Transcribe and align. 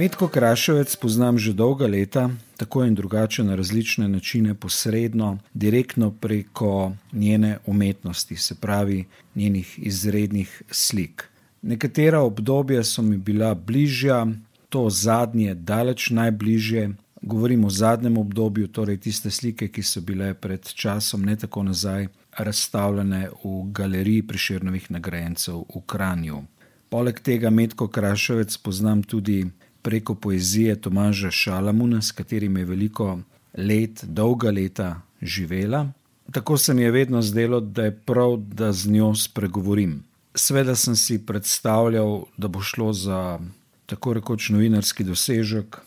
Medko 0.00 0.28
Kraševec 0.28 0.96
poznam 0.96 1.36
že 1.38 1.52
dolga 1.52 1.84
leta, 1.84 2.30
tako 2.56 2.86
in 2.88 2.94
drugače 2.94 3.44
na 3.44 3.54
različne 3.54 4.08
načine, 4.08 4.54
posredno, 4.54 5.38
direktno 5.54 6.10
preko 6.10 6.92
njene 7.12 7.58
umetnosti, 7.66 8.36
se 8.36 8.54
pravi 8.54 9.04
njenih 9.34 9.78
izrednih 9.82 10.62
slik. 10.70 11.28
Nekatera 11.62 12.20
obdobja 12.20 12.84
so 12.84 13.02
mi 13.02 13.16
bila 13.16 13.54
bližja, 13.54 14.26
to 14.68 14.90
zadnje, 14.90 15.54
daleč 15.54 16.10
najbližje. 16.10 16.90
Govorim 17.22 17.64
o 17.64 17.70
zadnjem 17.70 18.16
obdobju, 18.16 18.68
torej 18.68 18.96
tiste 18.96 19.30
slike, 19.30 19.68
ki 19.68 19.82
so 19.82 20.00
bile 20.00 20.34
pred 20.34 20.64
časom, 20.64 21.28
ne 21.28 21.36
tako 21.36 21.62
nazaj, 21.62 22.08
razstavljene 22.38 23.28
v 23.44 23.62
galeriji 23.72 24.22
priširnovih 24.22 24.90
nagrajencev 24.90 25.60
v 25.60 25.84
Kranju. 25.86 26.42
Poleg 26.88 27.20
tega 27.20 27.50
Medko 27.50 27.88
Kraševec 27.88 28.56
poznam 28.56 29.02
tudi 29.02 29.44
preko 29.82 30.14
poezije 30.14 30.76
Tomaža 30.80 31.30
Šalamuna, 31.30 32.02
s 32.02 32.12
katerim 32.12 32.56
je 32.56 32.64
veliko 32.64 33.18
let, 33.54 34.04
dolga 34.04 34.50
leta 34.50 35.00
živela. 35.22 35.92
Tako 36.32 36.58
se 36.58 36.74
mi 36.74 36.82
je 36.82 36.90
vedno 36.90 37.22
zdelo, 37.22 37.60
da 37.60 37.84
je 37.84 37.96
prav, 37.96 38.36
da 38.36 38.72
z 38.72 38.90
njo 38.90 39.14
spregovorim. 39.14 40.02
Sveda 40.34 40.76
sem 40.76 40.96
si 40.96 41.26
predstavljal, 41.26 42.22
da 42.36 42.48
bo 42.48 42.60
šlo 42.60 42.92
za 42.92 43.40
tako 43.86 44.12
rekoč 44.12 44.48
novinarski 44.48 45.04
dosežek, 45.04 45.80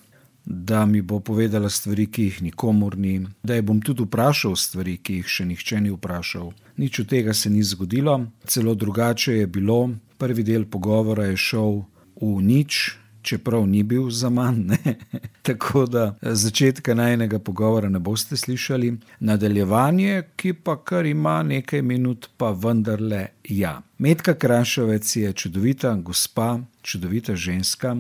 da 0.46 0.86
mi 0.86 1.02
bo 1.02 1.20
povedala 1.20 1.70
stvari, 1.70 2.08
ki 2.12 2.24
jih 2.24 2.42
nikomor 2.42 2.98
ni, 2.98 3.28
da 3.44 3.56
je 3.56 3.62
bom 3.62 3.82
tudi 3.82 4.04
vprašal 4.04 4.56
stvari, 4.56 4.98
ki 4.98 5.22
jih 5.22 5.28
še 5.28 5.46
nihče 5.46 5.80
ni 5.82 5.94
vprašal. 5.94 6.52
Nič 6.78 7.00
od 7.00 7.08
tega 7.08 7.34
se 7.34 7.50
ni 7.50 7.64
zgodilo, 7.64 8.26
celo 8.48 8.76
drugače 8.76 9.38
je 9.38 9.48
bilo. 9.48 9.90
Prvi 10.18 10.44
del 10.44 10.66
pogovora 10.66 11.30
je 11.32 11.38
šel 11.38 11.84
v 12.20 12.36
nič, 12.44 12.98
čeprav 13.24 13.66
ni 13.68 13.84
bil 13.84 14.10
za 14.10 14.30
manj. 14.30 14.76
Tako 15.48 15.86
da 15.86 16.16
začetka 16.22 16.94
najnega 16.94 17.40
pogovora 17.40 17.90
ne 17.90 18.00
boste 18.00 18.38
slišali, 18.38 18.94
nadaljevanje, 19.20 20.24
ki 20.36 20.54
pa 20.54 20.78
kar 20.84 21.06
ima 21.06 21.44
nekaj 21.44 21.82
minut, 21.82 22.30
pa 22.38 22.52
vendarle 22.52 23.28
ja. 23.50 23.82
Medka 23.98 24.34
Krašovec 24.34 25.16
je 25.16 25.34
čudovita 25.34 25.96
gospa, 25.96 26.60
čudovita 26.82 27.36
ženska, 27.36 27.96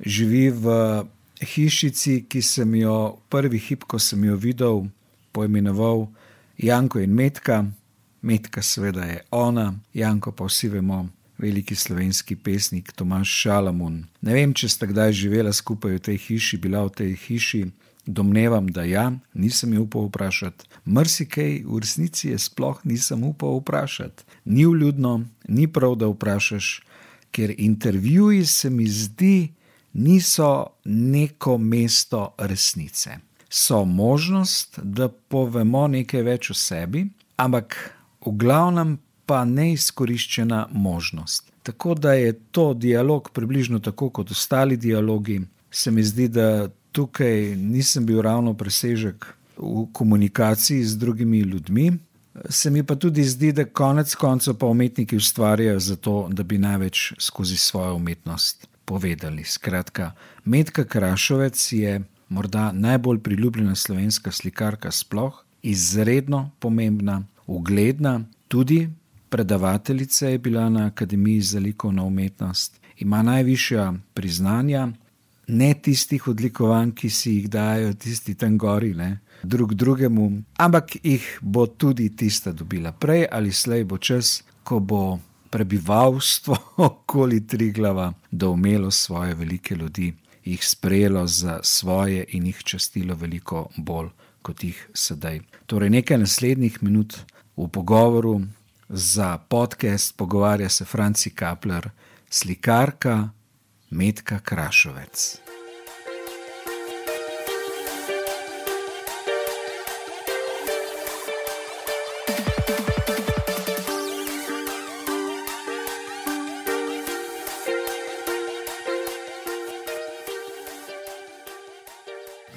živi 0.00 0.50
v 0.50 1.04
hišici, 1.42 2.24
ki 2.28 2.42
sem 2.42 2.74
jo 2.74 3.18
prvi 3.28 3.58
hip, 3.58 3.84
ko 3.84 3.98
sem 3.98 4.24
jo 4.24 4.36
videl, 4.36 4.86
poimenoval 5.32 6.06
Janko 6.58 7.00
in 7.00 7.14
Metka. 7.14 7.64
Metka, 8.22 8.62
seveda, 8.62 9.04
je 9.04 9.20
ona, 9.30 9.72
Janko 9.94 10.32
pa 10.32 10.46
vsi 10.46 10.68
vemo, 10.68 11.06
veliki 11.42 11.74
slovenski 11.74 12.36
pesnik 12.36 12.92
Tomaš 12.92 13.28
Šalamun. 13.28 14.04
Ne 14.20 14.34
vem, 14.34 14.54
če 14.54 14.68
sta 14.70 14.86
kdaj 14.86 15.12
živela 15.18 15.52
skupaj 15.52 15.98
v 15.98 16.02
tej 16.08 16.18
hiši, 16.26 16.58
bila 16.62 16.84
v 16.86 16.94
tej 17.02 17.16
hiši. 17.26 17.64
Domnevam, 18.02 18.66
da 18.66 18.82
ja, 18.82 19.12
nisem 19.34 19.74
jo 19.76 19.84
upal 19.84 20.08
vprašati. 20.08 20.66
Mrsikaj 20.90 21.52
v 21.62 21.78
resnici 21.78 22.32
je 22.32 22.38
sploh 22.38 22.80
nisem 22.82 23.22
upal 23.22 23.60
vprašati. 23.60 24.26
Ni 24.44 24.66
vljudno, 24.66 25.20
ni 25.48 25.68
prav, 25.70 25.94
da 26.00 26.08
vprašaš, 26.10 26.80
ker 27.30 27.54
intervjuji 27.58 28.46
se 28.46 28.70
mi 28.70 28.88
zdi, 28.90 29.52
niso 29.92 30.66
neko 30.84 31.58
mesto 31.58 32.34
resnice. 32.38 33.18
So 33.48 33.84
možnost, 33.84 34.80
da 34.82 35.08
povemo 35.08 35.86
nekaj 35.86 36.22
več 36.22 36.50
o 36.50 36.58
sebi, 36.58 37.04
ampak 37.36 37.76
v 38.26 38.34
glavnem 38.34 38.98
pa 39.32 39.44
neizkoriščena 39.44 40.66
možnost. 40.72 41.46
Tako 41.62 41.94
da 41.94 42.12
je 42.12 42.32
to 42.50 42.74
dialog 42.74 43.30
približno 43.32 43.78
tako 43.78 44.10
kot 44.10 44.30
ostali 44.30 44.76
dialogi. 44.76 45.40
Se 45.70 45.90
mi 45.90 46.04
zdi, 46.04 46.28
da 46.28 46.68
tukaj 46.92 47.56
nisem 47.56 48.06
bil 48.06 48.20
ravno 48.20 48.52
presežek 48.54 49.24
v 49.56 49.86
komunikaciji 49.92 50.84
z 50.84 50.98
drugimi 50.98 51.40
ljudmi. 51.40 51.92
Se 52.48 52.70
mi 52.70 52.82
pa 52.82 52.94
tudi 52.94 53.24
zdi, 53.24 53.54
da 53.56 53.64
konec 53.64 54.14
koncev 54.14 54.58
pa 54.60 54.66
umetniki 54.66 55.16
ustvarjajo 55.16 55.80
zato, 55.80 56.28
da 56.30 56.42
bi 56.42 56.58
največ 56.58 57.12
skozi 57.18 57.56
svojo 57.56 57.94
umetnost 57.94 58.68
povedali. 58.84 59.44
Skratka, 59.44 60.12
Medka 60.44 60.84
Krašovec 60.84 61.72
je 61.72 62.00
morda 62.28 62.72
najbolj 62.72 63.18
priljubljena 63.18 63.74
slovenska 63.74 64.30
slikarka 64.30 64.90
sploh, 64.90 65.44
izredno 65.62 66.50
pomembna, 66.58 67.22
ugledna, 67.46 68.20
tudi 68.48 68.90
predavateljica 69.32 70.28
je 70.28 70.38
bila 70.38 70.68
na 70.68 70.86
Akademiji 70.86 71.40
za 71.40 71.58
likovno 71.58 72.06
umetnost, 72.06 72.80
ima 72.98 73.22
najvišja 73.22 73.94
priznanja, 74.14 74.88
ne 75.46 75.74
tistih 75.74 76.28
odlikovanj, 76.28 76.92
ki 76.92 77.10
si 77.10 77.32
jih 77.32 77.48
dajo 77.50 77.94
tisti 77.94 78.34
tam 78.34 78.58
gori, 78.58 78.94
ne, 78.94 79.18
drug 79.42 79.74
drugemu, 79.74 80.42
ampak 80.56 80.96
jih 81.02 81.38
bo 81.40 81.66
tudi 81.66 82.10
tista 82.16 82.52
dobila. 82.52 82.92
Prej 82.92 83.26
ali 83.32 83.52
slej 83.52 83.84
bo 83.84 83.98
čas, 83.98 84.42
ko 84.64 84.80
bo 84.80 85.18
prebivalstvo 85.50 86.56
okoli 86.88 87.46
Triglava 87.46 88.12
doumelo 88.30 88.90
svoje 88.90 89.34
velike 89.34 89.74
ljudi, 89.74 90.12
jih 90.44 90.68
sprejelo 90.68 91.26
za 91.26 91.60
svoje 91.62 92.24
in 92.28 92.46
jih 92.46 92.64
častilo 92.64 93.14
veliko 93.14 93.68
bolj 93.76 94.08
kot 94.42 94.64
jih 94.64 94.88
sedaj. 94.94 95.40
Torej, 95.66 95.90
nekaj 95.90 96.18
naslednjih 96.18 96.82
minut 96.82 97.16
v 97.56 97.68
pogovoru 97.68 98.40
za 98.94 99.38
podcast 99.38 100.16
pogovarja 100.16 100.68
se 100.68 100.84
Franci 100.84 101.30
Kapler, 101.30 101.90
slikarka 102.30 103.28
Medka 103.90 104.38
Krašovec. 104.38 105.38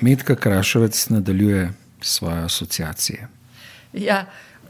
Medka 0.01 0.35
Krašovec 0.35 1.09
nadaljuje 1.09 1.73
svoje 2.01 2.43
asociacije. 2.43 3.27
Ja, 3.93 4.25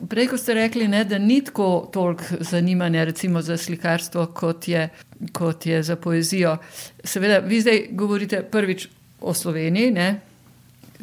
prej, 0.10 0.28
ko 0.28 0.38
ste 0.38 0.54
rekli, 0.54 0.88
ne, 0.88 1.04
da 1.04 1.18
ni 1.18 1.42
tako 1.44 1.90
toliko 1.94 2.24
zanimanja 2.40 3.04
recimo, 3.04 3.42
za 3.42 3.58
slikarstvo, 3.58 4.26
kot 4.26 4.68
je, 4.68 4.90
kot 5.34 5.66
je 5.66 5.84
za 5.84 5.96
poezijo. 5.96 6.58
Seveda, 7.04 7.40
vi 7.40 7.62
zdaj 7.62 7.88
govorite 7.92 8.44
prvič 8.52 8.88
o 9.22 9.34
Sloveniji, 9.34 9.92
ne, 9.92 10.10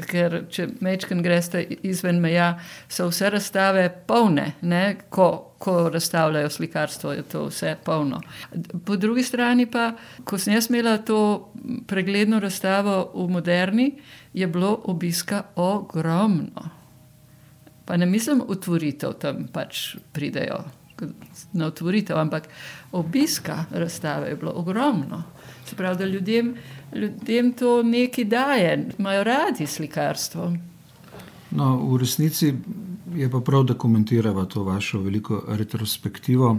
ker 0.09 0.43
če 0.51 0.69
mečken 0.81 1.23
greste 1.23 1.63
izven 1.85 2.21
meja, 2.23 2.55
so 2.89 3.09
vse 3.11 3.31
razstave 3.35 3.87
polne, 4.07 4.53
ne, 4.63 4.83
ko, 5.13 5.29
ko 5.63 5.89
razstavljajo 5.93 6.51
slikarstvo, 6.51 7.13
je 7.13 7.25
to 7.29 7.47
vse 7.51 7.75
polno. 7.85 8.21
Po 8.87 8.97
drugi 8.97 9.25
strani 9.27 9.67
pa, 9.71 9.93
ko 10.25 10.39
sem 10.39 10.57
jaz 10.57 10.71
imela 10.71 10.99
to 10.99 11.53
pregledno 11.87 12.41
razstavo 12.41 13.13
v 13.15 13.29
Moderni, 13.31 13.91
je 14.33 14.47
bilo 14.47 14.79
obiska 14.85 15.43
ogromno. 15.57 16.82
Pa 17.93 17.97
ne 17.97 18.07
mislim 18.07 18.41
otvoritev, 18.49 19.13
tam 19.21 19.43
pač 19.53 19.97
pridejo 20.17 20.63
na 21.53 21.67
otvoritev, 21.67 22.17
ampak 22.17 22.47
obiska 22.93 23.65
razstave 23.71 24.31
je 24.31 24.37
bilo 24.37 24.53
ogromno. 24.57 25.23
Se 25.67 25.77
pravi, 25.77 25.99
da 25.99 26.05
ljudem 26.05 26.55
ljudem 26.95 27.53
to 27.53 27.83
nekaj 27.83 28.25
daje, 28.25 28.89
imajo 28.99 29.25
radi 29.25 29.67
slikarstvo. 29.67 30.53
No, 31.51 31.77
v 31.77 31.99
resnici 31.99 32.55
je 33.15 33.31
pa 33.31 33.41
prav, 33.41 33.65
da 33.65 33.75
komentiramo 33.75 34.45
to 34.45 34.65
vašo 34.65 35.01
veliko 35.01 35.45
retrospektivo. 35.49 36.57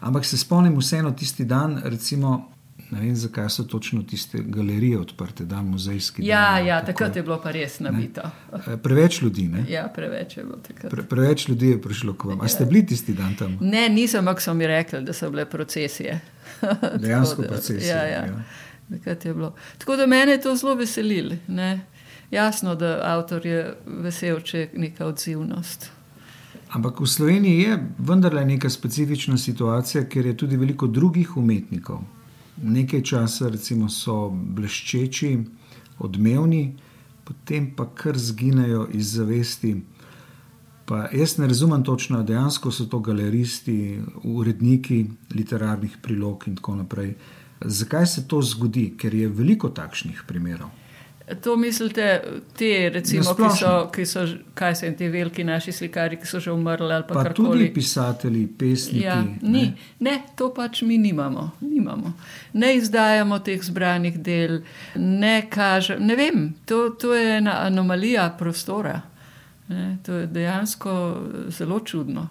Ampak 0.00 0.24
se 0.24 0.38
spomnim 0.38 0.78
vseeno 0.78 1.10
tisti 1.10 1.44
dan, 1.44 1.80
recimo, 1.84 2.50
ne 2.90 3.00
vem, 3.00 3.16
zakaj 3.16 3.48
so 3.50 3.64
točno 3.64 4.02
tiste 4.02 4.38
galerije 4.38 4.98
odprte, 4.98 5.44
da 5.44 5.62
muzejski. 5.62 6.26
Ja, 6.26 6.54
dan, 6.56 6.66
ja 6.66 6.84
takrat 6.84 7.16
je 7.16 7.22
bilo 7.22 7.40
pa 7.42 7.50
res 7.50 7.80
nabito. 7.80 8.22
Ne? 8.66 8.76
Preveč 8.82 9.22
ljudi. 9.22 9.48
Ne? 9.48 9.64
Ja, 9.68 9.88
preveč 9.94 10.36
je 10.36 10.44
bilo 10.44 10.56
takrat. 10.68 10.90
Pre, 10.90 11.02
preveč 11.02 11.48
ljudi 11.48 11.68
je 11.68 11.82
prišlo 11.82 12.14
k 12.14 12.24
vam. 12.24 12.40
A 12.40 12.48
ste 12.48 12.64
bili 12.64 12.86
tisti 12.86 13.14
dan 13.14 13.34
tam? 13.36 13.58
Ne, 13.60 13.88
nisem, 13.88 14.28
ampak 14.28 14.42
so 14.42 14.54
mi 14.54 14.66
rekli, 14.66 15.02
da 15.04 15.12
so 15.12 15.30
bile 15.30 15.44
procesije. 15.44 16.20
Dejansko 17.02 17.42
procesije. 17.42 17.88
Ja, 17.88 18.06
ja. 18.06 18.24
Ja. 18.26 19.54
Tako 19.78 19.96
da 19.96 20.06
mene 20.06 20.32
je 20.32 20.40
to 20.40 20.56
zelo 20.56 20.74
veselilo. 20.74 21.36
Jasno, 22.30 22.74
da 22.74 23.00
avtor 23.04 23.46
je 23.46 23.76
vesel, 23.86 24.40
če 24.40 24.58
je 24.58 24.70
neka 24.74 25.06
odzivnost. 25.06 25.90
Ampak 26.68 27.00
v 27.00 27.06
Sloveniji 27.06 27.60
je 27.62 27.78
vendarle 27.98 28.44
neka 28.44 28.70
specifična 28.70 29.38
situacija, 29.38 30.04
ker 30.04 30.26
je 30.26 30.36
tudi 30.36 30.56
veliko 30.56 30.86
drugih 30.86 31.36
umetnikov. 31.36 32.02
Nekaj 32.62 33.02
časa 33.02 33.48
recimo, 33.48 33.88
so 33.88 34.28
bleščeči, 34.30 35.30
odmevni, 35.98 36.76
potem 37.24 37.70
pa 37.76 37.86
kar 37.94 38.18
zginejo 38.18 38.88
iz 38.92 39.14
zavesti. 39.14 39.76
Pa 40.88 41.08
jaz 41.12 41.36
ne 41.38 41.46
razumem 41.46 41.84
točno, 41.84 42.22
dejansko 42.22 42.72
so 42.72 42.86
to 42.90 42.98
galeristi, 43.04 44.00
uredniki 44.24 45.04
literarnih 45.34 45.98
prilog 46.02 46.48
in 46.48 46.56
tako 46.56 46.74
naprej 46.80 47.14
Zakaj 47.60 48.06
se 48.06 48.28
to 48.28 48.42
zgodi? 48.42 48.94
Ker 48.98 49.14
je 49.14 49.28
veliko 49.28 49.68
takšnih 49.68 50.22
primerov. 50.26 50.70
To 51.42 51.56
mislite, 51.56 52.22
te, 52.56 52.90
recimo, 52.94 53.34
ki 53.34 53.48
so, 53.58 53.72
ki 53.92 54.04
so, 54.06 54.22
kaj 54.54 54.74
se 54.74 54.86
jim 54.86 54.94
ti 54.96 55.08
veliki 55.08 55.44
naši 55.44 55.72
slikari, 55.72 56.16
ki 56.16 56.26
so 56.26 56.40
že 56.40 56.52
umrli 56.52 56.92
ali 56.94 57.04
pa 57.08 57.22
karkoli. 57.22 57.48
Tudi 57.48 57.72
pisatelji, 57.74 58.46
pesniki. 58.58 59.04
Ja, 59.04 59.18
ni, 59.22 59.36
ne? 59.42 59.74
ne, 60.00 60.14
to 60.36 60.48
pač 60.54 60.82
mi 60.82 60.98
nimamo, 60.98 61.50
nimamo. 61.60 62.12
Ne 62.52 62.74
izdajamo 62.76 63.38
teh 63.44 63.62
zbranih 63.62 64.16
del, 64.24 64.60
ne 64.96 65.42
kažemo. 65.50 66.06
Ne 66.06 66.16
vem, 66.16 66.46
to, 66.66 66.88
to 67.00 67.12
je 67.14 67.36
ena 67.36 67.58
anomalija 67.66 68.30
prostora. 68.38 69.00
Ne, 69.68 69.98
to 70.06 70.22
je 70.22 70.26
dejansko 70.32 70.92
zelo 71.48 71.80
čudno. 71.80 72.28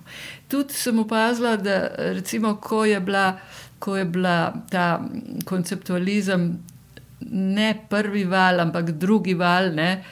Tudi 0.48 0.74
sem 0.74 1.00
opazila, 1.00 1.54
da 1.58 1.92
recimo, 1.98 2.56
ko 2.56 2.86
je 2.86 3.00
bila, 3.00 3.28
ko 3.80 3.98
je 3.98 4.06
bila 4.06 4.54
ta 4.72 4.88
konceptualizem 5.46 6.58
ne 7.20 7.72
prvi 7.90 8.24
val, 8.24 8.60
ampak 8.60 8.92
drugi 8.92 9.34
val, 9.34 9.72
ne, 9.76 10.04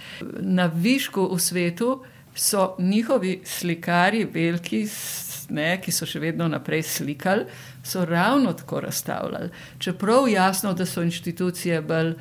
na 0.42 0.66
višku 0.66 1.30
v 1.34 1.40
svetu 1.40 1.92
so 2.36 2.76
njihovi 2.80 3.42
slikari, 3.46 4.26
veliki, 4.26 4.86
ne, 5.50 5.68
ki 5.82 5.92
so 5.94 6.08
še 6.10 6.20
vedno 6.20 6.48
naprej 6.52 6.84
slikali, 6.84 7.46
so 7.86 8.06
ravno 8.06 8.54
tako 8.54 8.82
razstavljali. 8.88 9.50
Čeprav 9.80 10.28
jasno, 10.30 10.74
da 10.74 10.86
so 10.86 11.04
inštitucije 11.06 11.82
bolj 11.82 12.16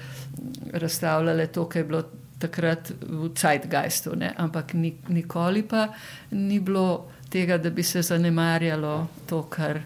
razstavljale 0.73 1.47
to, 1.47 1.69
kar 1.69 1.83
je 1.83 1.89
bilo 1.89 2.05
takrat 2.39 2.93
v 3.01 3.31
Zeitgeistu, 3.41 4.15
ne, 4.17 4.35
ampak 4.37 4.75
nikoli 5.09 5.63
pa 5.63 5.89
ni 6.31 6.61
bilo 6.61 7.11
tega, 7.31 7.59
da 7.59 7.71
bi 7.71 7.83
se 7.83 8.03
zanemarjalo 8.03 9.07
to, 9.27 9.43
kar, 9.51 9.81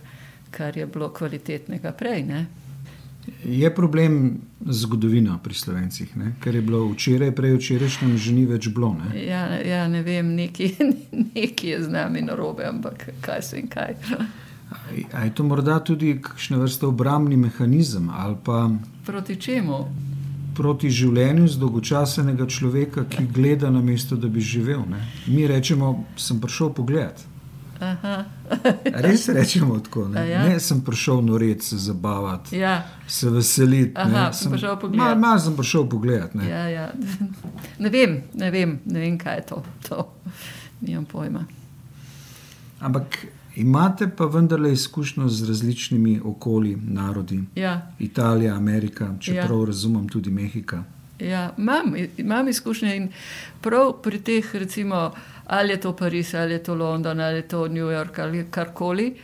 kar 0.51 0.77
je 0.77 0.87
bilo 0.87 1.13
kvalitetnega 1.15 1.93
prej. 1.93 2.23
Ne. 2.23 2.47
Je 3.45 3.75
problem 3.75 4.41
zgodovina 4.61 5.39
pri 5.43 5.55
slovencih, 5.55 6.17
ne? 6.17 6.33
ker 6.41 6.55
je 6.55 6.63
bilo 6.63 6.83
včeraj, 6.93 7.33
prej 7.37 7.57
včerajšnjem, 7.57 8.17
že 8.19 8.33
ni 8.33 8.45
več 8.47 8.69
bilo. 8.69 8.95
Ne? 8.99 9.13
Ja, 9.21 9.47
ja, 9.63 9.87
ne 9.89 10.03
vem, 10.03 10.35
neki, 10.35 10.75
neki 11.35 11.75
je 11.75 11.83
z 11.85 11.93
nami 11.93 12.23
narobe, 12.23 12.67
ampak 12.67 13.09
kaj 13.21 13.43
se 13.43 13.61
in 13.61 13.69
kaj. 13.69 13.97
A 15.13 15.25
je 15.25 15.35
to 15.35 15.45
morda 15.45 15.79
tudi 15.81 16.19
kakšne 16.23 16.59
vrste 16.61 16.87
obrambni 16.87 17.37
mehanizem? 17.37 18.11
Proti 19.07 19.37
čemu? 19.41 19.79
Proti 20.59 20.91
življenju 20.91 21.47
zdolgočasenega 21.55 22.47
človeka, 22.51 23.07
ki 23.09 23.29
gleda 23.33 23.71
na 23.71 23.81
mesto, 23.81 24.17
da 24.17 24.29
bi 24.29 24.43
živel. 24.43 24.83
Ne? 24.91 25.01
Mi 25.27 25.47
rečemo, 25.47 26.05
sem 26.17 26.41
prišel 26.41 26.75
pogledat. 26.75 27.25
Res 28.85 29.29
rečemo 29.29 29.79
tako. 29.81 30.09
Ne? 30.09 30.29
Ja? 30.31 30.49
ne 30.49 30.61
sem 30.61 30.81
prišel 30.81 31.23
noreti, 31.25 31.65
se 31.65 31.77
zabavati, 31.77 32.59
ja. 32.59 32.83
se 33.07 33.31
veseliti. 33.31 33.93
Aha, 33.95 34.33
sem 34.33 34.53
prišel 34.53 34.77
pogledati. 34.81 34.99
Malo 34.99 35.21
mal 35.21 35.39
sem 35.39 35.57
prišel 35.57 35.89
pogledati. 35.89 36.39
Ne? 36.39 36.49
Ja, 36.49 36.69
ja. 36.69 36.93
ne, 37.83 37.89
vem, 37.89 38.23
ne, 38.35 38.51
vem, 38.51 38.79
ne 38.85 39.01
vem, 39.01 39.19
kaj 39.19 39.37
je 39.37 39.47
to. 39.47 39.63
to. 39.89 40.13
Nimam 40.81 41.05
pojma. 41.05 41.45
Ampak 42.81 43.27
imate 43.57 44.09
pa 44.09 44.27
vendarle 44.27 44.73
izkušnjo 44.73 45.29
z 45.29 45.49
različnimi 45.49 46.21
okolji, 46.25 46.77
narodi. 46.83 47.43
Ja. 47.55 47.91
Italija, 47.99 48.55
Amerika, 48.55 49.15
čeprav 49.21 49.61
ja. 49.61 49.67
razumem 49.67 50.09
tudi 50.09 50.31
Mehika. 50.31 50.85
Ja, 51.19 51.55
imam, 51.59 51.95
imam 52.17 52.49
izkušnje 52.49 52.97
in 52.97 53.09
prav 53.61 53.93
pri 54.03 54.21
teh, 54.23 54.55
recimo 54.55 55.11
ali 55.49 55.73
je 55.73 55.81
to 55.81 55.97
Pariz, 55.97 56.35
ali 56.35 56.53
je 56.53 56.63
to 56.63 56.75
London, 56.75 57.21
ali 57.21 57.37
je 57.37 57.49
to 57.49 57.69
New 57.69 57.87
York 57.87 58.19
ali 58.19 58.47
karkoli. 58.51 59.17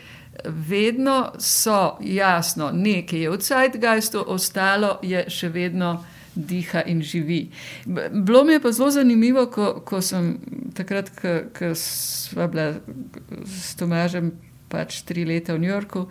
Vedno 0.44 1.32
so 1.38 1.96
jasno, 2.00 2.70
nekaj 2.72 3.20
je 3.20 3.30
v 3.30 3.36
Zeitgeistu, 3.40 4.24
ostalo 4.26 4.98
je 5.02 5.24
še 5.30 5.48
vedno 5.48 6.04
diha 6.34 6.82
in 6.86 7.02
živi. 7.02 7.50
Bilo 8.10 8.44
mi 8.44 8.52
je 8.52 8.60
pa 8.60 8.72
zelo 8.72 8.90
zanimivo, 8.90 9.46
ko, 9.46 9.82
ko 9.86 10.00
sem 10.02 10.38
takrat, 10.74 11.10
ko 11.58 11.74
smo 11.74 12.48
bili 12.48 12.74
s 13.46 13.76
Tomažem 13.76 14.32
pač 14.68 15.02
tri 15.06 15.24
leta 15.24 15.54
v 15.54 15.62
New 15.62 15.70
Yorku, 15.70 16.08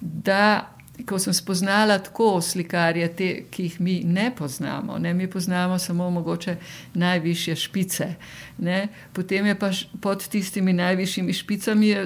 da 0.00 0.68
ko 1.06 1.18
sem 1.18 1.34
spoznala 1.34 1.98
tako 1.98 2.40
slikarje, 2.40 3.08
te, 3.16 3.28
ki 3.50 3.62
jih 3.62 3.78
mi 3.80 3.94
ne 4.04 4.30
poznamo, 4.36 4.98
ne? 4.98 5.14
mi 5.14 5.30
poznamo 5.30 5.78
samo 5.78 6.10
mogoče 6.10 6.56
najvišje 6.94 7.56
špice. 7.56 8.14
Ne? 8.58 8.88
Potem 9.12 9.46
je 9.46 9.58
pa 9.58 9.70
pod 10.00 10.28
tistimi 10.28 10.72
najvišjimi 10.72 11.32
špicami 11.32 11.96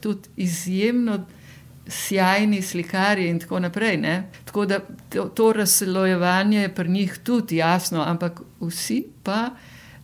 tudi 0.00 0.28
izjemno. 0.36 1.24
Sjajni 1.86 2.60
slikari, 2.62 3.24
in 3.26 3.40
tako 3.42 3.58
naprej. 3.58 3.96
Ne? 3.98 4.30
Tako 4.44 4.66
da 4.66 4.78
to, 5.10 5.24
to 5.24 5.52
razslojevanje 5.52 6.60
je 6.60 6.74
pri 6.74 6.88
njih 6.88 7.16
tudi 7.24 7.56
jasno, 7.56 8.04
ampak 8.06 8.40
vsi 8.60 9.02
pa 9.22 9.50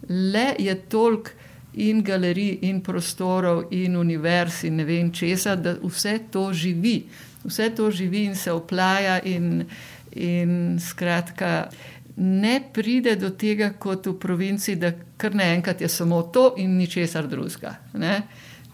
le 0.08 0.55
je 0.58 0.75
toliko 0.75 1.31
in 1.79 2.02
galerij, 2.02 2.58
in 2.62 2.81
prostorov, 2.82 3.69
in 3.70 3.96
univerz, 3.96 4.64
in 4.64 4.76
ne 4.76 4.85
vem 4.85 5.12
česa, 5.12 5.55
da 5.56 5.76
vse 5.82 6.19
to 6.32 6.52
živi 6.52 7.05
vse 7.49 7.71
to 7.77 7.91
živi 7.91 8.25
in 8.29 8.37
se 8.37 8.53
oplaja, 8.53 9.19
in, 9.25 9.65
in 10.12 10.79
skratka, 10.81 11.69
ne 12.17 12.61
pride 12.75 13.17
do 13.17 13.31
tega, 13.31 13.73
kot 13.79 14.06
v 14.06 14.15
provinci, 14.19 14.77
da 14.77 14.93
kar 15.17 15.35
naenkrat 15.35 15.81
je 15.81 15.89
samo 15.89 16.23
to 16.23 16.55
in 16.59 16.77
ničesar 16.79 17.27
drugega. 17.27 17.77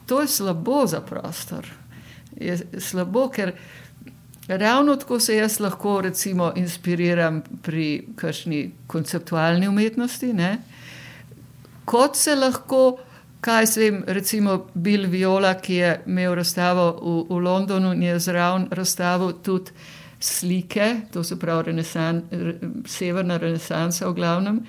To 0.07 0.21
je 0.21 0.29
slabo 0.29 0.87
za 0.87 1.01
prostor. 1.01 1.67
Je 2.37 2.57
slabo, 2.81 3.29
ker 3.29 3.53
ravno 4.49 4.97
tako 4.97 5.21
se 5.21 5.37
jaz 5.37 5.61
lahko 5.61 6.01
recimo, 6.01 6.53
inspiriram 6.57 7.43
pri 7.63 8.07
kakšni 8.17 8.71
konceptualni 8.87 9.69
umetnosti, 9.69 10.33
ne? 10.33 10.59
kot 11.85 12.17
se 12.17 12.35
lahko 12.35 12.99
kaj 13.45 13.67
vem, 13.77 14.05
recimo 14.07 14.67
Bill 14.75 15.07
Viola, 15.11 15.55
ki 15.61 15.75
je 15.75 15.91
imel 16.07 16.35
razstavo 16.35 16.87
v, 16.97 17.35
v 17.35 17.41
Londonu 17.45 17.93
in 17.93 18.03
je 18.03 18.19
zraven 18.19 18.69
razstavil 18.71 19.33
tudi 19.45 19.73
slike, 20.21 20.87
to 21.13 21.25
se 21.25 21.37
pravi 21.39 21.63
renesan, 21.67 22.23
re, 22.31 22.55
severna 22.89 23.37
renesansa 23.37 24.09
v 24.09 24.15
glavnem, 24.17 24.63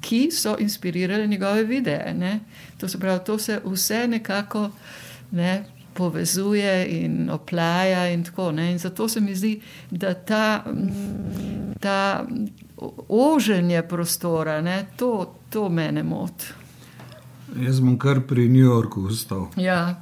ki 0.00 0.30
so 0.34 0.56
inspirirali 0.58 1.28
njegove 1.28 1.62
videe. 1.64 2.14
Ne? 2.14 2.40
To 2.78 2.88
se 2.88 2.98
pravi, 2.98 3.24
to 3.24 3.38
se 3.38 3.60
vse 3.64 4.08
nekako 4.08 4.70
ne, 5.30 5.64
povezuje 5.94 6.86
in 6.88 7.30
oplaja 7.30 8.08
in 8.08 8.24
tako. 8.24 8.50
Ne? 8.52 8.72
In 8.72 8.78
zato 8.78 9.08
se 9.08 9.20
mi 9.20 9.34
zdi, 9.34 9.60
da 9.90 10.14
ta, 10.14 10.64
ta 11.80 12.26
oženje 13.08 13.82
prostora, 13.88 14.60
ne, 14.60 14.86
to, 14.96 15.34
to 15.50 15.68
mene 15.68 16.02
moti. 16.02 16.65
Jaz 17.54 17.80
bom 17.80 17.98
kar 17.98 18.20
pri 18.26 18.48
New 18.48 18.64
Yorku 18.64 19.06
ostal. 19.06 19.46
Ja. 19.56 20.00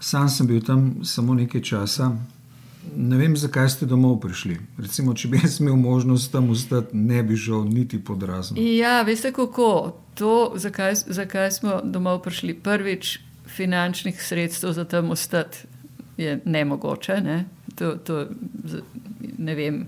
Sam 0.00 0.28
sem 0.28 0.46
bil 0.46 0.62
tam 0.64 1.04
samo 1.04 1.34
nekaj 1.34 1.60
časa. 1.62 2.12
Ne 2.96 3.16
vem, 3.16 3.36
zakaj 3.36 3.68
ste 3.68 3.86
domov 3.86 4.20
prišli. 4.20 4.56
Recimo, 4.80 5.12
če 5.14 5.28
bi 5.28 5.40
jaz 5.42 5.58
imel 5.60 5.76
možnost 5.76 6.32
tam 6.32 6.48
ostati, 6.50 6.96
ne 6.96 7.22
bi 7.22 7.36
šel 7.36 7.66
niti 7.68 8.00
pod 8.04 8.22
razum. 8.22 8.56
Ja, 8.56 9.02
veste 9.02 9.32
kako. 9.32 9.96
To, 10.14 10.52
zakaj, 10.56 10.94
zakaj 11.06 11.50
smo 11.50 11.80
domov 11.84 12.22
prišli? 12.24 12.54
Prvič, 12.54 13.18
finančnih 13.46 14.22
sredstev 14.22 14.72
za 14.72 14.84
tam 14.84 15.10
ostati 15.10 15.68
je 16.16 16.40
nemogoče. 16.44 17.20
Ne? 17.20 17.44
To, 17.74 17.94
to, 17.96 18.26
ne 19.38 19.54
vem. 19.54 19.84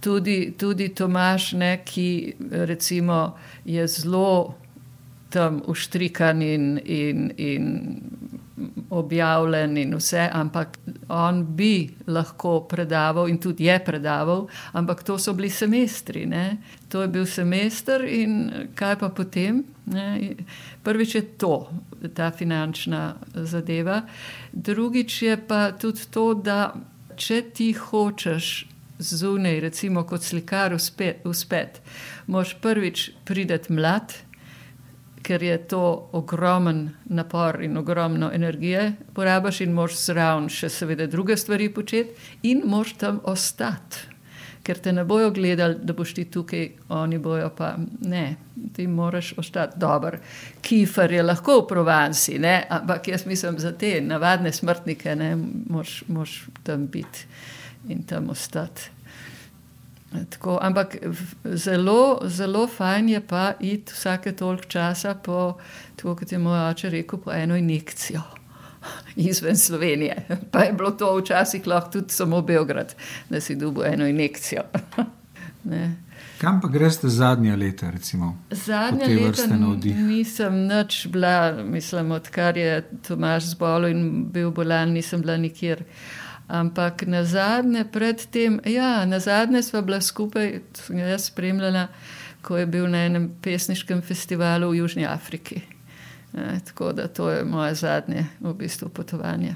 Tudi, 0.00 0.54
tudi 0.58 0.88
Tomaš, 0.94 1.52
ne, 1.58 1.80
ki 1.84 2.34
recimo, 2.50 3.34
je 3.64 3.86
zelo 3.86 4.54
tam 5.30 5.62
uštrikan 5.66 6.42
in, 6.42 6.80
in, 6.84 7.32
in 7.36 8.00
objavljen, 8.90 9.76
in 9.76 9.94
vse, 9.96 10.28
ampak 10.32 10.78
on 11.08 11.42
bi 11.56 11.88
lahko 12.06 12.60
predaval 12.68 13.28
in 13.28 13.38
tudi 13.38 13.64
je 13.64 13.78
predaval, 13.84 14.46
ampak 14.72 15.02
to 15.02 15.18
so 15.18 15.34
bili 15.34 15.50
semestri. 15.50 16.26
Ne? 16.26 16.56
To 16.88 17.02
je 17.02 17.08
bil 17.08 17.26
semester 17.26 18.04
in 18.04 18.50
kaj 18.74 18.98
pa 18.98 19.08
potem? 19.08 19.64
Ne? 19.86 20.34
Prvič 20.82 21.14
je 21.14 21.22
to, 21.38 21.68
ta 22.14 22.30
finančna 22.30 23.14
zadeva, 23.34 24.02
drugič 24.52 25.22
je 25.22 25.36
pa 25.36 25.72
tudi 25.72 26.08
to, 26.10 26.32
da 26.34 26.74
če 27.16 27.42
ti 27.54 27.72
hočeš. 27.72 28.66
Zunaj, 28.98 29.60
recimo 29.62 30.02
kot 30.02 30.24
slikar, 30.26 30.72
uspet, 30.74 31.76
moš 32.26 32.56
prvič 32.58 33.04
prideti 33.22 33.70
mlad, 33.70 34.10
ker 35.22 35.42
je 35.42 35.56
to 35.68 36.08
ogromen 36.12 36.90
napor 37.04 37.62
in 37.62 37.76
ogromno 37.76 38.30
energije, 38.34 38.92
porabiš 39.14 39.60
in 39.60 39.72
moš 39.72 39.96
zraven 39.96 40.48
še 40.48 40.68
seveda 40.68 41.06
druge 41.06 41.36
stvari 41.36 41.68
početi 41.74 42.48
in 42.50 42.62
moš 42.64 42.94
tam 42.98 43.20
ostati. 43.24 44.18
ker 44.68 44.78
te 44.84 44.92
ne 44.92 45.04
bojo 45.04 45.30
gledali, 45.30 45.78
da 45.80 45.94
boš 45.96 46.10
ti 46.14 46.26
tukaj, 46.28 46.66
oni 46.92 47.18
bojo 47.18 47.48
pa 47.56 47.70
ne, 48.04 48.36
ti 48.76 48.84
moraš 48.86 49.32
ostati 49.40 49.78
dober. 49.80 50.18
Kifar 50.60 51.12
je 51.12 51.22
lahko 51.22 51.62
v 51.62 51.66
Provansi, 51.70 52.36
ne? 52.38 52.66
ampak 52.68 53.08
jaz 53.08 53.24
mislim 53.26 53.56
za 53.58 53.72
te 53.72 54.00
navadne 54.04 54.52
smrtnike, 54.52 55.16
ne 55.16 55.30
moš 56.08 56.34
tam 56.62 56.86
biti 56.86 57.24
in 57.88 58.02
tam 58.02 58.28
ostati. 58.30 58.90
Tako, 60.30 60.58
ampak 60.62 60.96
zelo, 61.44 62.20
zelo 62.24 62.66
fajn 62.66 63.08
je 63.08 63.20
pa 63.26 63.52
iti 63.60 63.92
vsake 63.92 64.32
toliko 64.32 64.64
časa 64.64 65.14
po, 65.14 65.58
tako 65.96 66.16
kot 66.16 66.32
je 66.32 66.38
moj 66.38 66.70
oče 66.70 66.90
rekel, 66.90 67.18
po 67.18 67.32
eno 67.32 67.56
injekcijo 67.56 68.22
izven 69.16 69.56
Slovenije. 69.56 70.26
Pa 70.52 70.60
je 70.60 70.72
bilo 70.72 70.90
to 70.90 71.16
včasih 71.16 71.66
lahko 71.66 71.90
tudi 71.90 72.12
samo 72.12 72.42
Beograd, 72.42 72.94
da 73.30 73.40
si 73.40 73.54
dubo 73.54 73.84
eno 73.84 74.06
injekcijo. 74.06 74.62
Kam 76.40 76.60
pa 76.60 76.68
greš 76.68 77.00
zadnja 77.02 77.56
leta? 77.56 77.90
Recimo, 77.90 78.38
zadnja 78.50 79.06
leta 79.06 79.56
nisem 79.96 80.66
nič 80.66 81.06
bila, 81.06 81.52
mislim, 81.64 82.10
odkar 82.10 82.56
je 82.56 82.90
Tomaš 83.08 83.44
zbolel 83.44 83.90
in 83.90 84.24
bil 84.32 84.50
bolan, 84.50 84.92
nisem 84.92 85.20
bila 85.20 85.36
nikjer. 85.36 85.82
Ampak 86.48 87.02
na 87.06 87.24
zadnje, 87.24 87.84
predtem, 87.92 88.60
ja, 88.64 89.04
na 89.04 89.20
zadnje 89.20 89.62
smo 89.62 89.82
bila 89.82 90.00
skupaj, 90.00 90.60
sem 90.74 90.98
jaz 90.98 91.26
spremljala, 91.28 91.88
ko 92.42 92.56
je 92.56 92.66
bil 92.66 92.86
na 92.88 93.04
enem 93.04 93.30
pesniškem 93.42 94.00
festivalu 94.02 94.70
v 94.70 94.80
Južni 94.80 95.06
Afriki. 95.06 95.60
E, 96.34 96.60
tako 96.64 96.92
da 96.92 97.08
to 97.08 97.30
je 97.30 97.44
moje 97.44 97.74
zadnje 97.74 98.26
v 98.40 98.54
bistvu 98.54 98.88
potovanje. 98.88 99.54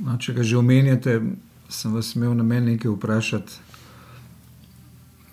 No, 0.00 0.16
če 0.18 0.32
ga 0.32 0.42
že 0.42 0.56
omenjate, 0.56 1.20
sem 1.68 1.92
vas 1.92 2.14
imel 2.14 2.34
na 2.34 2.42
meni 2.42 2.72
nekaj 2.72 2.90
vprašati. 2.96 3.52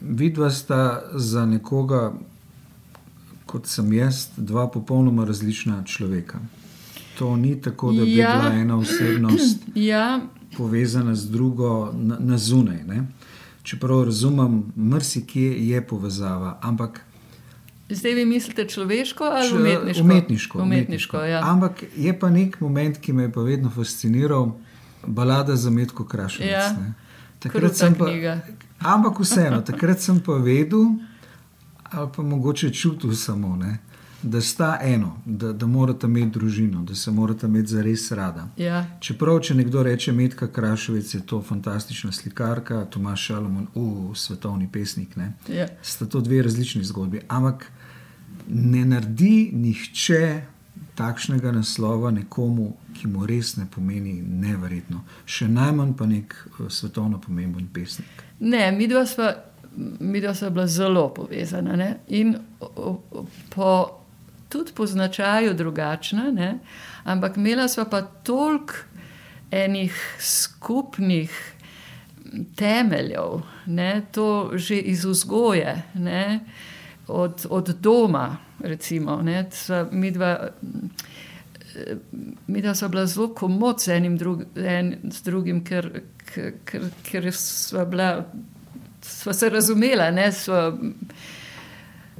Vidva 0.01 0.49
sta 0.51 1.01
za 1.15 1.45
nekoga, 1.45 2.11
kot 3.45 3.67
sem 3.67 3.93
jaz, 3.93 4.27
dva 4.37 4.67
popolnoma 4.67 5.25
različna 5.25 5.83
človeka. 5.85 6.39
To 7.19 7.35
ni 7.35 7.61
tako, 7.61 7.91
da 7.91 8.03
bi 8.03 8.15
ja. 8.17 8.35
bila 8.35 8.53
ena 8.61 8.77
osebnost 8.77 9.67
ja. 9.91 10.19
Povezana 10.57 11.15
z 11.15 11.31
drugo 11.31 11.91
na, 11.93 12.17
na 12.19 12.37
zunaj. 12.37 12.83
Ne? 12.87 13.03
Čeprav 13.63 14.03
razumem, 14.03 14.63
mrsikje 14.77 15.67
je 15.69 15.87
povezava, 15.87 16.59
ampak 16.61 17.01
Zdaj 17.91 18.13
vi 18.13 18.25
mislite 18.25 18.67
človeško 18.67 19.23
ali 19.23 19.51
umetniško? 19.51 20.03
Umetniško. 20.03 20.03
umetniško, 20.03 20.59
umetniško 20.61 21.17
ja. 21.17 21.41
Ampak 21.43 21.83
je 21.97 22.19
pa 22.19 22.29
nek 22.29 22.59
moment, 22.59 22.97
ki 22.97 23.13
me 23.13 23.23
je 23.23 23.31
pa 23.31 23.41
vedno 23.41 23.69
fasciniral, 23.69 24.51
balada 25.07 25.55
za 25.55 25.69
Medko 25.69 26.05
Krašovec. 26.05 26.51
Ja. 26.51 26.75
Takrat 27.39 27.75
sem 27.75 27.95
pa, 27.95 28.05
ampak 28.79 29.19
vseeno, 29.19 29.61
takrat 29.61 29.99
sem 29.99 30.19
pa 30.19 30.33
vedel, 30.33 30.85
ali 31.83 32.09
pa 32.15 32.23
mogoče 32.23 32.69
čutil 32.73 33.15
samo, 33.15 33.55
ne, 33.55 33.79
da 34.23 34.41
sta 34.41 34.79
eno, 34.81 35.17
da, 35.25 35.53
da 35.53 35.67
morata 35.67 36.07
imeti 36.07 36.39
družino, 36.39 36.83
da 36.83 36.95
se 36.95 37.11
morata 37.11 37.47
imeti 37.47 37.67
za 37.67 37.81
res 37.81 38.11
rada. 38.11 38.47
Ja. 38.57 38.85
Čeprav, 38.99 39.39
če 39.39 39.55
nekdo 39.55 39.83
reče 39.83 40.11
Medka 40.11 40.47
Krašovec, 40.47 41.13
je 41.13 41.21
to 41.25 41.41
fantastična 41.41 42.11
slikarka, 42.11 42.85
Tomaš 42.85 43.25
Šalomon, 43.25 43.67
uh, 43.75 44.15
svetovni 44.17 44.69
pesnik. 44.71 45.17
Ja. 45.49 45.67
Sta 45.81 46.05
to 46.05 46.21
dve 46.21 46.41
različni 46.41 46.83
zgodbi. 46.83 47.21
Ampak 47.27 47.71
ne 48.47 48.85
naredi 48.85 49.51
nihče 49.53 50.41
takšnega 50.95 51.51
naslova 51.51 52.11
nekomu, 52.11 52.73
ki 52.93 53.07
mu 53.07 53.25
res 53.25 53.55
ne 53.57 53.65
pomeni 53.71 54.19
nevrjetno, 54.21 55.01
še 55.25 55.47
najmanj 55.47 55.95
pa 55.97 56.05
nek 56.05 56.35
eh, 56.35 56.67
svetovno 56.69 57.21
pomemben 57.21 57.69
pesnik. 57.73 58.25
Ne, 58.39 58.71
mi 58.75 58.87
dva 58.87 59.05
sva, 59.05 59.31
mi 59.99 60.21
dva 60.21 60.33
sva 60.37 60.49
bila 60.49 60.67
zelo 60.67 61.07
povezana 61.15 61.75
ne? 61.79 61.89
in 62.07 62.35
po, 63.49 64.00
tudi 64.51 64.71
po 64.75 64.85
značaju 64.85 65.53
drugačna, 65.53 66.31
ne? 66.31 66.59
ampak 67.03 67.37
imela 67.37 67.67
sva 67.67 67.85
pa 67.85 68.01
toliko 68.01 68.73
enih 69.51 69.95
skupnih 70.19 71.55
temeljev, 72.55 73.41
ne? 73.65 74.01
to 74.11 74.51
že 74.53 74.77
iz 74.77 75.05
vzgoje. 75.05 75.81
Ne? 75.93 76.39
od, 77.11 77.45
od 77.49 77.69
doma, 77.79 78.37
recimo. 78.59 79.23
Mi 79.91 80.11
dva, 80.11 80.47
mi 82.47 82.61
dva 82.61 82.75
smo 82.75 82.89
bila 82.89 83.05
zelo 83.05 83.33
komod 83.33 83.81
z 83.81 83.87
enim 83.87 84.17
drug, 84.17 84.43
en, 84.55 84.95
z 85.11 85.21
drugim, 85.23 85.63
ker, 85.63 86.01
ker, 86.65 86.89
ker 87.03 87.31
smo, 87.33 87.85
bila, 87.85 88.25
smo 89.01 89.33
se 89.33 89.49
razumela, 89.49 90.11
ne 90.11 90.31
smo 90.31 90.77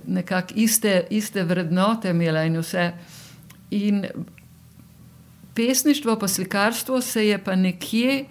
nekako 0.07 0.53
iste, 0.55 1.07
iste 1.09 1.43
vrednote 1.43 2.09
imela 2.09 2.43
in 2.43 2.59
vse. 2.59 2.91
In 3.71 4.05
pesništvo, 5.55 6.19
pa 6.19 6.27
slikarstvo 6.27 7.01
se 7.01 7.27
je 7.27 7.43
pa 7.43 7.55
nekje 7.55 8.25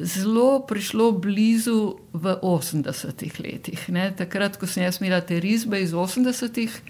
zelo 0.00 0.66
prišlo 0.66 1.12
blizu 1.12 1.94
v 2.12 2.36
80-ih 2.42 3.40
letih. 3.40 3.88
Ne? 3.88 4.12
Takrat, 4.16 4.56
ko 4.56 4.66
sem 4.66 4.84
jaz 4.84 5.00
imela 5.00 5.20
te 5.20 5.40
risbe 5.40 5.80
iz 5.82 5.92
80-ih. 5.92 6.80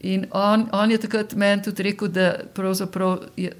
In 0.00 0.26
on, 0.30 0.68
on 0.72 0.90
je 0.90 0.98
takrat 0.98 1.34
meni 1.34 1.62
tudi 1.62 1.82
rekel, 1.82 2.08
da 2.08 2.34
je, 3.36 3.52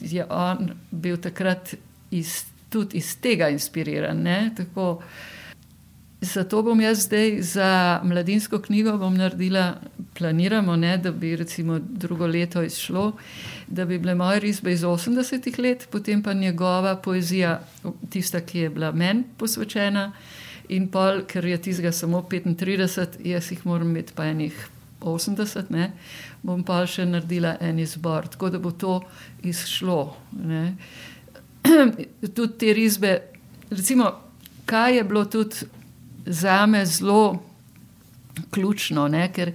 je 0.00 0.24
on 0.30 0.72
bil 0.90 1.16
takrat 1.16 1.74
iz, 2.10 2.44
tudi 2.70 2.98
iz 2.98 3.14
tega 3.20 3.48
inspiriran. 3.48 4.26
Tako, 4.56 5.02
zato 6.20 6.62
bom 6.62 6.80
jaz 6.80 7.04
zdaj 7.04 7.42
za 7.42 8.00
mladinsko 8.04 8.58
knjigo 8.58 9.10
naredila, 9.10 9.74
planiramo, 10.18 10.76
ne, 10.76 10.98
da 10.98 11.12
bi 11.12 11.36
recimo 11.36 11.78
drugo 11.78 12.26
leto 12.26 12.62
izšlo 12.62 13.12
da 13.66 13.84
bi 13.84 13.98
bile 13.98 14.14
moje 14.14 14.40
risbe 14.40 14.72
iz 14.72 14.82
80-ih 14.82 15.58
let, 15.58 15.88
potem 15.90 16.22
pa 16.22 16.32
njegova 16.32 16.96
poezija, 16.96 17.60
tista, 18.10 18.40
ki 18.40 18.58
je 18.58 18.70
bila 18.70 18.92
meni 18.92 19.24
posvečena, 19.38 20.12
in 20.68 20.88
pol, 20.88 21.24
ker 21.28 21.44
je 21.44 21.58
tistega 21.62 21.92
samo 21.92 22.22
35, 22.30 23.18
jaz 23.24 23.50
jih 23.52 23.66
moram 23.66 23.90
imeti 23.90 24.12
pa 24.16 24.26
enih 24.26 24.68
80, 25.00 25.70
ne, 25.70 25.92
bom 26.42 26.64
pa 26.64 26.84
še 26.86 27.04
naredila 27.06 27.56
en 27.60 27.78
izbor, 27.78 28.28
tako 28.28 28.50
da 28.50 28.58
bo 28.58 28.70
to 28.70 29.00
izšlo. 29.42 30.16
Ne. 30.44 30.76
Tudi 32.36 32.52
te 32.58 32.72
risbe, 32.72 33.18
recimo, 33.70 34.10
kaj 34.64 34.96
je 34.96 35.04
bilo 35.04 35.24
tudi 35.24 35.66
za 36.26 36.66
me 36.66 36.86
zelo 36.86 37.42
ključno, 38.50 39.08
ne, 39.08 39.28
ker 39.32 39.52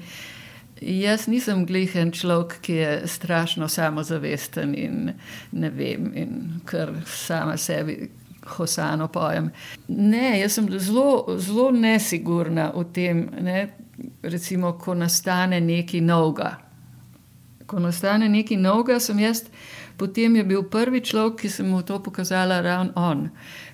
Jaz 0.81 1.25
nisem 1.27 1.65
glihen 1.67 2.11
človek, 2.15 2.53
ki 2.63 2.73
je 2.73 2.91
strašno 3.07 3.67
samozavesten 3.67 4.75
in 4.75 5.11
ne 5.51 5.69
vem, 5.69 6.05
in 6.15 6.61
kar 6.65 6.93
sama 7.05 7.57
sebi 7.57 8.09
hosano 8.55 9.07
pojem. 9.07 9.49
Ne, 9.87 10.39
jaz 10.39 10.55
sem 10.55 10.69
zelo, 10.79 11.35
zelo 11.37 11.71
nesigurna 11.71 12.71
v 12.75 12.85
tem, 12.93 13.27
ne? 13.41 13.67
recimo, 14.23 14.77
ko 14.79 14.95
nastane 14.95 15.59
nekaj 15.61 16.01
novega. 16.01 16.53
Ko 17.67 17.79
nastane 17.79 18.29
nekaj 18.29 18.57
novega, 18.57 18.99
sem 18.99 19.19
jaz, 19.19 19.43
potem 19.97 20.35
je 20.39 20.45
bil 20.47 20.63
prvi 20.63 21.01
človek, 21.03 21.41
ki 21.41 21.51
sem 21.51 21.67
mu 21.67 21.81
to 21.83 21.99
pokazala, 22.03 22.61
ravno 22.63 22.93
on. 22.95 23.27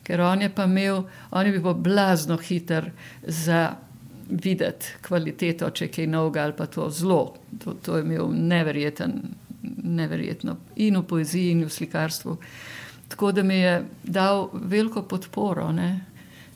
Ker 0.06 0.22
on 0.22 0.42
je 0.42 0.52
pa 0.54 0.68
imel, 0.70 1.04
on 1.32 1.46
je 1.46 1.58
bil 1.58 1.74
blazno 1.74 2.38
hiter 2.38 2.92
za 3.22 3.76
videti 4.30 4.86
kvaliteto, 5.02 5.70
če 5.70 5.86
je 5.86 5.92
kaj 5.98 6.08
novega 6.10 6.44
ali 6.46 6.54
pa 6.58 6.68
to 6.70 6.90
zelo. 6.90 7.36
To, 7.64 7.74
to 7.74 7.98
je 7.98 8.06
imel 8.06 8.30
neverjeten, 8.30 9.20
neverjetno 9.84 10.58
in 10.76 10.98
v 10.98 11.04
poeziji, 11.10 11.52
in 11.56 11.66
v 11.66 11.74
slikarstvu. 11.74 12.38
Tako 13.08 13.32
da 13.32 13.44
mi 13.44 13.60
je 13.62 13.80
dal 14.04 14.50
veliko 14.54 15.04
podporo. 15.04 15.72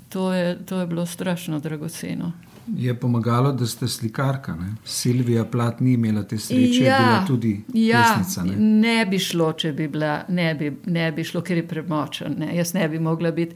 To 0.10 0.34
je, 0.34 0.58
to 0.66 0.80
je 0.80 0.88
bilo 0.88 1.06
strašno 1.06 1.60
dragoceno. 1.60 2.32
Je 2.78 2.94
pomagalo, 3.00 3.52
da 3.52 3.68
ste 3.68 3.88
slikarka. 3.88 4.56
Ne? 4.56 4.76
Silvija 4.86 5.46
Plat 5.46 5.80
ni 5.80 5.94
imela 5.94 6.24
te 6.24 6.38
sreče, 6.38 6.84
ja, 6.84 6.98
bila 7.00 7.26
tudi 7.28 7.62
ja, 7.74 8.04
pesnica. 8.04 8.44
Ne? 8.44 8.56
ne 8.58 9.06
bi 9.06 9.20
šlo, 9.20 9.54
če 9.54 9.72
bi 9.74 9.88
bila, 9.88 10.24
ne 10.30 10.54
bi, 10.56 10.72
ne 10.86 11.12
bi 11.12 11.24
šlo, 11.24 11.42
ker 11.42 11.58
je 11.58 11.68
premočen. 11.68 12.36
Ne? 12.40 12.52
Jaz 12.58 12.74
ne 12.74 12.90
bi 12.90 13.00
mogla 13.00 13.32
biti 13.32 13.56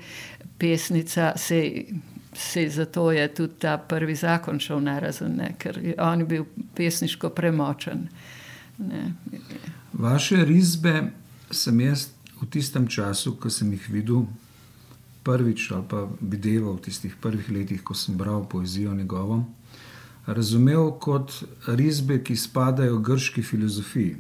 pesnica, 0.58 1.34
sej 1.36 1.86
se 2.36 2.70
zato 2.70 3.12
je 3.12 3.34
tudi 3.34 3.54
ta 3.60 3.78
prvi 3.78 4.16
zakon 4.16 4.60
šel 4.60 4.80
na 4.82 5.00
razen, 5.00 5.36
ne, 5.36 5.54
ker 5.58 5.78
je 5.78 5.96
on 6.02 6.26
bil 6.28 6.46
pesniško 6.76 7.30
premočen. 7.30 8.08
Ne. 8.78 9.14
Vaše 9.94 10.46
risbe 10.46 11.12
sem 11.52 11.80
jaz 11.80 12.08
v 12.42 12.50
tistem 12.50 12.88
času, 12.88 13.36
ko 13.36 13.50
sem 13.50 13.72
jih 13.72 13.90
videl 13.90 14.26
prvič 15.24 15.72
ali 15.72 15.84
pa 15.90 16.08
videl 16.22 16.74
v 16.74 16.82
tistih 16.82 17.16
prvih 17.22 17.50
letih, 17.52 17.84
ko 17.84 17.94
sem 17.94 18.18
bral 18.18 18.46
poezijo 18.50 18.94
njegovo, 18.94 19.44
razumel 20.26 20.92
kot 21.00 21.32
risbe, 21.68 22.24
ki 22.24 22.36
spadajo 22.36 23.00
grški 23.00 23.44
filozofiji. 23.44 24.16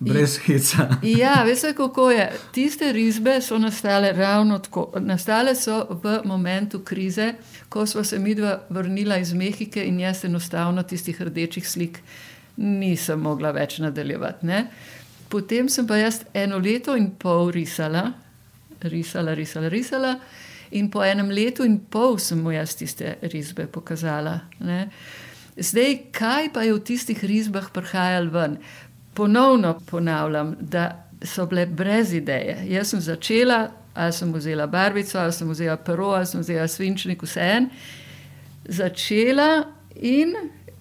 brez 0.00 0.38
heca. 0.38 0.88
ja, 1.22 1.42
veste, 1.44 1.72
kako 1.74 2.10
je. 2.10 2.32
Tiste 2.52 2.92
risbe 2.92 3.40
so 3.40 3.58
nastale 3.58 4.12
ravno 4.12 4.58
tako. 4.58 4.92
Nastale 5.00 5.54
so 5.54 6.00
v 6.02 6.20
momentu 6.24 6.80
krize, 6.80 7.34
ko 7.68 7.86
smo 7.86 8.04
se 8.04 8.18
mi 8.18 8.34
dva 8.34 8.60
vrnila 8.68 9.16
iz 9.16 9.32
Mehike 9.32 9.84
in 9.84 10.00
jaz 10.00 10.24
enostavno 10.24 10.82
tistih 10.82 11.22
rdečih 11.22 11.68
slik 11.68 12.02
nisem 12.56 13.20
mogla 13.20 13.50
več 13.50 13.78
nadaljevati. 13.78 14.46
Ne? 14.46 14.66
Potem 15.28 15.68
sem 15.68 15.86
pa 15.86 15.98
jaz 16.00 16.22
eno 16.34 16.58
leto 16.58 16.96
in 16.96 17.10
pol 17.18 17.50
risala, 17.54 18.12
risala, 18.80 19.34
risala, 19.34 19.68
risala. 19.68 20.18
In 20.70 20.90
po 20.90 21.04
enem 21.04 21.30
letu 21.30 21.64
in 21.64 21.78
pol 21.78 22.18
sem 22.18 22.40
mu 22.42 22.50
jaz 22.50 22.74
tiste 22.74 23.16
risbe 23.22 23.66
pokazala. 23.66 24.40
Ne? 24.60 24.88
Zdaj, 25.56 25.98
kaj 26.12 26.52
pa 26.52 26.66
je 26.66 26.74
v 26.74 26.82
tistih 26.84 27.24
risbah 27.24 27.70
prihajalo 27.72 28.30
ven? 28.30 28.58
Ponovno 29.14 29.78
ponavljam, 29.86 30.56
da 30.60 31.06
so 31.22 31.46
bile 31.46 31.66
brez 31.66 32.12
ideje. 32.12 32.58
Jaz 32.68 32.92
sem 32.92 33.00
začela, 33.00 33.70
ali 33.94 34.12
sem 34.12 34.32
vzela 34.32 34.66
barvico, 34.66 35.18
ali 35.18 35.32
sem 35.32 35.48
vzela 35.50 35.76
pero, 35.76 36.10
ali 36.10 36.26
sem 36.26 36.40
vzela 36.40 36.68
svinčnik, 36.68 37.22
vse 37.22 37.40
en. 37.40 37.70
Začela 38.68 39.64
in, 39.96 40.34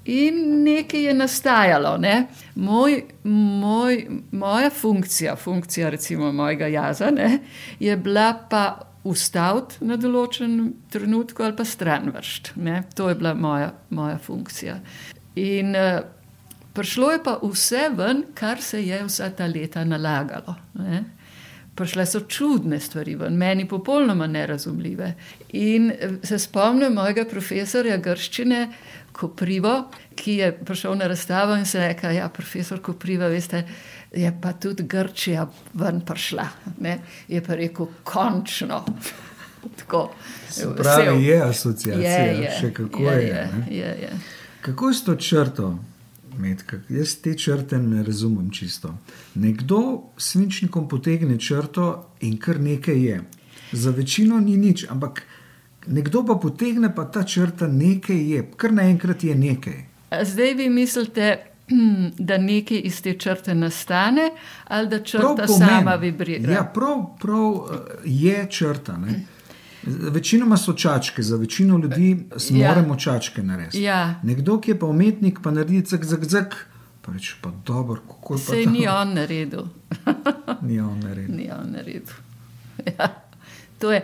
in 0.05 0.63
nekaj 0.63 1.03
je 1.03 1.13
nastajalo. 1.13 1.97
Ne? 1.97 2.27
Moj, 2.55 3.03
moj, 3.23 4.07
moja 4.31 4.69
funkcija, 4.69 5.35
funkcija 5.35 5.89
recimo 5.89 6.31
mojega 6.31 6.67
jaza, 6.67 7.11
ne, 7.11 7.39
je 7.79 7.97
bila 7.97 8.33
pa 8.49 8.65
ustaviti 9.05 9.85
na 9.85 9.97
določen 10.01 10.73
trenutku 10.89 11.43
ali 11.45 11.55
pa 11.57 11.65
stran 11.65 12.09
vršt. 12.13 12.53
To 12.97 13.09
je 13.09 13.15
bila 13.15 13.33
moja, 13.37 13.73
moja 13.89 14.17
funkcija. 14.17 14.79
In 15.35 15.75
uh, 15.75 15.99
prišlo 16.73 17.11
je 17.11 17.19
pa 17.23 17.35
vse 17.43 17.89
ven, 17.95 18.23
kar 18.33 18.61
se 18.61 18.81
je 18.81 19.03
vsa 19.05 19.29
ta 19.29 19.47
leta 19.47 19.83
nalagalo. 19.85 20.55
Ne? 20.81 21.03
Prišle 21.75 22.05
so 22.07 22.21
čudne 22.31 22.79
stvari, 22.79 23.17
ven, 23.19 23.37
meni 23.37 23.67
popolnoma 23.67 24.27
nerazumljive. 24.31 25.09
In 25.59 25.89
eh, 25.91 26.13
se 26.23 26.39
spomnim 26.39 26.95
mojega 26.95 27.25
profesorja 27.27 27.97
grščine, 27.99 28.61
Koprivo, 29.15 29.89
ki 30.15 30.31
je 30.31 30.51
prišel 30.65 30.97
na 30.99 31.07
razstavo 31.07 31.55
in 31.55 31.65
se 31.65 31.79
rekel: 31.79 32.11
Ja, 32.11 32.29
profesor 32.29 32.81
Kopriva, 32.81 33.27
veste, 33.27 33.63
je 34.11 34.31
pa 34.41 34.53
tudi 34.53 34.83
Grčija 34.83 35.47
ven 35.73 36.01
prišla. 36.05 36.47
Ne? 36.79 36.99
Je 37.27 37.41
pa 37.43 37.55
rekel, 37.55 37.87
končno. 38.03 38.83
Tako, 39.77 40.11
pravi, 40.77 41.23
je 41.23 41.41
asociacija, 41.41 42.09
je, 42.11 42.41
je, 42.43 42.51
še 42.59 42.73
kako 42.73 43.03
je. 43.03 43.21
je, 43.21 43.49
je, 43.69 43.77
je, 43.77 43.95
je. 44.01 44.09
Kako 44.61 44.89
je 44.89 44.93
s 44.93 45.03
to 45.03 45.15
črto? 45.15 45.79
Metka? 46.37 46.77
Jaz 46.89 47.15
te 47.23 47.33
črte 47.37 47.77
ne 47.77 48.03
razumem 48.03 48.51
čisto. 48.51 48.93
Nekdo 49.35 50.11
s 50.17 50.31
svinčnikom 50.31 50.87
potegne 50.87 51.39
črto 51.39 52.11
in 52.21 52.37
kar 52.37 52.59
nekaj 52.59 53.01
je. 53.05 53.21
Za 53.71 53.91
večino 53.91 54.39
ni 54.39 54.57
nič, 54.57 54.85
ampak 54.89 55.23
nekdo 55.87 56.25
pa 56.25 56.35
potegne, 56.35 56.95
pa 56.95 57.05
ta 57.05 57.23
črta 57.23 57.67
nekaj 57.67 58.31
je, 58.31 58.45
kar 58.57 58.73
naenkrat 58.73 59.23
je 59.23 59.35
nekaj. 59.35 59.85
Zdaj 60.23 60.53
vi 60.53 60.69
mislite, 60.69 61.37
da 62.27 62.37
nekaj 62.37 62.81
iz 62.83 63.01
te 63.01 63.13
črte 63.19 63.55
nastane, 63.55 64.29
ali 64.67 64.87
da 64.89 65.03
črta 65.03 65.47
sama 65.47 65.95
vibrira. 65.95 66.51
Ja, 66.51 66.63
prav, 66.63 67.05
prav 67.21 67.53
eh, 67.53 67.77
je 68.05 68.47
črta. 68.49 68.97
Ne? 68.97 69.25
Večinoma 69.85 70.57
so 70.57 70.73
čačke, 70.73 71.21
za 71.21 71.37
večino 71.37 71.77
ljudi 71.77 72.17
ja. 72.49 72.67
moramo 72.67 72.95
čačke 72.95 73.43
narediti. 73.43 73.81
Ja. 73.81 74.19
Nekdo, 74.23 74.59
ki 74.61 74.71
je 74.71 74.79
pa 74.79 74.85
umetnik, 74.85 75.39
pa 75.43 75.51
naredi 75.51 75.83
zak, 75.85 76.05
zak, 76.05 76.23
zak. 76.25 76.55
Pa 77.01 77.11
reče, 77.11 77.35
pa 77.41 77.51
dobro, 77.65 78.01
kako 78.01 78.33
je 78.33 78.39
to. 78.39 78.51
Sej 78.51 78.65
ni 78.79 78.87
on 78.87 79.13
naredil. 79.13 79.63
ni 80.61 80.79
on 80.79 80.99
naredil. 80.99 81.35
Ni 81.35 81.51
on 81.51 81.71
naredil. 81.71 82.15
Ja. 82.85 83.24
To 83.79 83.91
je 83.91 84.01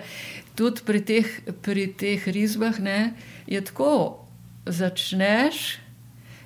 tudi 0.56 0.82
pri 0.86 1.01
teh, 1.01 1.28
pri 1.62 1.88
teh 1.98 2.28
risbah, 2.28 2.80
ne, 2.80 3.13
je 3.48 3.62
tako. 3.62 4.18
Začneš 4.65 5.80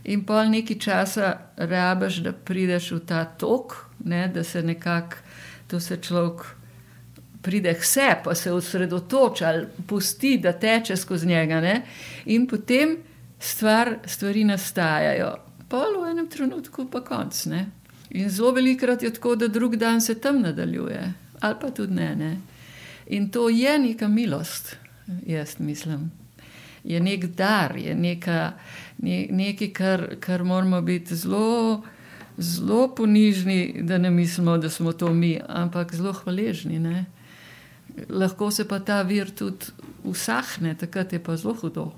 in 0.07 0.21
pol 0.23 0.47
nekaj 0.47 0.77
časa 0.79 1.31
rabiš, 1.57 2.21
da 2.23 2.31
prideš 2.31 2.91
v 2.95 2.99
ta 3.03 3.25
tok, 3.25 3.75
ne, 4.07 4.27
da 4.31 4.43
se 4.43 4.61
nekako, 4.63 5.19
to 5.67 5.79
se 5.79 5.97
človek 5.97 6.45
pride 7.41 7.73
k 7.73 7.83
sebi, 7.83 8.23
pa 8.23 8.35
se 8.35 8.51
osredotoča 8.51 9.47
ali 9.47 9.67
pusti, 9.87 10.37
da 10.37 10.53
teče 10.53 10.95
skozi 10.95 11.27
njega. 11.27 11.59
Ne, 11.61 11.81
in 12.25 12.47
potem 12.47 12.97
stvar, 13.39 13.97
stvari 14.05 14.43
nastajajo. 14.43 15.35
Pol 15.69 16.01
v 16.01 16.11
enem 16.11 16.27
trenutku 16.29 16.87
pa 16.91 17.01
konc. 17.03 17.45
Ne. 17.45 17.65
In 18.09 18.29
zelo 18.29 18.51
velikrat 18.51 19.03
je 19.03 19.13
tako, 19.13 19.35
da 19.35 19.47
drug 19.47 19.75
dan 19.75 20.01
se 20.01 20.15
tam 20.21 20.41
nadaljuje, 20.41 21.13
ali 21.39 21.55
pa 21.61 21.69
tudi 21.69 21.93
ne. 21.93 22.15
ne. 22.15 22.37
In 23.07 23.29
to 23.29 23.49
je 23.49 23.79
neka 23.79 24.07
milost, 24.07 24.75
jaz 25.25 25.59
mislim. 25.59 26.11
Je 26.83 26.99
nek 26.99 27.25
dar, 27.25 27.77
je 27.77 27.95
neka, 27.95 28.53
ne, 28.97 29.27
nekaj, 29.31 29.73
kar, 29.73 30.07
kar 30.19 30.43
moramo 30.43 30.81
biti 30.81 31.15
zelo, 31.15 31.83
zelo 32.37 32.95
ponižni, 32.95 33.81
da 33.81 33.97
ne 33.97 34.09
mislimo, 34.09 34.57
da 34.57 34.69
smo 34.69 34.93
to 34.93 35.13
mi, 35.13 35.39
ampak 35.47 35.95
zelo 35.95 36.13
hvaležni. 36.13 36.79
Ne? 36.79 37.05
Lahko 38.09 38.51
se 38.51 38.67
pa 38.67 38.79
ta 38.79 39.01
vir 39.01 39.31
tudi 39.31 39.65
usahne, 40.03 40.75
takrat 40.77 41.13
je 41.13 41.23
pa 41.23 41.37
zelo 41.37 41.53
hudo. 41.53 41.91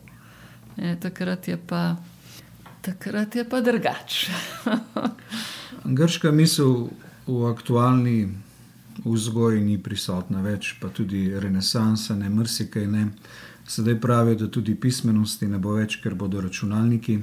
Ne, 0.78 0.96
takrat 1.00 1.48
je 1.48 1.58
pa, 1.68 1.96
takrat 2.82 3.36
je 3.36 3.50
pa 3.50 3.62
drugače. 3.62 4.32
Grška 5.98 6.32
misel 6.32 6.90
v 7.28 7.48
aktualni 7.52 8.28
vzgoji 9.06 9.62
ni 9.62 9.78
prisotna 9.84 10.42
več, 10.42 10.76
pa 10.82 10.90
tudi 10.90 11.28
renesansa, 11.40 12.16
ne 12.16 12.30
mrsikaj 12.30 12.88
ne. 12.88 13.08
Sedaj 13.68 14.00
pravijo, 14.02 14.36
da 14.36 14.48
tudi 14.48 14.76
pismenosti 14.76 15.48
ne 15.48 15.60
bo 15.60 15.76
več, 15.76 16.00
ker 16.04 16.16
bodo 16.16 16.42
računalniki. 16.42 17.20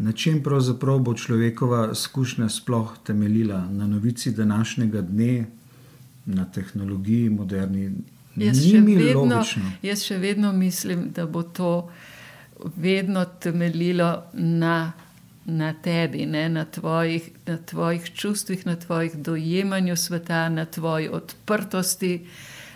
Na 0.00 0.12
čem 0.12 0.40
pravzaprav 0.42 0.98
bo 1.04 1.14
človekova 1.14 1.90
izkušnja 1.92 2.48
sploh 2.48 2.94
temeljila? 3.06 3.60
Na 3.70 3.86
novici 3.86 4.32
današnjega 4.32 5.00
dne, 5.00 5.46
na 6.26 6.44
tehnologiji, 6.44 7.28
moderni. 7.30 7.90
Jaz 8.36 8.62
še, 8.62 8.80
vedno, 8.80 9.42
jaz 9.82 10.02
še 10.06 10.18
vedno 10.18 10.52
mislim, 10.52 11.10
da 11.14 11.26
bo 11.26 11.42
to 11.42 11.90
vedno 12.76 13.24
temeljilo 13.24 14.22
na 14.32 14.92
na 15.44 15.72
tebi, 15.82 16.26
ne, 16.26 16.48
na, 16.48 16.64
tvojih, 16.64 17.30
na 17.46 17.56
tvojih 17.56 18.10
čustvih, 18.14 18.66
na 18.66 18.76
tvojih 18.76 19.16
dojemanju 19.16 19.96
sveta, 19.96 20.48
na 20.48 20.64
tvoji 20.64 21.08
odprtosti, 21.08 22.26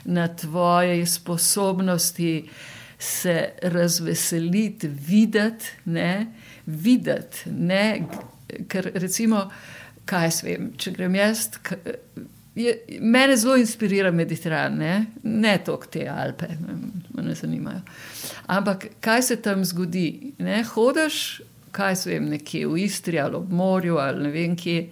na 0.05 0.29
tvoji 0.29 1.07
sposobnosti 1.07 2.49
se 2.99 3.49
razveseliti, 3.63 4.89
videti, 4.89 5.67
ne, 5.85 6.27
videti, 6.67 7.51
ne, 7.51 8.07
ker 8.69 8.91
recimo, 8.95 9.51
kaj 10.05 10.31
svem, 10.31 10.73
če 10.77 10.93
grem 10.93 11.15
jaz. 11.15 11.49
Je, 12.55 12.75
mene 13.01 13.37
zelo 13.37 13.57
inspirira 13.59 14.13
Mediteran, 14.15 14.77
ne, 14.79 15.07
ne 15.23 15.57
toliko 15.65 15.91
te 15.91 16.09
Alpe, 16.09 16.49
me 17.15 17.35
zanimajo. 17.35 17.81
Ampak 18.47 18.87
kaj 19.01 19.23
se 19.23 19.37
tam 19.43 19.65
zgodi? 19.65 20.35
Ne, 20.39 20.63
hodiš 20.75 21.41
kaj 21.75 21.97
se 21.97 22.11
vem, 22.11 22.29
nekje 22.31 22.69
v 22.71 22.85
Istri 22.85 23.21
ali 23.21 23.37
ob 23.37 23.53
morju 23.53 23.99
ali 23.99 24.23
ne 24.27 24.31
vem 24.35 24.57
kje. 24.57 24.87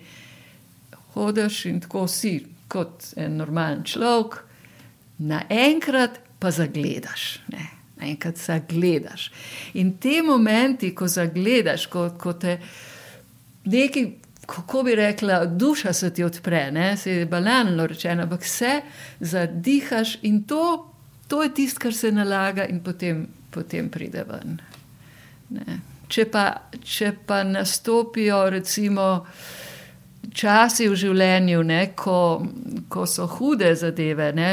Hodiš 1.14 1.64
in 1.68 1.80
tako 1.80 2.06
si 2.08 2.38
kot 2.72 3.12
en 3.20 3.36
normalen 3.36 3.84
človek, 3.84 4.38
naenkrat 5.22 6.18
pa 6.40 6.50
zagledaš. 6.50 7.42
Ne? 7.52 7.68
Enkrat 8.02 8.40
zagledaš. 8.40 9.28
In 9.78 9.94
te 10.02 10.22
momenti, 10.26 10.90
ko 10.94 11.06
zagledaš, 11.08 11.86
ko, 11.92 12.08
ko 12.18 12.32
te 12.32 12.56
nekaj, 13.64 14.08
kako 14.46 14.82
bi 14.88 14.96
rekla, 14.98 15.44
duša 15.46 15.92
se 15.92 16.10
ti 16.14 16.24
odpre, 16.24 16.70
ne? 16.72 16.96
se 16.96 17.12
je 17.12 17.26
banalno 17.26 17.86
rečeno, 17.86 18.22
ampak 18.22 18.44
se 18.44 18.80
zadihaš 19.20 20.18
in 20.22 20.42
to, 20.42 20.90
to 21.28 21.42
je 21.42 21.54
tisto, 21.54 21.80
kar 21.80 21.94
se 21.94 22.12
nalaga 22.12 22.66
in 22.66 22.82
potem, 22.82 23.26
potem 23.50 23.88
pride 23.88 24.24
ven. 24.28 24.58
Ne? 25.50 25.91
Če 26.12 26.26
pa, 26.28 26.44
če 26.84 27.12
pa 27.26 27.40
nastopijo, 27.48 28.42
recimo, 28.52 29.06
časi 30.36 30.88
v 30.90 30.98
življenju, 30.98 31.62
ne, 31.64 31.82
ko, 31.96 32.18
ko 32.92 33.06
so 33.08 33.28
hude 33.38 33.72
zadeve, 33.80 34.28
ne, 34.36 34.52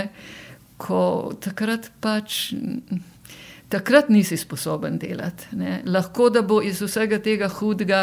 ko 0.79 1.01
takrat 1.43 1.91
pač. 2.01 2.53
Takrat 3.69 4.07
nisi 4.09 4.33
sposoben 4.39 4.95
delati. 4.97 5.51
Ne. 5.59 5.81
Lahko 5.85 6.31
da 6.33 6.41
bo 6.41 6.57
iz 6.65 6.79
vsega 6.81 7.19
tega 7.21 7.51
hudega, 7.59 7.99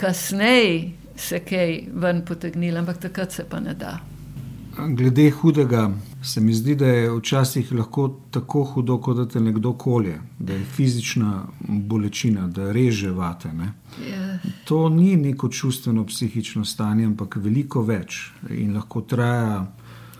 kasneje 0.00 0.96
se 1.20 1.44
kaj 1.46 1.76
ven 2.02 2.24
potegnilo, 2.26 2.80
ampak 2.80 3.04
takrat 3.04 3.36
se 3.36 3.44
pa 3.46 3.60
ne 3.62 3.76
da. 3.78 3.98
Glede 4.76 5.30
hudega, 5.30 5.90
se 6.22 6.40
mi 6.40 6.54
zdi, 6.54 6.74
da 6.74 6.86
je 6.86 7.10
včasih 7.16 7.72
lahko 7.72 8.20
tako 8.30 8.64
hudo, 8.64 8.98
kot 8.98 9.16
da 9.16 9.28
te 9.28 9.40
nekdo 9.40 9.72
kolje, 9.72 10.20
da 10.38 10.52
je 10.52 10.64
fizična 10.64 11.46
bolečina, 11.68 12.46
da 12.46 12.72
reže 12.72 13.10
vate. 13.10 13.48
Yeah. 13.48 14.10
Ja. 14.10 14.38
To 14.64 14.88
ni 14.88 15.16
neko 15.16 15.48
čustveno, 15.48 16.06
psihično 16.06 16.64
stanje, 16.64 17.04
ampak 17.04 17.36
veliko 17.36 17.82
več 17.82 18.30
in 18.50 18.74
lahko 18.74 19.00
traja 19.00 19.66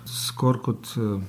skoraj 0.07 0.63
kot 0.63 0.95
eh, 0.97 1.21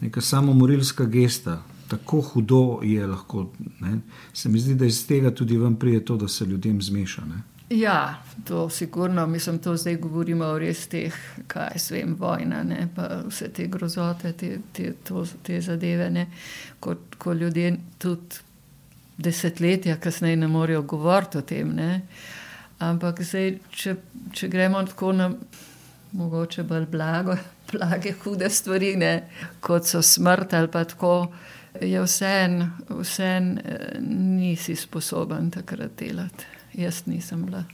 neka 0.00 0.20
samomorilska 0.20 1.04
gesta. 1.04 1.62
Tako 1.88 2.20
hudo 2.20 2.80
je 2.82 3.06
lahko. 3.06 3.50
Ne? 3.80 4.00
Se 4.32 4.48
mi 4.48 4.58
zdi, 4.58 4.74
da 4.74 4.86
iz 4.86 5.06
tega 5.06 5.30
tudi 5.34 5.56
vam 5.56 5.76
pride 5.76 6.04
to, 6.04 6.16
da 6.16 6.28
se 6.28 6.44
ljudem 6.44 6.82
zmeša. 6.82 7.24
Ne? 7.26 7.42
Ja, 7.70 8.22
to 8.44 8.70
sigurno, 8.70 9.26
mislim, 9.26 9.58
to 9.58 9.76
zdaj 9.76 9.96
govorimo 9.96 10.44
o 10.44 10.58
res 10.58 10.88
teh, 10.90 11.14
kaj 11.46 11.78
se 11.78 11.94
vem, 11.94 12.16
vojna, 12.18 12.64
ne, 12.66 12.88
pa 12.96 13.06
vse 13.28 13.46
te 13.54 13.68
grozote, 13.70 14.32
te, 14.32 14.56
te, 14.72 14.90
to, 15.06 15.22
te 15.46 15.60
zadeve, 15.62 16.26
ko, 16.80 16.96
ko 17.18 17.32
ljudje 17.32 17.76
tudi 17.98 18.42
desetletja 19.22 19.96
kasneje 20.02 20.36
ne 20.36 20.48
morejo 20.48 20.82
govoriti 20.82 21.38
o 21.38 21.42
tem. 21.46 21.70
Ne. 21.76 22.00
Ampak 22.82 23.22
zdaj, 23.22 23.58
če, 23.70 23.96
če 24.34 24.48
gremo 24.50 24.82
tako 24.90 25.12
na 25.12 25.30
mogoče 26.18 26.66
bolj 26.66 26.90
blago, 26.90 27.36
blage, 27.72 28.16
hude 28.24 28.50
stvari, 28.50 28.96
ne, 28.98 29.14
kot 29.62 29.86
so 29.86 30.02
smrt 30.02 30.58
ali 30.58 30.74
pa 30.74 30.82
tako, 30.84 31.28
je 31.80 32.02
vse 32.02 32.36
en, 32.48 32.64
vse 32.88 33.34
en, 33.36 33.52
nisi 34.40 34.74
sposoben 34.74 35.52
takrat 35.54 35.94
delati 36.00 36.59
jaz 36.74 37.06
nisem 37.06 37.44
bila. 37.46 37.64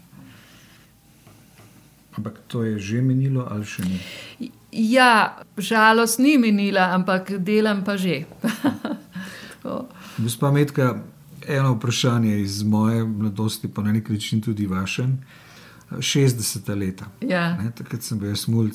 Ampak 2.17 2.41
to 2.49 2.63
je 2.65 2.79
že 2.79 3.03
minilo 3.03 3.45
ali 3.51 3.65
še 3.65 3.85
ni? 3.85 4.01
Ja, 4.73 5.37
žalost 5.57 6.19
ni 6.19 6.39
minila, 6.39 6.93
ampak 6.97 7.37
delam 7.39 7.85
pa 7.85 7.97
že. 7.97 8.25
Gospa 10.23 10.51
Medka, 10.53 11.03
eno 11.45 11.75
vprašanje 11.77 12.41
iz 12.41 12.63
moje 12.63 13.05
mladosti, 13.05 13.69
pa 13.69 13.83
na 13.83 13.93
nek 13.93 14.09
način 14.09 14.41
tudi 14.41 14.67
vaše. 14.67 15.09
60 15.91 16.75
leta. 16.75 17.07
Ja. 17.21 17.59
Takrat 17.77 18.03
sem 18.03 18.19
bil 18.19 18.33
jaz 18.33 18.47
mulj, 18.49 18.73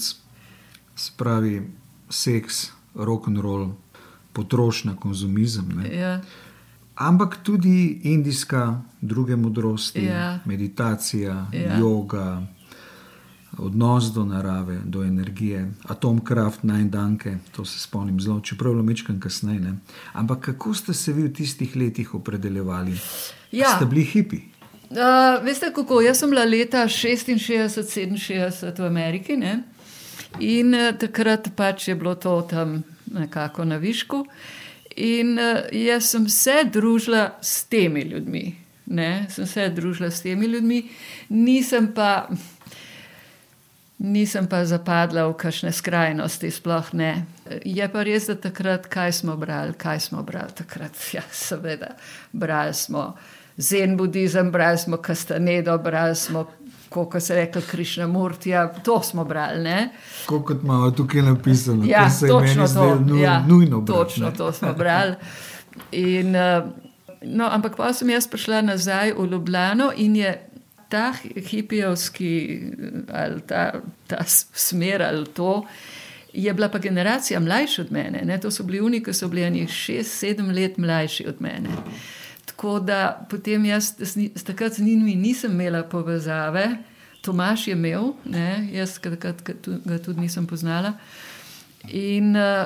spravi 0.96 1.62
seks, 2.10 2.70
rock 2.96 3.28
and 3.28 3.42
roll, 3.42 3.74
potrošnja, 4.34 4.96
konzumizem. 4.96 5.82
Ja 5.92 6.22
ampak 7.08 7.38
tudi 7.44 8.00
indijska, 8.04 8.82
druge 9.02 9.36
modrosti, 9.36 10.06
ja. 10.06 10.40
meditacija, 10.46 11.48
ja. 11.54 11.80
yoga, 11.80 12.48
odnos 13.58 14.14
do 14.14 14.26
narave, 14.26 14.80
do 14.86 15.04
energije, 15.04 15.72
atomkraft, 15.84 16.64
najdanke, 16.64 17.38
to 17.52 17.66
se 17.66 17.80
spomnim 17.80 18.20
zelo, 18.20 18.40
čeprav 18.40 18.78
je 18.78 18.84
mečkam 18.84 19.20
kasneje. 19.20 19.60
Ne? 19.60 19.76
Ampak 20.14 20.40
kako 20.40 20.74
ste 20.74 20.94
se 20.94 21.14
vi 21.14 21.24
v 21.24 21.34
tistih 21.34 21.76
letih 21.76 22.16
opredeljevali? 22.16 22.96
Ja. 23.52 23.76
Ste 23.76 23.86
bili 23.86 24.04
hipi? 24.04 24.40
Uh, 24.92 25.44
veste, 25.44 25.72
kako 25.76 26.02
jaz 26.02 26.20
sem 26.20 26.30
bila 26.30 26.44
leta 26.46 26.84
66-67 26.88 28.82
v 28.82 28.86
Ameriki 28.86 29.38
ne? 29.38 29.64
in 30.40 30.74
uh, 30.76 30.92
takrat 31.00 31.52
pač 31.56 31.88
je 31.88 31.96
bilo 31.96 32.16
to 32.16 32.42
tam 32.50 32.84
nekako 33.12 33.66
na 33.66 33.76
višku. 33.76 34.16
Uh, 34.16 34.61
In 34.96 35.38
uh, 35.40 35.62
jaz 35.72 36.12
sem 36.12 36.28
se 36.30 36.64
družila 36.72 37.38
s 37.42 37.64
temi 37.72 38.02
ljudmi, 38.02 38.46
ne? 38.86 39.26
sem 39.30 39.48
se 39.48 39.70
družila 39.70 40.12
s 40.12 40.22
temi 40.22 40.50
ljudmi, 40.52 40.82
nisem 41.30 41.92
pa, 41.96 42.28
nisem 43.98 44.48
pa 44.52 44.64
zapadla 44.66 45.28
v 45.30 45.38
kakšne 45.40 45.72
skrajnosti, 45.72 46.52
sploh 46.52 46.94
ne. 46.94 47.12
Je 47.66 47.88
pa 47.92 48.04
res, 48.08 48.28
da 48.28 48.36
takrat, 48.50 48.90
kaj 48.92 49.20
smo 49.22 49.38
brali, 49.40 49.78
kaj 49.78 50.08
smo 50.10 50.24
brali 50.24 50.58
takrat. 50.58 50.98
Ja, 51.16 51.24
seveda, 51.32 51.96
brali 52.32 52.74
smo 52.74 53.14
zen 53.58 53.98
budizem, 53.98 54.52
brali 54.52 54.78
smo 54.78 54.98
kastanedo, 54.98 55.78
brali 55.78 56.16
smo 56.16 56.48
kot 56.92 57.24
se 57.24 57.36
reče, 57.36 57.62
Krišna 57.72 58.08
Murtija, 58.08 58.74
to 58.84 59.02
smo 59.04 59.24
brali. 59.26 59.88
Kot 60.26 60.58
imamo 60.64 60.92
tukaj 60.92 61.22
napisano, 61.22 61.86
ja, 61.88 62.10
se 62.10 62.28
točno 62.28 62.68
to, 62.68 62.96
nu, 62.96 63.18
ja, 63.18 63.44
nujno 63.48 63.82
brati, 63.82 64.00
točno 64.00 64.32
to 64.32 64.52
smo 64.52 64.74
brali. 64.74 65.16
In, 65.92 66.36
uh, 66.36 66.64
no, 67.22 67.48
ampak 67.52 67.76
pa 67.76 67.94
sem 67.94 68.10
jaz 68.10 68.28
prišla 68.28 68.62
nazaj 68.62 69.14
v 69.14 69.26
Ljubljano 69.32 69.92
in 69.96 70.16
je 70.16 70.48
ta 70.90 71.14
hipijovski 71.50 72.62
ali 73.14 73.42
ta, 73.42 73.72
ta 74.08 74.24
smer 74.54 75.04
ali 75.04 75.26
to. 75.26 75.66
Je 76.34 76.54
bila 76.54 76.70
pa 76.70 76.78
generacija 76.80 77.40
mlajša 77.40 77.82
od 77.82 77.92
mene, 77.92 78.22
ne? 78.26 78.40
to 78.40 78.52
so 78.52 78.64
bili 78.64 78.80
oni, 78.80 79.04
ki 79.04 79.14
so 79.14 79.28
bili 79.28 79.52
njih 79.52 79.70
šest, 79.70 80.20
sedem 80.20 80.52
let 80.52 80.78
mlajši 80.78 81.28
od 81.28 81.42
mene. 81.42 81.70
Tako 82.52 82.80
da 82.80 83.26
potem 83.30 83.66
jaz 83.66 83.94
s 84.36 84.44
takrat 84.44 84.74
z 84.74 84.84
njimi 84.84 85.16
nisem 85.16 85.52
imela 85.52 85.84
povezave, 85.84 86.78
Tomaš 87.22 87.68
je 87.68 87.72
imel, 87.72 88.14
ne, 88.26 88.68
jaz 88.74 89.00
takrat 89.00 89.44
ga 89.86 89.98
tudi 89.98 90.20
nisem 90.20 90.48
poznala. 90.48 90.94
In 91.88 92.36
uh, 92.36 92.66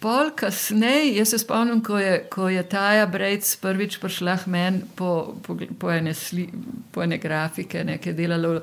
pol 0.00 0.30
kasneje, 0.36 1.16
jaz 1.16 1.34
se 1.34 1.38
spomnim, 1.42 1.82
ko 1.84 1.98
je, 1.98 2.14
ko 2.30 2.48
je 2.48 2.62
Taja 2.62 3.06
Brejc 3.06 3.56
prvič 3.60 3.98
prišla 4.00 4.38
k 4.44 4.46
meni 4.46 4.80
po, 4.96 5.34
po, 5.42 5.58
po, 5.78 5.90
ene 5.90 6.14
po 6.92 7.02
ene 7.02 7.18
grafike, 7.18 7.84
nekaj 7.84 8.14
delala 8.16 8.56
v 8.56 8.62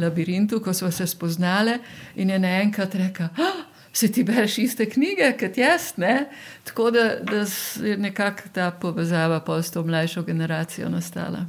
labirintu, 0.00 0.62
ko 0.64 0.72
smo 0.72 0.90
se 0.90 1.06
spoznali 1.06 1.76
in 2.16 2.30
je 2.30 2.38
naenkrat 2.38 2.94
rekla. 2.94 3.28
Ah! 3.36 3.73
Se 3.94 4.12
ti 4.12 4.24
bereš 4.24 4.58
iste 4.58 4.90
knjige 4.90 5.32
kot 5.40 5.58
jaz. 5.58 5.92
Ne? 5.96 6.26
Tako 6.64 6.90
da, 6.90 7.16
da 7.22 7.46
je 7.86 7.96
nekako 7.96 8.42
ta 8.52 8.70
povezava 8.70 9.40
pa 9.40 9.62
s 9.62 9.70
to 9.70 9.84
mlajšo 9.84 10.22
generacijo 10.22 10.88
nastala. 10.88 11.46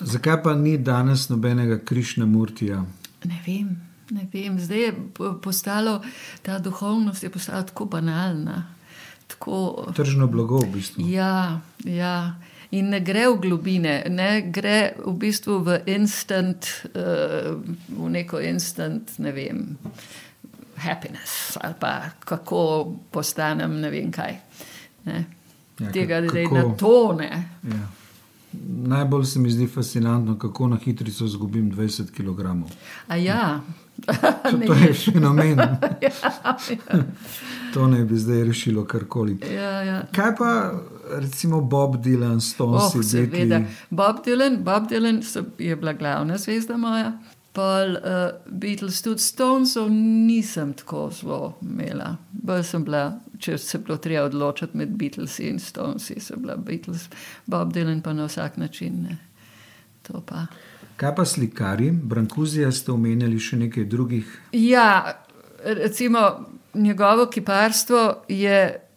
Zakaj 0.00 0.42
pa 0.42 0.54
ni 0.54 0.78
danes 0.78 1.28
nobenega 1.28 1.78
Krišna 1.78 2.26
Murtija? 2.26 2.84
Ne 3.24 3.42
vem, 3.46 3.80
ne 4.10 4.26
vem. 4.32 4.60
Zdaj 4.60 4.78
je 4.78 4.94
postalo 5.42 6.02
ta 6.42 6.58
duhovnost 6.58 7.22
je 7.22 7.30
postala 7.30 7.62
tako 7.62 7.84
banalna. 7.84 8.74
Tako, 9.26 9.86
Tržno 9.96 10.26
blago, 10.26 10.58
v 10.58 10.72
bistvu. 10.72 11.04
Ja, 11.08 11.60
ja. 11.84 12.34
In 12.70 12.88
ne 12.88 13.00
gre 13.00 13.28
v 13.28 13.38
globine, 13.40 14.02
ne 14.08 14.42
gre 14.42 14.92
v 14.98 15.14
bistvu 15.16 15.58
v 15.62 15.78
instant, 15.86 16.66
uh, 16.96 17.54
v 17.88 18.10
neko 18.10 18.40
instant, 18.40 19.18
ne 19.18 19.32
vem 19.32 19.64
happiness 20.82 21.56
ali 21.60 21.74
pa 21.80 22.00
kako 22.24 22.92
postanem 23.10 23.80
ne 23.80 23.90
vem 23.90 24.12
kaj. 24.12 24.36
Ne? 25.04 25.24
Ja, 25.78 25.92
Tega, 25.92 26.20
da 26.20 26.38
je 26.38 26.48
na 26.52 26.74
to 26.78 27.12
ne. 27.18 27.48
Ja. 27.62 27.88
Najbolj 28.76 29.24
se 29.24 29.38
mi 29.38 29.50
zdi 29.50 29.66
fascinantno, 29.66 30.38
kako 30.38 30.68
na 30.68 30.76
hitrico 30.76 31.24
izgubim 31.24 31.72
20 31.72 32.10
kg. 32.10 32.68
A 33.08 33.16
ja. 33.16 33.60
to, 34.50 34.58
to 34.66 34.72
je 34.72 34.92
fenomen. 35.04 35.58
ja, 35.58 36.10
ja. 36.42 36.56
To 37.74 37.86
ne 37.86 38.04
bi 38.04 38.18
zdaj 38.18 38.44
rešilo 38.44 38.84
karkoli. 38.84 39.38
Ja, 39.54 39.82
ja. 39.82 40.02
Kaj 40.12 40.36
pa 40.38 40.72
recimo 41.10 41.60
Bob 41.60 41.96
Dylan, 41.96 42.40
Stones? 42.40 42.82
Oh, 42.82 43.04
seveda. 43.04 43.60
Bob 43.90 44.16
Dylan, 44.26 44.62
Bob 44.62 44.90
Dylan 44.90 45.22
je 45.58 45.76
bila 45.76 45.92
glavna 45.92 46.38
zvezda 46.38 46.76
moja. 46.76 47.12
Pol 47.52 47.96
uh, 47.96 48.30
Beatles, 48.46 49.02
tudi 49.02 49.20
Stonesov 49.20 49.90
nisem 49.90 50.72
tako 50.72 51.10
zelo 51.12 51.58
imela. 51.62 52.16
Bolj 52.32 52.62
sem 52.64 52.84
bila, 52.84 53.02
če 53.38 53.58
se 53.60 53.78
bilo 53.78 53.98
treba 54.00 54.24
odločiti 54.24 54.76
med 54.76 54.94
Beatles 54.96 55.36
in 55.44 55.60
Stonesi, 55.60 56.16
so 56.20 56.38
bila 56.40 56.56
Beatles, 56.56 57.10
Bob 57.46 57.74
Dylan 57.74 58.00
pa 58.02 58.12
na 58.16 58.24
vsak 58.24 58.56
način. 58.56 59.02
Ne. 59.02 59.18
To 60.08 60.22
pa. 60.26 60.46
Kaj 60.96 61.14
pa 61.16 61.24
slikari, 61.24 61.90
Brankuzija 61.90 62.72
ste 62.72 62.92
omenjali 62.92 63.38
še 63.40 63.60
nekaj 63.66 63.84
drugih? 63.84 64.32
Ja, 64.56 65.20
recimo 65.64 66.46
njegovo 66.74 67.26
kiparstvo 67.26 68.24
je. 68.28 68.88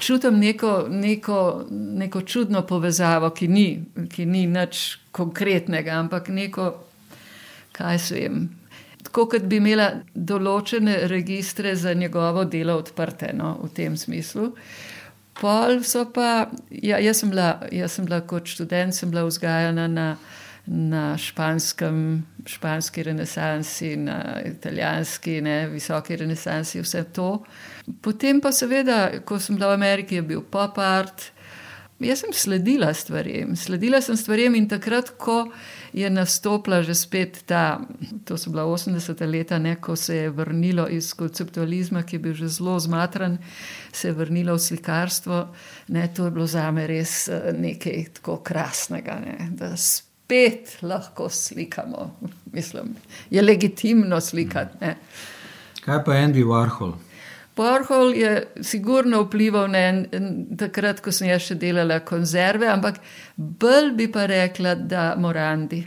Čutim 0.00 0.40
neko, 0.42 0.88
neko, 0.90 1.64
neko 1.70 2.20
čudno 2.26 2.64
povezavo, 2.66 3.28
ki 3.30 3.46
ni, 3.48 3.66
ki 4.10 4.24
ni 4.26 4.40
nič 4.50 4.98
konkretnega, 5.14 5.92
ampak 6.00 6.32
neko 6.34 6.72
kaj 7.78 7.98
se 7.98 8.14
vem. 8.18 8.46
Tako 9.08 9.28
kot 9.32 9.46
bi 9.48 9.60
imela 9.62 9.88
določene 10.12 11.06
registre 11.08 11.74
za 11.78 11.94
njegovo 11.94 12.44
delo 12.44 12.76
odprte, 12.82 13.30
no, 13.32 13.54
v 13.62 13.70
tem 13.74 13.96
smislu. 13.96 14.50
Pol 15.38 15.78
so 15.86 16.02
pa, 16.10 16.48
ja, 16.74 16.98
jaz, 16.98 17.22
sem 17.22 17.30
bila, 17.30 17.52
jaz 17.72 17.94
sem 17.94 18.08
bila 18.08 18.18
kot 18.26 18.50
študent, 18.50 18.94
sem 18.94 19.10
bila 19.12 19.22
vzgajana 19.28 19.86
na, 19.92 20.08
na 20.66 21.04
španskem, 21.16 22.00
španski 22.46 23.06
renesansi, 23.06 23.94
na 24.02 24.18
italijanski, 24.44 25.38
ne, 25.46 25.56
visoki 25.70 26.18
renesansi, 26.18 26.82
vse 26.82 27.04
to. 27.14 27.30
Potem 28.02 28.42
pa 28.42 28.52
seveda, 28.52 29.22
ko 29.24 29.38
sem 29.38 29.56
bila 29.56 29.70
v 29.72 29.78
Ameriki, 29.78 30.18
je 30.18 30.26
bil 30.34 30.42
pop 30.42 30.82
art. 30.82 31.30
Jaz 32.02 32.26
sem 32.26 32.34
sledila 32.34 32.92
stvarem, 32.94 33.56
sledila 33.58 34.02
sem 34.02 34.18
stvarem 34.18 34.58
in 34.58 34.68
takrat, 34.70 35.14
ko 35.18 35.46
je 35.92 36.10
nastopila 36.10 36.82
že 36.82 36.94
spet 36.94 37.42
ta, 37.46 37.80
to 38.24 38.36
so 38.36 38.50
bila 38.50 38.64
80-ta 38.64 39.26
leta, 39.26 39.58
ne, 39.58 39.76
ko 39.80 39.96
se 39.96 40.16
je 40.16 40.30
vrnilo 40.30 40.88
iz 40.88 41.12
konceptualizma, 41.14 42.02
ki 42.02 42.16
je 42.16 42.20
bil 42.20 42.34
že 42.34 42.48
zelo 42.48 42.78
zmatran, 42.80 43.38
se 43.92 44.08
je 44.08 44.12
vrnilo 44.12 44.54
v 44.54 44.58
slikarstvo, 44.58 45.48
ne, 45.88 46.08
to 46.14 46.24
je 46.24 46.30
bilo 46.30 46.46
za 46.46 46.70
me 46.70 46.86
res 46.86 47.28
eh, 47.28 47.52
nekaj 47.56 48.04
tako 48.20 48.38
krasnega, 48.44 49.18
ne, 49.24 49.50
da 49.56 49.76
spet 49.76 50.78
lahko 50.82 51.28
slikamo. 51.28 52.14
Mislim, 52.56 52.96
je 53.30 53.42
legitimno 53.42 54.20
slikati. 54.20 54.76
Ne. 54.80 54.96
Kaj 55.84 56.04
pa 56.04 56.12
Andy 56.12 56.44
Warhol? 56.44 57.07
Warhol 57.58 58.14
je 58.14 58.46
sigurno 58.60 59.22
vplival 59.22 59.68
na 59.70 59.78
en, 59.78 60.06
takrat, 60.58 61.00
ko 61.02 61.12
sem 61.12 61.28
jaz 61.32 61.48
še 61.48 61.56
delala 61.58 62.00
konzerve, 62.06 62.68
ampak 62.70 63.00
bolj 63.36 63.92
bi 63.98 64.06
pa 64.12 64.28
rekla, 64.30 64.76
da 64.78 65.10
Morandi, 65.18 65.80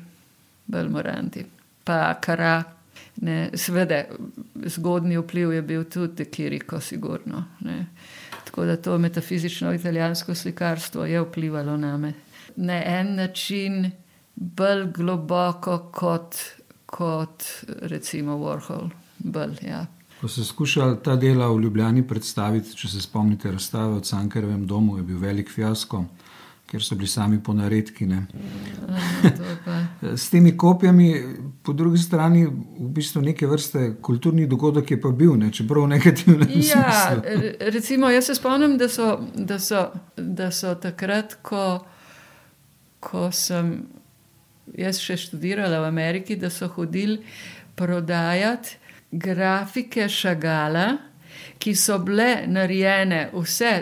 bolj 0.67 0.91
Morandi, 0.91 1.45
pa 1.87 2.03
Kara. 2.21 2.59
Ne, 3.21 3.51
svede, 3.53 4.05
zgodni 4.71 5.19
vpliv 5.19 5.51
je 5.53 5.61
bil 5.61 5.83
tudi 5.91 6.25
Kiriko, 6.25 6.79
sigurno. 6.81 7.43
Ne. 7.67 7.77
Tako 8.47 8.65
da 8.65 8.77
to 8.81 8.97
metafizično 8.97 9.73
italijansko 9.77 10.35
slikarstvo 10.35 11.05
je 11.05 11.21
vplivalo 11.21 11.77
na 11.77 11.97
me. 11.97 12.13
Na 12.55 12.81
en 12.85 13.15
način 13.15 13.91
bolj 14.35 14.85
globoko 14.95 15.77
kot, 15.93 16.35
kot 16.85 17.43
recimo 17.81 18.39
Warhol. 18.41 18.89
Bolj, 19.19 19.59
ja. 19.67 19.85
Ko 20.21 20.27
ste 20.27 20.43
skušali 20.43 20.97
ta 21.03 21.15
dela 21.15 21.47
v 21.49 21.63
Ljubljani 21.63 22.03
predstaviti, 22.07 22.75
če 22.77 22.87
se 22.87 22.99
spomnite 23.01 23.51
razstave 23.51 23.95
v 23.95 24.01
Cankarjevem 24.05 24.67
domu, 24.69 24.99
je 24.99 25.03
bil 25.03 25.17
velik 25.17 25.47
fiasko, 25.49 26.03
ker 26.69 26.83
so 26.85 26.93
bili 26.95 27.07
sami 27.09 27.39
ponaredki. 27.43 28.05
S 30.21 30.29
temi 30.29 30.53
kopijami, 30.57 31.07
po 31.65 31.73
drugi 31.73 31.97
strani, 31.97 32.45
v 32.45 32.89
bistvu 32.93 33.21
neke 33.25 33.49
vrste 33.49 33.95
kulturni 34.01 34.45
dogodek 34.47 34.91
je 34.91 34.99
pa 35.01 35.09
bil, 35.09 35.33
ne? 35.41 35.49
čeprav 35.51 35.87
v 35.87 35.89
negativnem 35.95 36.53
ja, 36.53 36.61
smislu. 36.69 37.17
Recimo, 37.73 38.09
jaz 38.13 38.29
se 38.29 38.35
spomnim, 38.37 38.77
da 38.77 38.89
so, 38.89 39.15
da 39.33 39.57
so, 39.59 39.87
da 40.17 40.51
so 40.51 40.75
takrat, 40.75 41.39
ko, 41.41 41.79
ko 42.99 43.31
sem 43.33 43.73
jaz 44.77 45.01
še 45.01 45.17
študirala 45.17 45.81
v 45.81 45.89
Ameriki, 45.89 46.37
da 46.37 46.53
so 46.53 46.69
hodili 46.77 47.23
prodajati 47.75 48.80
grafike 49.11 50.09
Šagala, 50.09 50.97
ki 51.59 51.75
so 51.75 51.99
bile 51.99 52.47
narejene 52.47 53.29
vse 53.33 53.73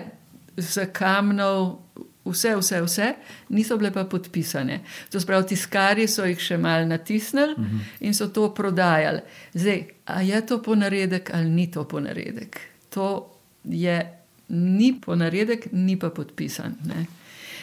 z 0.58 0.86
kamnov, 0.94 1.78
vse, 2.26 2.56
vse, 2.56 2.82
vse, 2.82 3.13
niso 3.50 3.78
bile 3.78 3.92
pa 3.92 4.04
podpisane. 4.04 4.82
To 5.12 5.20
spravi, 5.20 5.48
tiskari 5.54 6.08
so 6.08 6.26
jih 6.28 6.39
še 6.39 6.58
mal 6.58 6.88
natisnili 6.88 7.54
uh 7.54 7.60
-huh. 7.60 7.80
in 8.00 8.13
so 8.13 8.28
to 8.28 8.54
prodajali. 8.54 9.22
Zdaj, 9.54 9.84
a 10.06 10.22
je 10.22 10.46
to 10.46 10.62
ponaredek 10.62 11.30
ali 11.34 11.50
ni 11.50 11.72
to 11.72 11.84
ponaredek? 11.84 12.60
To 12.89 13.36
je 13.63 14.20
ni 14.50 14.94
ponaredek, 15.02 15.72
ni 15.72 16.00
pa 16.00 16.10
podpisan. 16.10 16.76
Ne? 16.86 17.06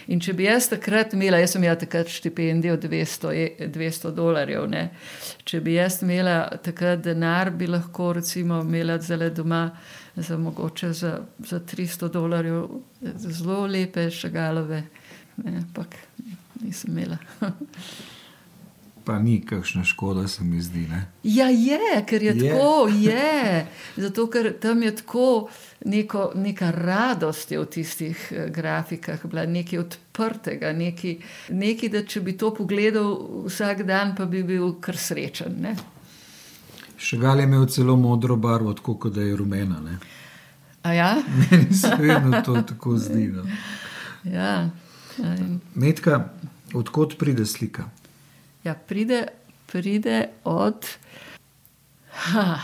In 0.07 0.21
če 0.23 0.37
bi 0.38 0.47
jaz 0.47 0.69
takrat 0.71 1.14
imela, 1.16 1.40
jaz 1.42 1.57
sem 1.57 1.64
imela 1.64 1.79
takrat 1.81 2.11
štipendijo 2.11 2.77
200, 2.79 3.69
200 3.75 4.12
dolarjev, 4.14 4.69
ne? 4.71 4.85
če 5.45 5.61
bi 5.64 5.75
jaz 5.75 6.01
imela 6.07 6.38
takrat 6.62 7.03
denar, 7.03 7.51
bi 7.51 7.66
lahko 7.71 8.12
recimo 8.21 8.61
imela 8.62 9.01
zelo 9.03 9.31
doma 9.35 9.64
za 10.16 10.38
mogoče 10.38 10.92
za, 10.92 11.14
za 11.38 11.61
300 11.61 12.11
dolarjev 12.12 12.69
zelo 13.16 13.64
lepe 13.66 14.11
šagalove, 14.11 14.83
ampak 15.45 15.99
nisem 16.62 16.95
imela. 16.99 17.19
pa 19.07 19.19
ni 19.19 19.40
kakšna 19.40 19.85
škoda, 19.85 20.29
se 20.29 20.45
mi 20.45 20.61
zdi. 20.61 20.87
Ne? 20.90 21.07
Ja, 21.23 21.47
je, 21.49 22.05
ker 22.07 22.23
je, 22.23 22.35
je. 22.37 22.51
tako, 22.51 22.88
je. 22.88 23.66
Zato, 24.05 24.27
ker 24.27 24.51
tam 24.61 24.83
je 24.83 24.97
tako 24.97 25.49
neko, 25.85 26.33
neka 26.35 26.71
radost 26.75 27.51
v 27.51 27.64
tistih 27.71 28.33
eh, 28.33 28.49
grafikah, 28.51 29.23
bila 29.27 29.47
nekaj 29.47 29.79
odprtega, 29.79 30.73
nekaj, 30.73 31.16
nekaj, 31.55 31.92
da 31.95 32.03
če 32.03 32.21
bi 32.21 32.35
to 32.37 32.51
pogledal 32.55 33.14
vsak 33.47 33.85
dan, 33.87 34.16
pa 34.19 34.27
bi 34.27 34.42
bil 34.42 34.75
kar 34.83 34.99
srečen. 34.99 35.61
Ne? 35.62 35.77
Šagal 36.99 37.40
je 37.40 37.47
imel 37.47 37.66
celo 37.71 37.97
modro 37.97 38.37
barvo, 38.37 38.75
tako 38.75 38.97
kot 39.07 39.14
da 39.14 39.23
je 39.23 39.37
rumena. 39.37 39.79
Ne? 39.81 39.99
Ja? 40.97 41.14
Meni 41.51 41.75
se 41.75 41.95
vedno 41.99 42.42
to 42.42 42.59
tako 42.62 42.99
zdi. 42.99 43.29
No. 43.29 43.47
Ja. 44.25 44.71
Medka, 45.75 46.25
odkot 46.75 47.19
pride 47.19 47.47
slika? 47.47 47.87
Ja, 48.67 48.75
pride, 48.75 49.27
pride 49.67 50.29
od. 50.45 50.87
Ha, 52.11 52.59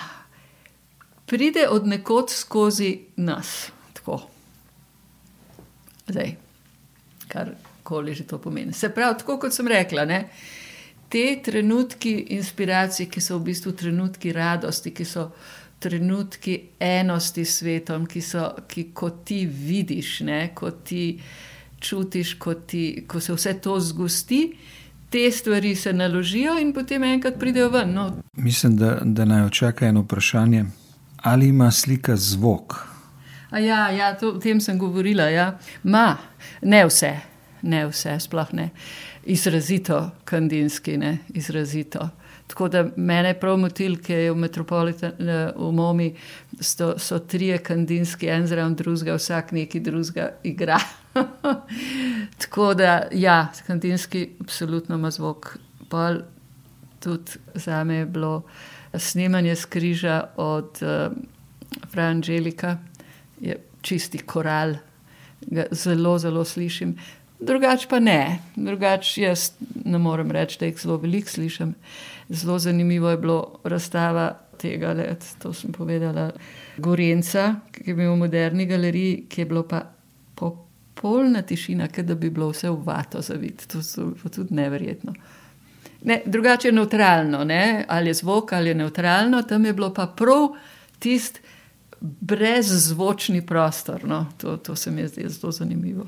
pride 1.27 1.69
od 1.69 1.87
nekod 1.87 2.31
skozi 2.31 2.99
nas. 3.17 3.71
Tako. 3.93 4.21
Zdaj, 6.09 6.35
kar 7.29 7.55
koli 7.83 8.15
že 8.15 8.27
to 8.27 8.39
pomeni. 8.39 8.73
Se 8.73 8.91
pravi, 8.91 9.19
tako 9.19 9.39
kot 9.39 9.55
sem 9.55 9.69
rekla, 9.69 10.05
ne, 10.05 10.25
te 11.09 11.39
trenutki 11.45 12.17
inspiracije, 12.35 13.07
ki 13.07 13.21
so 13.21 13.39
v 13.39 13.53
bistvu 13.53 13.77
trenutki 13.79 14.33
radosti, 14.35 14.91
ki 14.91 15.07
so 15.07 15.29
trenutki 15.79 16.59
enosti 16.81 17.45
s 17.45 17.61
svetom, 17.61 18.11
ki 18.11 18.21
so, 18.21 18.49
ki 18.67 18.89
ko 18.95 19.11
ti 19.23 19.45
vidiš, 19.47 20.21
ne, 20.27 20.49
ko 20.55 20.71
ti 20.83 21.21
čutiš, 21.79 22.35
ko, 22.43 22.55
ti, 22.55 23.05
ko 23.07 23.21
se 23.21 23.39
vse 23.39 23.61
to 23.63 23.81
zgosti 23.81 24.45
te 25.13 25.31
stvari 25.31 25.75
se 25.77 25.93
naložijo 25.93 26.59
in 26.59 26.73
potem 26.73 27.05
enkrat 27.05 27.39
pridejo 27.39 27.69
ven. 27.69 27.93
No. 27.95 28.13
Mislim, 28.37 28.77
da, 28.77 28.99
da 29.05 29.25
naj 29.25 29.45
očaka 29.45 29.87
eno 29.87 30.01
vprašanje. 30.01 30.65
Ali 31.17 31.49
ima 31.49 31.71
slika 31.71 32.17
zvok? 32.17 32.75
Ja, 33.53 33.91
ja 33.91 34.15
to, 34.19 34.29
o 34.29 34.39
tem 34.39 34.61
sem 34.61 34.79
govorila. 34.79 35.29
Ja. 35.29 35.59
Ma, 35.83 36.17
ne 36.63 36.87
vse, 36.87 37.13
ne 37.63 37.85
vse, 37.87 38.17
sploh 38.21 38.55
ne. 38.57 38.71
Izrazito 39.25 40.11
kandinski, 40.25 40.97
ne, 40.97 41.19
izrazito. 41.35 42.09
Tako 42.47 42.69
da 42.69 42.85
mene 42.97 43.35
prav 43.41 43.57
motil, 43.57 43.99
ki 44.03 44.13
je 44.13 44.33
v 44.33 44.37
metropolitanu, 44.37 45.37
v 45.57 45.71
Momi, 45.73 46.09
so, 46.61 46.95
so 46.99 47.19
trije 47.19 47.59
kandinski, 47.59 48.29
en 48.29 48.47
zraven 48.47 48.75
drugega, 48.75 49.15
vsak 49.21 49.53
neki 49.53 49.81
drugega 49.81 50.31
igra. 50.45 50.81
Tako 52.43 52.75
da, 52.75 53.09
ja, 53.13 53.53
kandinski, 53.67 54.29
absolutno 54.41 54.95
ima 54.95 55.11
zvok. 55.11 55.57
Pol 55.89 56.23
tudi 57.01 57.31
za 57.55 57.85
me 57.85 57.95
je 57.95 58.07
bilo 58.07 58.43
snemanje 58.95 59.57
skriža 59.57 60.25
od 60.37 60.79
uh, 60.83 61.13
Franželika, 61.91 62.79
je 63.41 63.57
čisti 63.81 64.19
koral, 64.19 64.75
ga 65.41 65.65
zelo, 65.71 66.19
zelo 66.19 66.45
slišim. 66.45 66.97
Drugač 67.41 67.89
pa 67.91 67.99
ne, 67.99 68.39
drugač 68.57 69.17
jaz 69.19 69.51
ne 69.85 69.99
morem 69.99 70.31
reči, 70.31 70.61
da 70.61 70.67
jih 70.67 70.79
zelo 70.79 70.97
veliko 71.03 71.31
slišim. 71.31 71.75
Zelo 72.29 72.59
zanimivo 72.59 73.11
je 73.11 73.19
bilo 73.19 73.61
razstava 73.65 74.29
tega 74.59 74.93
leta, 74.93 75.27
to 75.43 75.53
sem 75.53 75.73
povedala, 75.73 76.31
Gorenca, 76.79 77.57
ki 77.73 77.91
je 77.91 77.97
bil 77.99 78.13
v 78.13 78.21
moderni 78.21 78.67
galeriji, 78.67 79.25
ki 79.29 79.43
je 79.43 79.47
bilo 79.51 79.65
pa 79.69 79.83
popolna 81.03 81.43
tišina, 81.43 81.89
ker 81.89 82.05
da 82.05 82.15
bi 82.15 82.31
bilo 82.31 82.53
vse 82.53 82.71
v 82.71 82.79
vato 82.87 83.21
zavid. 83.23 83.67
To 83.67 83.79
je 83.79 84.31
tudi 84.31 84.55
neverjetno. 84.55 85.15
Ne, 86.05 86.21
drugače 86.27 86.69
je 86.69 86.73
neutralno, 86.73 87.45
ne? 87.45 87.85
ali 87.89 88.11
je 88.11 88.15
zvok 88.15 88.53
ali 88.53 88.69
je 88.69 88.75
neutralno, 88.75 89.43
tam 89.43 89.65
je 89.65 89.73
bilo 89.73 89.95
pa 89.95 90.07
prav 90.07 90.49
tisti 90.99 91.41
brezvočni 92.01 93.47
prostor. 93.47 94.05
No? 94.05 94.27
To, 94.39 94.57
to 94.57 94.77
se 94.77 94.91
mi 94.91 95.01
je 95.01 95.09
zdelo 95.09 95.29
zelo 95.29 95.53
zanimivo. 95.53 96.07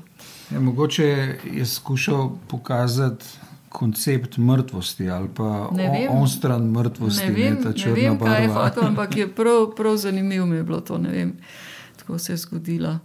Je, 0.49 0.55
ja, 0.55 0.59
mogoče 0.59 1.05
je 1.53 1.65
skušal 1.65 2.31
pokazati 2.47 3.25
koncept 3.69 4.37
mrtvosti 4.37 5.09
ali 5.09 5.27
pa 5.35 5.69
on 6.09 6.27
stran 6.27 6.71
mrtvosti. 6.71 7.25
Ne 7.25 7.31
vem, 7.31 7.53
ne, 7.53 7.73
ne 7.85 7.91
vem 7.91 8.19
kaj 8.19 8.43
je 8.43 8.49
hotel, 8.49 8.83
ampak 8.85 9.17
je 9.17 9.27
prav, 9.39 9.75
prav 9.75 9.97
zanimivo 9.97 10.45
mi 10.45 10.55
je 10.55 10.63
bilo 10.63 10.79
to. 10.81 10.99
Tako 11.97 12.19
se 12.19 12.33
je 12.33 12.37
zgodilo. 12.37 12.99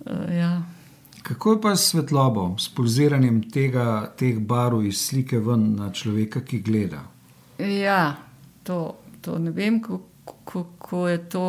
Uh, 0.00 0.34
ja. 0.36 0.62
Kako 1.22 1.52
je 1.52 1.60
pa 1.60 1.76
s 1.76 1.90
svetlobo, 1.90 2.56
s 2.58 2.68
pulziranjem 2.74 3.42
tega, 3.50 4.12
teh 4.18 4.38
barv 4.38 4.82
iz 4.86 4.98
slike 5.06 5.38
ven 5.38 5.74
na 5.78 5.92
človeka, 5.92 6.42
ki 6.42 6.58
gleda? 6.66 7.04
Ja, 7.58 8.16
to, 8.66 8.96
to 9.22 9.38
ne 9.38 9.50
vem, 9.54 9.78
kako 9.82 11.08
je 11.08 11.18
to. 11.28 11.46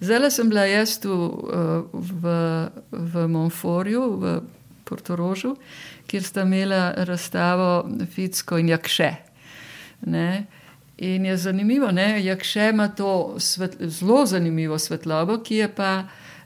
Zdaj 0.00 0.30
sem 0.30 0.48
bila 0.48 0.64
jaz 0.64 1.00
tu 1.02 1.10
uh, 1.12 1.82
v, 1.92 2.36
v 2.90 3.26
Monforju, 3.28 4.04
v 4.16 4.38
Portorožu, 4.84 5.56
kjer 6.06 6.22
sta 6.22 6.46
imela 6.46 6.94
razstavo 6.96 7.90
Ficko 8.14 8.58
in 8.58 8.68
Jakše. 8.68 9.10
Ne? 10.06 10.46
In 10.98 11.26
je 11.26 11.36
zanimivo, 11.36 11.92
da 11.92 12.00
Jakše 12.00 12.70
ima 12.70 12.88
to 12.88 13.34
svet, 13.38 13.76
zelo 13.80 14.26
zanimivo 14.26 14.78
svetlobo, 14.78 15.38
ki 15.42 15.54
je 15.54 15.68
pa 15.74 15.92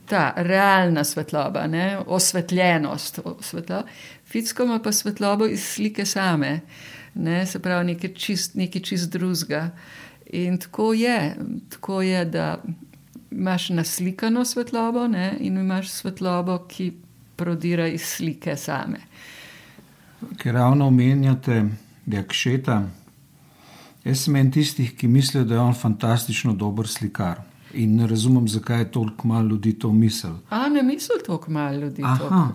ta 0.06 0.32
realna 0.36 1.04
svetloba, 1.04 1.66
ne? 1.66 1.98
osvetljenost. 2.06 3.20
Svetlo. 3.40 3.82
Fitsko 4.26 4.62
ima 4.62 4.78
pa 4.78 4.92
svetlobo 4.92 5.46
iz 5.46 5.64
slike 5.64 6.04
same, 6.06 6.60
ne? 7.14 7.46
se 7.46 7.58
pravi 7.58 7.84
nekaj 7.84 8.14
čist, 8.14 8.54
nekaj 8.54 8.82
čist 8.82 9.12
drugega. 9.12 9.70
In 10.26 10.58
tako 10.58 10.92
je, 10.92 11.36
tako 11.68 12.02
je, 12.02 12.24
da 12.24 12.62
imaš 13.30 13.68
naslikano 13.68 14.44
svetlobo 14.44 15.08
ne? 15.08 15.36
in 15.40 15.58
imaš 15.58 15.88
svetlobo, 15.88 16.58
ki 16.68 16.92
prodira 17.36 17.88
iz 17.88 18.02
slike 18.02 18.56
same. 18.56 18.98
Ker 20.38 20.54
ravno 20.54 20.86
omenjate 20.86 21.64
Jakšeta, 22.06 22.82
jaz 24.04 24.24
sem 24.24 24.36
en 24.36 24.50
tistih, 24.52 24.94
ki 24.96 25.08
mislijo, 25.08 25.44
da 25.44 25.54
je 25.54 25.60
on 25.60 25.74
fantastično 25.74 26.52
dober 26.52 26.88
slikar. 26.88 27.40
In 27.74 27.96
ne 27.96 28.06
razumem, 28.06 28.48
zakaj 28.48 28.78
je 28.78 28.90
toliko 28.90 29.28
malo 29.28 29.48
ljudi 29.48 29.72
to 29.78 29.92
mislil. 29.92 30.32
A 30.50 30.68
ne 30.68 30.82
misli 30.82 31.16
toliko 31.26 31.50
malo 31.50 31.76
ljudi. 31.76 32.02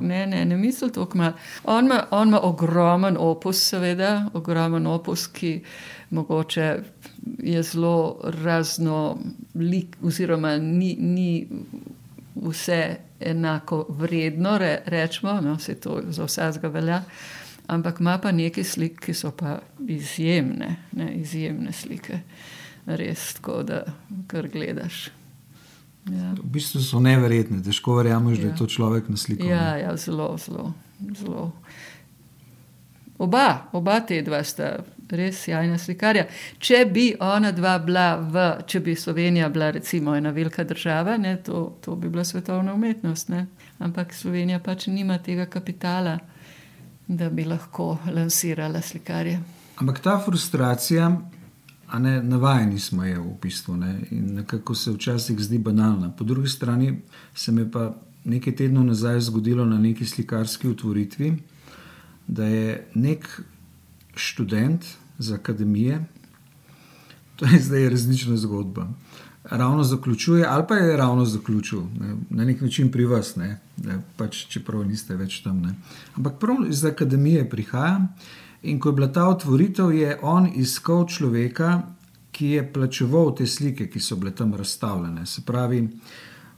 Ne, 0.01 0.27
ne, 0.27 0.45
ne 0.45 0.57
misli 0.57 0.91
toliko 0.91 1.17
malo. 1.17 1.33
On 1.63 1.85
ima, 1.85 2.03
on 2.11 2.27
ima 2.27 2.39
ogromen 2.39 3.17
opus, 3.19 3.57
seveda, 3.69 4.29
ogromen 4.33 4.87
opus, 4.87 5.27
ki 5.27 5.61
mogoče 6.09 6.79
je 7.39 7.63
zelo 7.63 8.21
raznolik, 8.23 9.97
oziroma 10.03 10.57
ni, 10.57 10.95
ni 10.99 11.47
vse 12.35 12.95
enako 13.19 13.85
vredno, 13.89 14.57
re, 14.57 14.81
rečemo, 14.85 15.41
no, 15.41 15.59
se 15.59 15.75
to 15.75 16.01
za 16.09 16.25
vsega 16.25 16.67
velja. 16.67 17.03
Ampak 17.67 17.99
ima 17.99 18.17
pa 18.17 18.31
nekaj 18.31 18.63
slik, 18.63 18.99
ki 19.05 19.13
so 19.13 19.31
pa 19.31 19.59
izjemne, 19.87 20.75
ne, 20.91 21.13
izjemne 21.15 21.71
slike 21.71 22.19
res 22.97 23.33
tako, 23.37 23.61
da 23.63 23.83
kar 24.27 24.47
gledaš. 24.47 25.09
Ja. 26.09 26.33
V 26.33 26.49
bistvu 26.55 26.81
so 26.81 26.99
neverjetne, 27.03 27.61
težko 27.63 27.99
verjameš, 27.99 28.37
ja. 28.37 28.41
da 28.41 28.47
je 28.47 28.53
ja. 28.53 28.57
to 28.57 28.67
človek 28.67 29.09
na 29.09 29.17
sliku. 29.17 29.45
Ja, 29.45 29.75
ja, 29.77 29.95
zelo, 29.97 30.31
zelo, 30.37 30.73
zelo. 31.19 31.51
Oba, 33.19 33.69
oba 33.75 33.99
te 34.07 34.21
dva 34.23 34.39
sta 34.47 34.77
res 35.11 35.41
jajna 35.47 35.77
slikarja. 35.77 36.25
Če 36.61 36.85
bi 36.87 37.09
ona 37.19 37.51
dva 37.51 37.75
bila 37.83 38.13
v, 38.15 38.45
če 38.69 38.79
bi 38.85 38.95
Slovenija 38.95 39.49
bila 39.51 39.71
recimo 39.75 40.15
ena 40.15 40.31
velika 40.31 40.63
država, 40.63 41.17
ne, 41.17 41.35
to, 41.43 41.65
to 41.83 41.95
bi 41.99 42.09
bila 42.09 42.23
svetovna 42.23 42.73
umetnost. 42.73 43.29
Ne. 43.33 43.45
Ampak 43.83 44.13
Slovenija 44.15 44.61
pač 44.63 44.87
nima 44.87 45.17
tega 45.17 45.49
kapitala, 45.51 46.15
da 47.07 47.29
bi 47.29 47.43
lahko 47.45 47.97
lansirala 48.13 48.81
slikarje. 48.85 49.39
Ampak 49.81 49.99
ta 50.05 50.15
frustracija 50.23 51.09
ne 51.97 52.23
navajeni 52.23 52.79
smo 52.79 53.03
je 53.03 53.19
v 53.19 53.33
bistvu 53.41 53.77
ne? 53.77 53.99
in 54.11 54.33
nekako 54.35 54.75
se 54.75 54.91
včasih 54.91 55.39
zdi 55.39 55.57
banalna. 55.57 56.11
Po 56.11 56.23
drugi 56.23 56.49
strani 56.49 57.01
se 57.33 57.51
mi 57.51 57.71
pa 57.71 57.95
nekaj 58.25 58.55
tednov 58.55 58.85
nazaj 58.85 59.19
zgodilo 59.19 59.65
na 59.65 59.77
neki 59.77 60.05
slikarski 60.05 60.67
utvoritvi, 60.67 61.33
da 62.27 62.45
je 62.45 62.87
nek 62.95 63.41
študent 64.15 64.85
z 65.17 65.33
akademije, 65.33 66.05
to 67.35 67.45
je 67.45 67.59
zdaj 67.59 67.89
resnična 67.89 68.37
zgodba. 68.37 68.87
Ravno 69.43 69.83
zaključuje, 69.83 70.45
ali 70.45 70.63
pa 70.67 70.75
je 70.75 70.97
ravno 70.97 71.25
zaključil, 71.25 71.81
ne, 71.99 72.15
na 72.29 72.45
nek 72.45 72.61
način 72.61 72.91
pri 72.91 73.05
vas, 73.05 73.35
ne, 73.35 73.59
ne, 73.77 74.01
pač, 74.17 74.45
čeprav 74.47 74.83
niste 74.85 75.15
več 75.15 75.39
tam. 75.43 75.61
Ne. 75.61 75.73
Ampak 76.15 76.39
prav 76.39 76.67
iz 76.69 76.85
akademije 76.85 77.49
prihaja 77.49 78.07
In 78.63 78.79
ko 78.79 78.89
je 78.89 78.93
bila 78.93 79.07
ta 79.07 79.27
otvoritev, 79.29 79.91
je 79.91 80.17
on 80.21 80.49
iskal 80.55 81.07
človeka, 81.07 81.81
ki 82.31 82.47
je 82.47 82.73
plačeval 82.73 83.35
te 83.35 83.47
slike, 83.47 83.87
ki 83.89 83.99
so 83.99 84.15
bile 84.15 84.31
tam 84.35 84.53
razstavljene. 84.55 85.25
Se 85.25 85.41
pravi, 85.45 85.87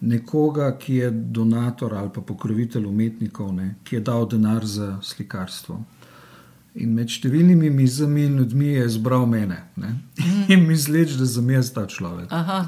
nekoga, 0.01 0.77
ki 0.77 0.95
je 0.95 1.11
donator 1.11 1.93
ali 1.93 2.09
pa 2.13 2.21
pokrovitelj 2.21 2.85
umetnikov, 2.85 3.53
ne, 3.53 3.75
ki 3.83 3.95
je 3.95 4.01
dal 4.01 4.27
denar 4.29 4.65
za 4.65 4.97
slikarstvo. 5.01 5.79
In 6.81 6.93
med 6.95 7.11
številnimi 7.11 7.69
mizami 7.69 8.23
in 8.29 8.37
ljudmi 8.39 8.69
je 8.71 8.85
izbral 8.87 9.25
mene 9.27 9.57
ne? 9.75 9.89
in 10.53 10.63
misleč, 10.69 11.17
da 11.19 11.25
sem 11.27 11.49
jaz 11.51 11.73
ta 11.75 11.83
človek. 11.87 12.31
Aha. 12.31 12.61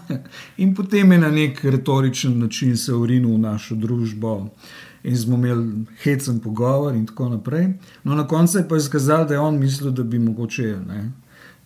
In 0.60 0.74
potem 0.76 1.12
je 1.16 1.20
na 1.22 1.30
nek 1.32 1.62
retoričen 1.64 2.36
način 2.40 2.76
se 2.78 2.94
urinil 2.94 3.38
v 3.38 3.40
našo 3.46 3.80
družbo 3.80 4.34
in 5.04 5.18
smo 5.18 5.36
imeli 5.36 5.86
hecen 6.04 6.40
pogovor, 6.40 6.96
in 6.96 7.06
tako 7.06 7.30
naprej. 7.30 7.74
No, 8.04 8.16
na 8.16 8.28
koncu 8.28 8.58
je 8.58 8.68
pa 8.68 8.78
izkazalo, 8.78 9.26
da 9.26 9.34
je 9.34 9.40
on 9.40 9.60
mislil, 9.60 9.92
da 9.92 10.04
bi 10.04 10.20
mogoče 10.20 10.78
ne, 10.88 11.12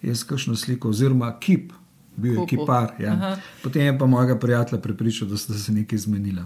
jaz 0.02 0.23
kakšno 0.23 0.56
sliko, 0.56 0.89
oziroma 0.89 1.39
kip, 1.39 1.73
bil 2.15 2.34
je 2.34 2.45
kipar. 2.47 2.91
Ja. 3.00 3.38
Potem 3.63 3.82
je 3.82 3.97
pa 4.00 4.06
mojega 4.06 4.39
prijatelja 4.39 4.82
prepričal, 4.82 5.28
da 5.28 5.38
sta 5.38 5.54
se 5.54 5.71
nekaj 5.71 6.00
zmenila. 6.00 6.45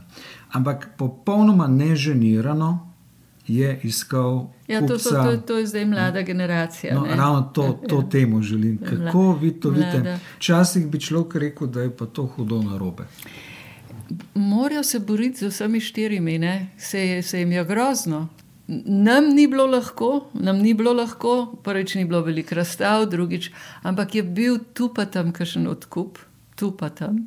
Ampak 0.52 0.90
popolnoma 0.98 1.68
neženirano. 1.68 2.88
Je 3.48 3.80
iskal. 3.84 4.48
Ja, 4.68 4.88
to, 4.88 5.00
so, 5.00 5.10
to, 5.10 5.38
to 5.38 5.58
je 5.58 5.66
zdaj 5.68 5.86
mlada 5.86 6.22
generacija. 6.22 6.96
No, 6.96 7.06
ravno 7.06 7.42
to, 7.42 7.80
to 7.90 7.96
ja. 7.96 8.10
temu 8.10 8.42
želim. 8.42 8.78
Kako 8.78 9.34
vi 9.42 9.52
to 9.52 9.70
vidite? 9.70 10.20
Včasih 10.38 10.88
bi 10.88 11.00
človek 11.00 11.36
rekel, 11.36 11.68
da 11.68 11.82
je 11.82 11.98
pa 11.98 12.06
to 12.06 12.26
hudo 12.26 12.62
na 12.62 12.78
robe 12.78 13.04
morajo 14.34 14.84
se 14.84 15.00
boriti 15.00 15.38
z 15.38 15.50
vsemi 15.50 15.80
štirimi, 15.80 16.68
se, 16.78 17.22
se 17.22 17.40
jim 17.40 17.52
je 17.52 17.66
grozno. 17.66 18.28
Nam 18.86 19.36
ni 19.36 19.48
bilo 19.48 19.66
lahko, 19.66 20.30
nam 20.34 20.58
ni 20.58 20.74
bilo 20.74 20.94
lahko, 20.94 21.60
prvič 21.64 21.96
ni 21.96 22.06
bilo 22.06 22.22
veliko 22.22 22.56
razstav, 22.56 23.06
drugič, 23.10 23.52
ampak 23.84 24.16
je 24.16 24.24
bil 24.24 24.60
tu 24.74 24.94
pa 24.94 25.06
tam 25.06 25.34
kakšen 25.36 25.68
odkup, 25.68 26.20
tu 26.56 26.72
pa 26.78 26.90
tam, 26.90 27.26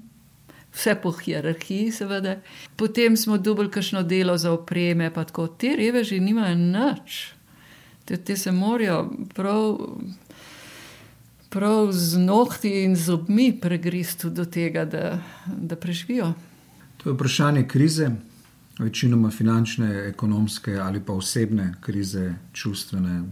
vse 0.73 0.95
po 1.03 1.13
hierarhiji, 1.13 1.93
seveda. 1.93 2.39
Potem 2.77 3.17
smo 3.17 3.39
dobili 3.39 3.71
kakšno 3.71 4.03
delo 4.03 4.39
za 4.39 4.53
opreme, 4.53 5.11
pa 5.15 5.25
tako 5.25 5.47
te 5.47 5.75
reveži 5.77 6.21
nimajo 6.21 6.55
nič. 6.55 7.35
Te, 8.05 8.17
te 8.17 8.37
se 8.37 8.53
morajo 8.53 9.11
prav, 9.35 9.79
prav 11.51 11.93
z 11.93 12.19
nohti 12.19 12.73
in 12.85 12.97
zobmi 12.97 13.53
pregristi 13.61 14.31
do 14.31 14.45
tega, 14.45 14.85
da, 14.85 15.19
da 15.47 15.77
preživijo. 15.77 16.33
To 17.05 17.11
je 17.11 17.15
vprašanje 17.15 17.69
krize, 17.69 18.11
večinoma 18.79 19.31
finančne, 19.31 20.09
ekonomske 20.09 20.77
ali 20.77 21.01
pa 21.01 21.13
osebne 21.13 21.75
krize, 21.81 22.35
čustvene. 22.53 23.23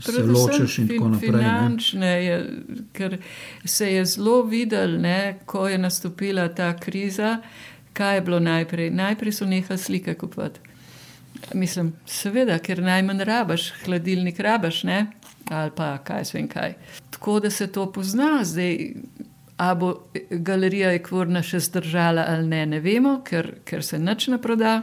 Se 0.00 0.22
ločiš 0.22 0.78
in 0.78 0.88
tako 0.88 1.08
naprej. 1.08 1.30
Finančne 1.30 2.24
je, 2.24 2.62
ker 2.92 3.18
se 3.64 3.92
je 3.92 4.04
zelo 4.04 4.42
videl, 4.42 4.98
ne, 5.00 5.38
ko 5.46 5.68
je 5.68 5.78
nastopila 5.78 6.48
ta 6.54 6.76
kriza, 6.76 7.38
kaj 7.92 8.16
je 8.16 8.20
bilo 8.20 8.40
najprej. 8.40 8.90
Najprej 8.90 9.32
so 9.32 9.46
nehali 9.46 9.78
slike 9.78 10.14
kupovati. 10.14 10.60
Mislim, 11.54 11.92
seveda, 12.06 12.58
ker 12.58 12.82
najmanj 12.82 13.24
rabaš, 13.24 13.72
hladilnik 13.84 14.40
rabaš, 14.40 14.82
ne? 14.82 15.06
ali 15.50 15.70
pa 15.76 15.98
kaj 15.98 16.24
se 16.24 16.38
vem 16.38 16.48
kaj. 16.48 16.74
Tako 17.10 17.40
da 17.40 17.50
se 17.50 17.66
to 17.66 17.92
pozna 17.92 18.40
zdaj 18.44 18.94
A 19.56 19.74
bo 19.74 19.92
galerija 20.30 20.92
Ekvorna 20.92 21.42
še 21.42 21.60
zdržala 21.64 22.26
ali 22.28 22.48
ne, 22.48 22.66
ne 22.66 22.80
vemo, 22.80 23.20
ker, 23.24 23.54
ker 23.64 23.84
se 23.84 23.98
nič 23.98 24.28
ne 24.28 24.38
proda. 24.42 24.82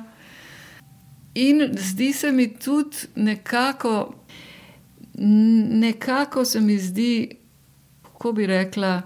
In 1.36 1.68
zdi 1.78 2.12
se 2.14 2.32
mi 2.32 2.48
tudi 2.54 3.08
nekako, 3.16 4.14
nekako 5.18 6.46
se 6.46 6.62
mi 6.62 6.78
zdi, 6.78 7.14
kako 8.02 8.32
bi 8.32 8.48
rekla, 8.50 9.02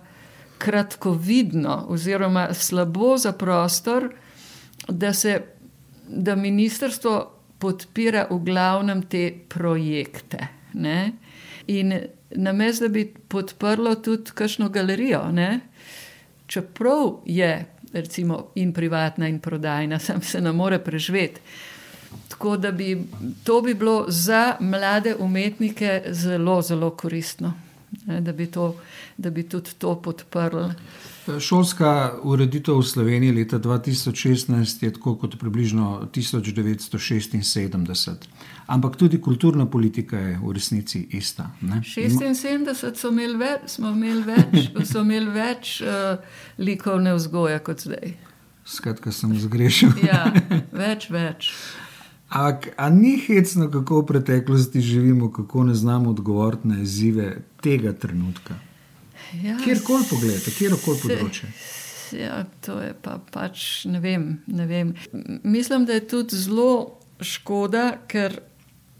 kratkovidno, 0.57 1.85
oziroma 1.93 2.47
slabo 2.53 3.17
za 3.17 3.31
prostor, 3.31 4.09
da 4.87 5.13
se 5.13 5.41
da 6.07 6.35
ministrstvo 6.35 7.31
podpira 7.59 8.27
v 8.29 8.39
glavnem 8.43 9.01
te 9.01 9.31
projekte. 9.49 10.47
Ne? 10.73 11.11
In 11.67 11.93
namesto 12.37 12.85
da 12.85 12.93
bi 12.93 13.13
podprlo 13.27 13.95
tudi 13.95 14.31
kakšno 14.33 14.69
galerijo, 14.69 15.31
ne? 15.31 15.59
čeprav 16.47 17.17
je 17.25 17.65
recimo 17.93 18.51
in 18.55 18.73
privatna 18.73 19.27
in 19.27 19.39
prodajna, 19.39 19.99
sam 20.05 20.21
se 20.21 20.41
ne 20.41 20.51
more 20.51 20.79
preživeti. 20.79 21.41
Tako 22.27 22.57
da 22.57 22.71
bi 22.71 23.03
to 23.43 23.61
bi 23.61 23.73
bilo 23.73 24.05
za 24.07 24.55
mlade 24.59 25.15
umetnike 25.19 26.03
zelo, 26.07 26.61
zelo 26.61 26.89
koristno? 26.89 27.53
Da, 28.05 28.33
bi 28.33 28.47
to, 28.51 28.75
da 29.17 29.29
bi 29.29 29.43
tudi 29.49 29.69
to 29.77 30.01
podprli. 30.01 30.73
Šolska 31.39 32.13
ureditev 32.23 32.77
v 32.79 32.83
Sloveniji 32.83 33.31
leta 33.31 33.59
2016 33.59 34.83
je 34.83 34.93
tako 34.93 35.15
kot 35.15 35.39
približno 35.39 36.09
1976. 36.15 38.11
Ampak 38.67 38.95
tudi 38.95 39.21
kulturna 39.21 39.65
politika 39.65 40.17
je 40.17 40.39
v 40.43 40.53
resnici 40.53 41.07
ista. 41.11 41.51
Ne? 41.61 41.81
76 41.85 42.95
so 43.01 43.09
imeli 43.09 43.37
več, 43.37 43.59
smo 43.67 43.89
imeli 43.89 44.23
več, 44.23 44.71
so 44.87 45.01
imeli 45.01 45.29
več 45.31 45.81
uh, 45.81 46.17
likovne 46.57 47.13
vzgoje 47.15 47.59
kot 47.59 47.79
zdaj. 47.87 48.13
Skratka, 48.67 49.11
sem 49.11 49.39
zgrešil. 49.39 49.89
ja, 50.03 50.33
več, 50.83 51.09
več. 51.11 51.51
Ampak 52.29 52.67
ni 52.91 53.17
hecno, 53.23 53.69
kako 53.71 54.01
v 54.01 54.05
preteklosti 54.05 54.81
živimo, 54.81 55.31
kako 55.31 55.63
ne 55.63 55.75
znamo 55.75 56.09
odgovoriti 56.09 56.67
na 56.67 56.81
izzive 56.81 57.37
tega 57.61 57.93
trenutka. 57.93 58.55
Ja, 59.43 59.57
kjerkoli 59.63 60.03
pogledate, 60.09 60.51
kjerkoli 60.51 60.99
področje. 61.03 61.49
Ja, 62.15 62.43
to 62.63 62.79
je 62.79 62.93
pa 63.03 63.17
pač 63.31 63.85
ne 63.87 63.99
vem, 63.99 64.27
ne 64.47 64.67
vem. 64.67 64.93
Mislim, 65.43 65.85
da 65.87 65.97
je 65.97 66.07
tudi 66.07 66.39
zelo 66.39 66.99
škoda, 67.23 67.97
ker 68.07 68.39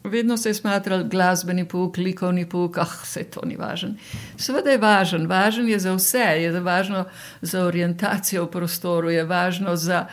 vedno 0.07 0.38
se 0.38 0.49
je 0.49 0.53
smatral 0.53 1.03
glasbeni 1.03 1.67
pouk, 1.67 1.97
likovni 1.97 2.45
pouk, 2.49 2.78
ah, 2.78 2.93
vse 3.03 3.23
to 3.23 3.43
ni 3.45 3.55
važno. 3.57 3.95
Seveda 4.38 4.71
je 4.71 4.78
važen, 4.82 5.28
važen 5.28 5.69
je 5.69 5.80
za 5.80 5.93
vse, 5.93 6.25
je 6.41 6.51
važno 6.59 7.05
za 7.41 7.65
orientacijo 7.65 8.45
v 8.45 8.51
prostoru, 8.51 9.09
je 9.09 9.23
važno 9.25 9.75
za 9.75 10.05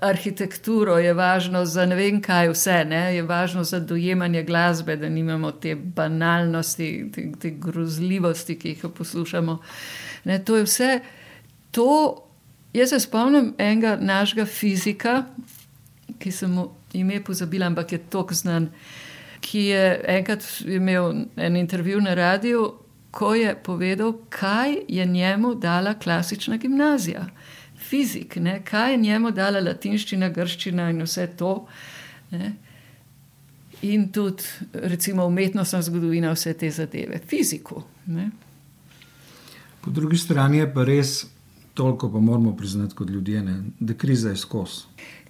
arhitekturo, 0.00 0.98
je 0.98 1.14
važno 1.14 1.64
za 1.64 1.86
ne 1.86 1.96
vem 1.96 2.20
kaj 2.22 2.50
vse, 2.52 2.84
ne? 2.84 3.14
je 3.16 3.22
važno 3.22 3.64
za 3.64 3.80
dojemanje 3.80 4.42
glasbe, 4.42 4.96
da 4.96 5.08
nimamo 5.08 5.52
te 5.52 5.74
banalnosti, 5.74 7.10
te, 7.14 7.24
te 7.40 7.50
grozljivosti, 7.50 8.58
ki 8.58 8.68
jih 8.68 8.84
poslušamo. 8.96 9.58
Ne? 10.24 10.38
To 10.44 10.56
je 10.56 10.66
vse. 10.68 10.90
To, 11.70 11.88
jaz 12.72 12.92
se 12.92 13.00
spomnim 13.00 13.54
enega 13.58 13.96
našega 14.00 14.44
fizika, 14.46 15.22
ki 16.18 16.32
sem 16.32 16.52
mu 16.52 16.68
ime 16.92 17.22
pozabila, 17.24 17.66
ampak 17.66 17.92
je 17.92 17.98
tako 18.12 18.34
znan, 18.34 18.68
ki 19.40 19.66
je 19.72 19.86
enkrat 20.18 20.44
imel 20.66 21.14
en 21.36 21.56
intervju 21.56 22.00
na 22.00 22.14
radiju, 22.14 22.72
ko 23.10 23.34
je 23.34 23.56
povedal, 23.64 24.12
kaj 24.28 24.76
je 24.88 25.06
njemu 25.06 25.54
dala 25.54 25.94
klasična 25.94 26.56
gimnazija. 26.56 27.26
Fizik, 27.88 28.36
ne? 28.36 28.60
kaj 28.64 28.92
je 28.92 28.98
njemu 28.98 29.30
dala 29.30 29.60
latinščina, 29.60 30.28
grščina 30.28 30.90
in 30.90 31.02
vse 31.02 31.26
to. 31.36 31.54
Ne? 32.30 32.52
In 33.82 34.08
tudi, 34.14 34.46
recimo, 34.72 35.26
umetnostna 35.26 35.82
zgodovina, 35.82 36.30
vse 36.32 36.54
te 36.54 36.70
zadeve, 36.70 37.18
fiziko. 37.28 37.82
Ne? 38.06 38.30
Po 39.82 39.90
drugi 39.90 40.18
strani 40.18 40.62
je 40.62 40.68
pa 40.74 40.84
res, 40.86 41.24
toliko 41.74 42.12
pa 42.12 42.20
moramo 42.20 42.54
priznati 42.56 42.94
kot 42.94 43.10
ljudje, 43.10 43.42
ne? 43.42 43.58
da 43.80 43.94
kriza 43.94 44.30
je 44.30 44.36
skozi. 44.36 44.86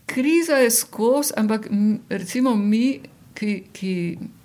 Kriza 0.07 0.61
je 0.61 0.71
skozi, 0.71 1.33
ampak 1.37 1.69
recimo 2.09 2.55
mi, 2.57 3.01
ki, 3.35 3.53
ki 3.73 3.95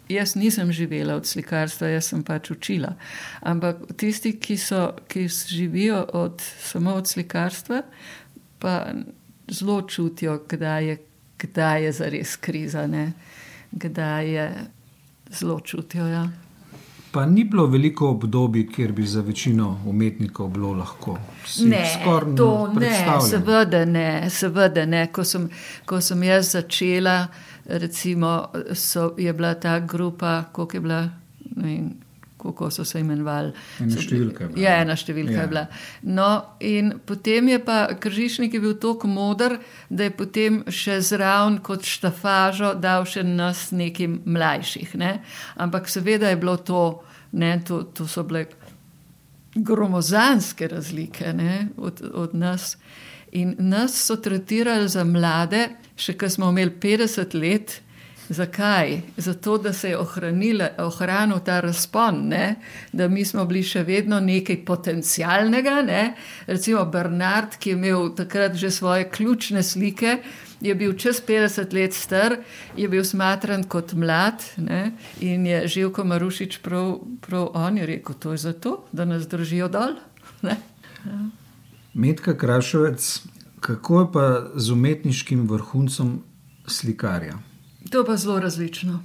jaz 0.10 0.36
nisem 0.36 0.72
živela 0.72 1.16
od 1.16 1.26
slikarstva, 1.26 1.88
jaz 1.88 2.10
sem 2.12 2.24
pač 2.24 2.51
učila. 2.51 2.95
Ampak 3.41 3.84
tisti, 3.97 4.36
ki, 4.39 4.58
so, 4.58 4.91
ki 5.08 5.28
živijo 5.28 6.05
od, 6.14 6.41
samo 6.64 6.93
od 6.93 7.08
slikarstva, 7.08 7.82
pa 8.60 8.86
zelo 9.47 9.82
čutijo, 9.82 10.41
kdaj 10.49 10.86
je, 10.86 10.97
kdaj 11.39 11.84
je 11.84 11.91
zares 11.91 12.36
kriza, 12.36 12.88
ne? 12.88 13.14
kdaj 13.72 14.34
je 14.34 14.51
zelo 15.30 15.60
čutijo. 15.60 16.08
Ja. 16.08 16.30
Pa 17.12 17.26
ni 17.26 17.43
bilo 17.43 17.66
veliko 17.66 18.10
obdobij, 18.10 18.68
kjer 18.68 18.91
bi 18.91 19.05
za 19.05 19.22
večino 19.22 19.82
umetnikov 19.86 20.49
bilo 20.49 20.74
lahko. 20.74 21.18
Ne, 21.60 21.84
to 22.38 22.74
ne, 22.80 23.22
seveda 23.30 23.86
ne, 23.86 24.30
seveda 24.30 24.86
ne. 24.86 25.08
Ko 25.12 25.24
sem, 25.24 25.49
ko 25.86 26.01
sem 26.01 26.24
jaz 26.24 26.51
začela, 26.51 27.28
recimo, 27.68 28.47
so, 28.74 29.13
je 29.18 29.34
bila 29.34 29.53
ta 29.53 29.80
grupa, 29.80 30.43
koliko 30.51 30.78
je 30.78 30.82
bila. 30.82 31.09
Kako 32.38 32.70
so 32.72 32.86
se 32.86 32.99
imenovali? 32.99 33.51
Ena 33.82 34.01
številka 34.01 34.43
je 34.43 34.49
bila. 34.49 34.61
Ja, 34.61 34.76
ena 34.84 34.95
številka 34.95 35.34
ja. 35.34 35.41
je 35.41 35.47
bila. 35.51 35.63
No, 36.03 36.28
in 36.61 36.91
potem 37.05 37.49
je 37.49 37.57
pa 37.65 37.78
Kržišnik 37.97 38.53
je 38.53 38.61
bil 38.61 38.76
tako 38.78 39.09
moder, 39.09 39.57
da 39.89 40.05
je 40.05 40.13
potem 40.13 40.61
še 40.70 40.99
zraven 41.01 41.57
kot 41.65 41.88
štafažo 41.88 42.76
dal 42.78 43.09
še 43.09 43.26
nas 43.26 43.72
nekim 43.74 44.22
mlajših. 44.30 44.93
Ne? 45.01 45.18
Ampak 45.57 45.89
seveda 45.89 46.30
je 46.30 46.38
bilo 46.38 46.59
to, 46.61 47.01
ne, 47.34 47.57
to, 47.65 47.82
to 47.97 48.05
so 48.05 48.24
bile 48.24 48.45
gromozanske 49.57 50.68
razlike 50.68 51.34
ne, 51.34 51.68
od, 51.78 52.05
od 52.13 52.38
nas. 52.38 52.76
In 53.32 53.55
nas 53.59 53.97
so 53.97 54.15
tretirali 54.22 54.88
za 54.88 55.03
mlade, 55.03 55.68
še 55.98 56.16
ko 56.18 56.30
smo 56.30 56.54
imeli 56.54 56.72
50 56.82 57.36
let. 57.41 57.82
Zakaj? 58.30 59.02
Zato, 59.18 59.54
da 59.58 59.72
se 59.74 59.89
je 59.89 59.98
ohranil 59.98 61.39
ta 61.45 61.60
razpon, 61.64 62.28
ne? 62.28 62.56
da 62.91 63.08
mi 63.08 63.24
smo 63.26 63.45
bili 63.48 63.62
še 63.64 63.86
vedno 63.88 64.20
nekaj 64.20 64.66
potencialnega. 64.68 65.78
Ne? 65.88 66.02
Recimo 66.48 66.84
Bernard, 66.91 67.56
ki 67.56 67.72
je 67.72 67.78
imel 67.78 68.10
takrat 68.16 68.60
že 68.60 68.72
svoje 68.72 69.08
ključne 69.10 69.64
slike, 69.64 70.18
je 70.60 70.76
bil 70.76 70.98
čez 71.00 71.22
50 71.24 71.74
let 71.74 71.95
star, 71.95 72.38
je 72.76 72.89
bil 72.89 73.06
smatran 73.06 73.64
kot 73.64 73.93
mlad 73.93 74.43
ne? 74.58 74.91
in 75.22 75.45
je 75.48 75.64
Živko 75.68 76.04
Marušič 76.04 76.60
prav, 76.66 76.98
prav 77.24 77.52
on 77.54 77.78
je 77.78 77.86
rekel, 77.86 78.16
to 78.20 78.36
je 78.36 78.43
zato, 78.50 78.82
da 78.91 79.06
nas 79.06 79.28
držijo 79.28 79.72
dol. 79.72 79.95
Ja. 80.43 80.58
Medka 81.93 82.36
Krašovec, 82.38 83.22
kako 83.68 83.99
je 83.99 84.07
pa 84.13 84.45
z 84.55 84.72
umetniškim 84.72 85.49
vrhuncem 85.49 86.20
slikarja? 86.68 87.34
To 87.91 88.05
pa 88.05 88.15
zelo 88.15 88.39
različno. 88.39 88.99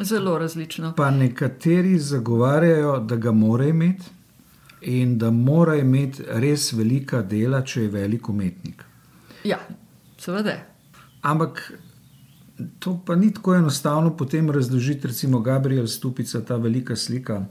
Zelo 0.00 0.38
različno. 0.38 0.94
Pa 0.96 1.10
nekateri 1.10 1.98
zagovarjajo, 1.98 2.98
da 2.98 3.16
ga 3.16 3.32
mora 3.32 3.66
imeti 3.68 4.04
in 4.80 5.18
da 5.18 5.30
mora 5.30 5.76
imeti 5.76 6.22
res 6.26 6.72
velika 6.72 7.22
dela, 7.22 7.60
če 7.64 7.82
je 7.82 7.88
velik 7.88 8.28
umetnik. 8.28 8.84
Ja, 9.44 9.58
seveda. 10.18 10.56
Ampak 11.20 11.72
to 12.78 12.96
pa 13.06 13.16
ni 13.16 13.28
tako 13.34 13.54
enostavno 13.54 14.16
potem 14.16 14.50
razložiti, 14.50 15.06
recimo 15.06 15.40
Gabriel 15.40 15.86
Stupica, 15.86 16.40
ta 16.40 16.56
velika 16.56 16.96
slika. 16.96 17.44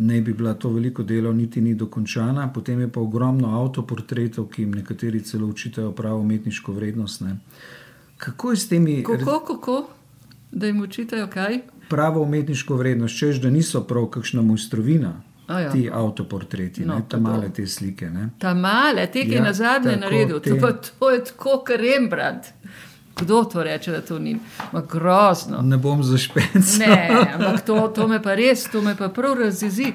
Ne 0.00 0.20
bi 0.20 0.32
bila 0.32 0.54
to 0.54 0.70
veliko 0.70 1.02
delo, 1.02 1.32
niti 1.32 1.60
ni 1.60 1.74
dokončana, 1.74 2.52
potem 2.54 2.80
je 2.80 2.88
pa 2.92 3.00
ogromno 3.00 3.50
avtoportretov, 3.60 4.48
ki 4.48 4.62
jim 4.62 4.74
nekateri 4.78 5.20
celo 5.20 5.46
učitajo 5.46 5.92
pravo 5.92 6.20
umetniško 6.20 6.72
vrednost. 6.72 7.20
Ne. 7.20 7.36
Kako 8.16 8.50
je 8.50 8.56
s 8.56 8.68
temi? 8.68 9.02
Kako, 9.02 9.40
kako? 9.46 9.88
Da 10.52 10.66
jim 10.66 10.80
učitajo 10.80 11.26
kaj? 11.26 11.58
Pravo 11.88 12.22
umetniško 12.22 12.76
vrednost, 12.76 13.18
češ 13.18 13.40
da 13.42 13.50
niso 13.50 13.84
prav 13.84 14.06
kakšna 14.06 14.42
mojstrovina. 14.42 15.20
Ja. 15.48 15.70
Ti 15.72 15.90
avtoportreti, 15.92 16.84
no, 16.84 17.00
ta 17.08 17.16
male 17.18 17.48
te 17.52 17.66
slike. 17.66 18.10
Ne? 18.10 18.28
Ta 18.38 18.54
male, 18.54 19.06
te, 19.06 19.22
ki 19.24 19.30
je 19.30 19.36
ja, 19.36 19.44
na 19.44 19.52
zadnje 19.52 19.96
naredil, 19.96 20.40
te... 20.40 20.58
to, 20.60 20.72
to 20.98 21.10
je 21.10 21.22
tako, 21.24 21.62
kot 21.64 21.80
Rembrandt. 21.80 22.52
Kdo 23.20 23.44
to 23.44 23.62
reče, 23.62 23.92
da 23.92 24.00
to 24.00 24.18
ni? 24.18 24.36
Ma 24.72 24.82
grozno. 24.90 25.62
Ne 25.62 25.76
bom 25.76 26.02
zašpencal. 26.02 26.86
Ne, 26.86 27.26
ampak 27.34 27.66
to, 27.66 27.88
to 27.94 28.08
me 28.08 28.22
pa 28.22 28.34
res, 28.34 28.64
to 28.72 28.82
me 28.82 28.96
pa 28.96 29.08
prav 29.08 29.38
razjezi. 29.40 29.92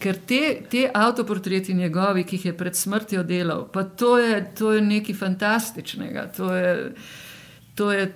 Ker 0.00 0.16
te, 0.26 0.62
te 0.70 0.86
avtoportreti 0.94 1.74
njegovi, 1.74 2.24
ki 2.24 2.36
jih 2.36 2.44
je 2.46 2.52
pred 2.56 2.76
smrtjo 2.76 3.22
delal, 3.22 3.66
pa 3.72 3.82
to 3.84 4.14
je, 4.18 4.38
to 4.58 4.72
je 4.72 4.80
nekaj 4.80 5.14
fantastičnega. 5.14 6.30
To 6.36 6.54
je, 6.54 6.94
to 7.74 7.92
je 7.92 8.06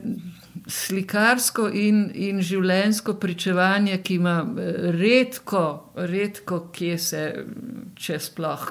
slikarsko 0.67 1.69
in, 1.69 2.07
in 2.15 2.41
življensko 2.41 3.19
pričevanje, 3.21 3.99
ki 4.07 4.17
ima 4.17 4.39
eh, 4.41 4.89
redko, 4.97 5.65
redko, 6.09 6.69
kje 6.73 6.99
se 6.99 7.23
če 8.01 8.19
sploh 8.23 8.65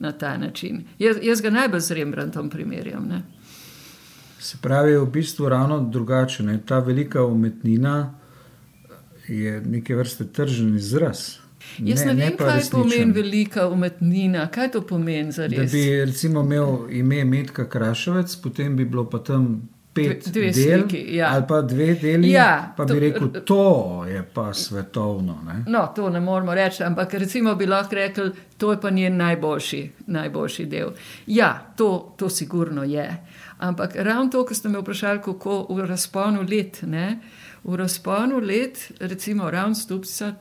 na 0.00 0.12
ta 0.12 0.36
način. 0.38 0.86
Jaz, 0.98 1.20
jaz 1.22 1.42
ga 1.44 1.52
najbolj 1.54 1.84
z 1.84 1.98
Rembrandtom 2.00 2.50
primerjam. 2.50 3.08
Ne? 3.08 3.22
Se 4.44 4.56
pravi, 4.60 4.96
v 4.96 5.06
bistvu 5.06 5.48
ravno 5.48 5.80
drugače. 5.80 6.42
Ne? 6.42 6.58
Ta 6.66 6.78
velika 6.78 7.24
umetnina 7.24 8.14
je 9.28 9.60
neke 9.60 9.96
vrste 9.96 10.26
tržen 10.26 10.76
izraz. 10.76 11.18
Jaz 11.78 12.04
ne, 12.04 12.14
ne 12.14 12.24
vem, 12.24 12.36
kaj 12.36 12.56
resničen. 12.56 12.82
pomeni 12.82 13.12
velika 13.12 13.68
umetnina. 13.68 14.48
Kaj 14.52 14.70
to 14.70 14.82
pomeni 14.86 15.32
za 15.32 15.46
res? 15.46 15.72
Da 15.72 15.78
bi 15.78 16.04
recimo 16.04 16.40
imel 16.40 16.76
ime 16.90 17.24
Medka 17.24 17.68
Krašovec, 17.68 18.36
potem 18.42 18.76
bi 18.76 18.84
bilo 18.84 19.06
pa 19.10 19.18
tam 19.18 19.68
pet 19.94 20.28
dve 20.28 20.50
del, 20.50 20.80
sliki, 20.80 21.16
ja. 21.16 21.30
ali 21.32 21.44
pa 21.48 21.62
dve 21.62 21.94
deli. 21.94 22.30
Ja, 22.30 22.74
pa 22.76 22.84
bi 22.84 22.92
to, 22.92 22.98
rekel, 23.00 23.30
to 23.44 24.04
je 24.08 24.22
pa 24.34 24.52
svetovno. 24.54 25.38
Ne? 25.46 25.64
No, 25.66 25.86
to 25.96 26.10
ne 26.10 26.20
moramo 26.20 26.54
reči, 26.54 26.82
ampak 26.84 27.14
recimo 27.14 27.54
bi 27.54 27.66
lahko 27.66 27.94
rekli, 27.94 28.30
to 28.58 28.72
je 28.72 28.80
pa 28.80 28.90
njen 28.90 29.16
najboljši, 29.16 29.82
najboljši 30.06 30.66
del. 30.66 30.92
Ja, 31.26 31.72
to, 31.76 32.14
to 32.16 32.28
sigurno 32.28 32.84
je. 32.84 33.08
Ampak 33.64 33.96
ravno 33.96 34.30
to, 34.30 34.44
kar 34.44 34.56
ste 34.56 34.68
me 34.68 34.80
vprašali, 34.80 35.22
kako 35.24 35.66
v 35.70 35.86
razponu 35.88 36.42
let. 36.44 36.82
Ne? 36.82 37.20
V 37.64 37.76
razponu 37.80 38.40
let, 38.40 38.90
recimo, 39.00 39.50
ravno 39.50 39.74
stupca. 39.74 40.34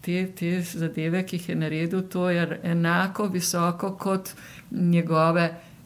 Te, 0.00 0.26
te 0.36 0.62
zadeve, 0.64 1.22
ki 1.28 1.36
jih 1.36 1.48
je 1.48 1.54
naredil, 1.56 2.02
to 2.08 2.30
je 2.30 2.60
enako 2.64 3.26
visoko 3.32 3.92
kot 4.00 4.30
njegove 4.70 5.44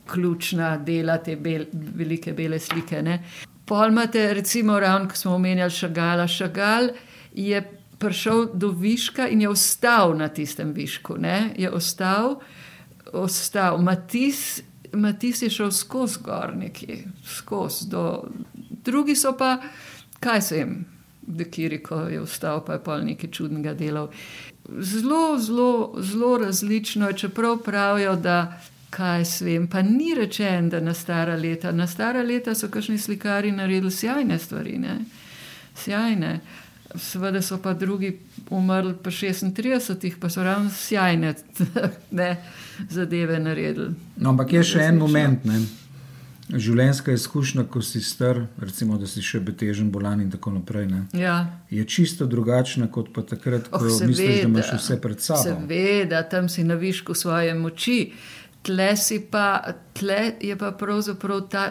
ključna 0.09 0.77
dela 0.77 1.19
te 1.19 1.37
bel, 1.37 1.65
velike 1.73 2.33
bele 2.33 2.59
slike. 2.59 3.03
Ne. 3.03 3.19
Pol 3.67 3.93
imate, 3.93 4.35
recimo, 4.35 4.81
ravno, 4.81 5.09
ko 5.09 5.17
smo 5.17 5.35
omenjali 5.35 5.71
Šagala. 5.71 6.27
Šagal 6.27 6.89
je 7.35 7.63
prišel 7.99 8.47
do 8.55 8.71
viška 8.71 9.29
in 9.29 9.43
je 9.43 9.49
ostal 9.49 10.17
na 10.17 10.29
tistem 10.29 10.73
višku. 10.73 11.19
Ne. 11.19 11.55
Je 11.59 11.71
ostal, 11.71 12.39
ostal. 13.13 13.83
Matis, 13.83 14.63
Matis 14.99 15.43
je 15.43 15.51
šel 15.51 15.71
skozi 15.71 16.19
gor, 16.25 16.57
nekje, 16.57 17.05
skozi. 17.27 17.89
Do... 17.91 18.29
Drugi 18.85 19.17
so 19.17 19.35
pa, 19.39 19.59
kaj 20.21 20.43
se 20.43 20.59
jim, 20.59 20.79
Dekiriko 21.29 21.97
je 22.09 22.21
ostal, 22.21 22.63
pa 22.65 22.79
je 22.79 22.83
pol 22.85 23.05
nekaj 23.05 23.31
čudnega 23.31 23.75
delal. 23.77 24.09
Zelo, 24.81 25.39
zelo, 25.39 25.95
zelo 26.01 26.39
različno 26.39 27.09
je, 27.09 27.17
čeprav 27.25 27.59
pravijo, 27.65 28.17
da 28.17 28.61
kaj 28.91 29.25
svem. 29.25 29.69
Pa 29.69 29.83
ni 29.83 30.15
rečen, 30.15 30.69
da 30.69 30.81
na 30.81 30.95
stara 30.95 31.37
leta. 31.37 31.73
Na 31.73 31.87
stara 31.87 32.23
leta 32.23 32.55
so 32.55 32.69
kakšni 32.69 32.99
slikari 32.99 33.53
naredili 33.53 33.91
sjajne 33.91 34.39
stvari, 34.39 34.79
ne? 34.79 34.99
sjajne. 35.75 36.41
Seveda 36.95 37.43
so 37.43 37.59
pa 37.63 37.75
drugi 37.75 38.19
umrli 38.51 38.95
pa 39.03 39.11
36, 39.11 40.15
pa 40.21 40.29
so 40.29 40.43
ravno 40.43 40.71
sjajne 40.71 41.35
ne, 42.21 42.37
zadeve 42.89 43.41
naredili. 43.41 43.95
No, 44.17 44.31
ampak 44.31 44.53
je 44.53 44.65
še 44.65 44.89
en 44.89 44.99
moment, 44.99 45.45
ne? 45.45 45.61
življenjska 46.49 47.13
izkušnja, 47.13 47.67
ko 47.69 47.83
si 47.85 48.01
star, 48.01 48.41
recimo, 48.63 48.97
da 48.99 49.07
si 49.11 49.21
še 49.25 49.41
betežen, 49.45 49.91
bolan 49.93 50.23
in 50.25 50.31
tako 50.33 50.55
naprej. 50.55 50.89
Ja. 51.13 51.61
Je 51.73 51.85
čisto 51.85 52.27
drugačna 52.27 52.89
kot 52.93 53.11
pa 53.13 53.23
takrat, 53.29 53.69
ko 53.69 53.83
oh, 53.83 53.91
seveda, 53.91 54.09
misliš, 54.09 54.39
da 54.41 54.49
imaš 54.49 54.73
vse 54.79 54.99
pred 55.03 55.25
sabo. 55.25 55.45
Seveda, 55.45 56.23
tam 56.33 56.49
si 56.49 56.65
na 56.65 56.79
višku 56.81 57.17
svoje 57.19 57.53
moči, 57.59 57.99
tle, 58.65 58.91
pa, 59.31 59.77
tle 59.99 60.21
je 60.41 60.57
pa 60.57 60.73
pravzaprav 60.73 61.45
ta, 61.53 61.67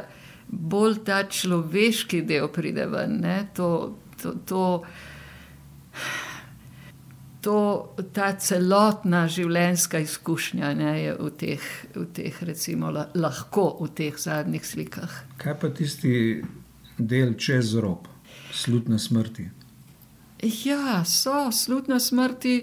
bolj 0.47 1.01
ta 1.07 1.23
človeški 1.25 2.21
del 2.28 2.47
pride 2.53 2.86
ven. 2.91 3.17
To, 3.57 3.97
to, 4.21 4.38
to, 4.45 4.63
to, 7.48 7.95
ta 8.12 8.34
celotna 8.43 9.24
življenjska 9.32 10.02
izkušnja 10.04 10.74
ne, 10.76 10.93
je 11.00 11.14
v 11.16 11.30
teh, 11.39 11.68
v 11.95 12.04
teh 12.18 12.39
recimo, 12.43 12.89
lahko 12.91 13.70
v 13.80 13.88
teh 13.95 14.18
zadnjih 14.20 14.66
slikah. 14.68 15.14
Kaj 15.39 15.56
pa 15.62 15.70
tisti 15.72 16.41
del 17.00 17.38
čez 17.39 17.72
rob, 17.80 18.10
slutne 18.52 19.00
smrti? 19.00 19.48
Ja, 20.66 21.06
so 21.08 21.48
slutne 21.56 22.02
smrti. 22.04 22.58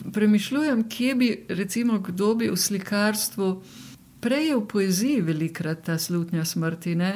Premišljujem, 0.00 0.82
kje 0.90 1.14
bi, 1.14 1.30
recimo, 1.54 2.00
kdo 2.02 2.32
bi 2.40 2.50
v 2.50 2.58
slikarstvu. 2.58 3.52
Prej 4.20 4.50
je 4.50 4.56
v 4.58 4.66
poeziji 4.74 5.22
velikrat 5.24 5.86
ta 5.86 5.98
slutnja 6.02 6.42
smrti, 6.44 6.96
ne? 6.98 7.12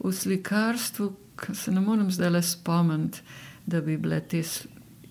v 0.00 0.14
slikarstvu, 0.14 1.12
se 1.52 1.76
ne 1.76 1.84
morem 1.84 2.08
zdaj 2.10 2.32
le 2.34 2.42
spomniti, 2.42 3.20
da 3.68 3.82
bi 3.84 3.98
bile 4.00 4.22
te 4.24 4.40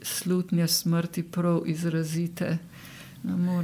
slutnje 0.07 0.67
smrti 0.67 1.23
prav 1.23 1.61
izrazite. 1.65 2.57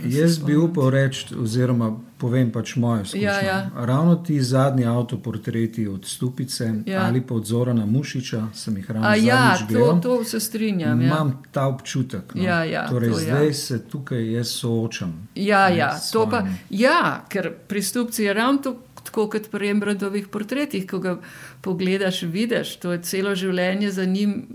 Jaz 0.06 0.40
bi 0.40 0.56
upal 0.56 0.90
reči, 0.90 1.36
oziroma 1.40 1.94
povem 2.18 2.52
pač 2.52 2.76
moje 2.76 3.02
izkušnje. 3.02 3.24
Ja, 3.24 3.42
ja. 3.42 3.70
Ravno 3.76 4.16
ti 4.16 4.42
zadnji 4.42 4.86
avtoportreti 4.86 5.88
od 5.88 6.06
Stupice 6.06 6.74
ja. 6.86 7.06
ali 7.06 7.22
pa 7.22 7.36
od 7.36 7.46
Zorana 7.46 7.86
Mušiča, 7.86 8.48
sem 8.54 8.78
jih 8.78 8.92
ravno 8.92 9.16
ja, 9.16 9.58
gledal. 9.70 10.02
To 10.02 10.24
se 10.24 10.40
strinjam. 10.40 11.02
Ja. 11.02 11.08
Imam 11.08 11.44
ta 11.52 11.68
občutek. 11.68 12.36
No. 12.36 12.44
Ja, 12.44 12.64
ja, 12.64 12.88
torej, 12.90 13.12
to, 13.12 13.20
zdaj 13.20 13.48
ja. 13.48 13.54
se 13.54 13.84
tukaj 13.90 14.32
jaz 14.34 14.48
soočam. 14.48 15.28
Ja, 15.36 15.68
ja, 15.70 16.00
pa, 16.32 16.46
ja 16.70 17.26
ker 17.30 17.54
pri 17.68 17.82
Stupci 17.82 18.24
je 18.24 18.34
ravno 18.34 18.62
to. 18.62 18.80
Tako 19.04 19.26
kot 19.30 19.50
pri 19.52 19.68
Embradovih 19.70 20.28
portretih, 20.32 20.86
ko 20.88 21.00
ga 21.00 21.18
pogledaš, 21.62 22.22
vidiš, 22.22 22.78
to 22.80 22.94
je 22.96 23.02
celo 23.04 23.36
življenje 23.36 23.92
za 23.92 24.06
njim. 24.06 24.46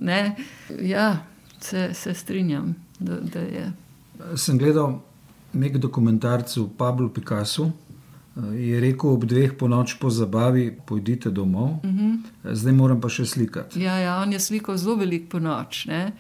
Ja, 0.81 1.19
se, 1.61 1.91
se 1.95 2.15
strinjam, 2.15 2.75
da, 2.99 3.21
da 3.21 3.41
je. 3.41 3.73
Sem 4.37 4.59
gledal 4.59 4.99
nek 5.53 5.79
dokumentarc 5.79 6.57
o 6.57 6.69
Pablu 6.79 7.09
Picassu. 7.09 7.71
Je 8.55 8.81
rekel, 8.81 9.11
ob 9.11 9.25
dveh 9.27 9.57
po 9.59 9.67
noč 9.69 9.97
po 9.99 10.11
zabavi, 10.15 10.71
pojdite 10.87 11.31
domov, 11.31 11.81
uh 11.83 11.85
mhm. 11.85 12.11
-huh. 12.11 12.55
zdaj 12.55 12.73
moram 12.73 13.01
pa 13.01 13.09
še 13.09 13.27
slikati. 13.27 13.83
Ja, 13.83 13.99
ja, 13.99 14.23
on 14.23 14.33
je 14.33 14.41
slikal 14.41 14.77
zelo 14.77 14.97
velik 14.97 15.29
po 15.31 15.39
noč. 15.39 15.87
Ne? 15.87 16.13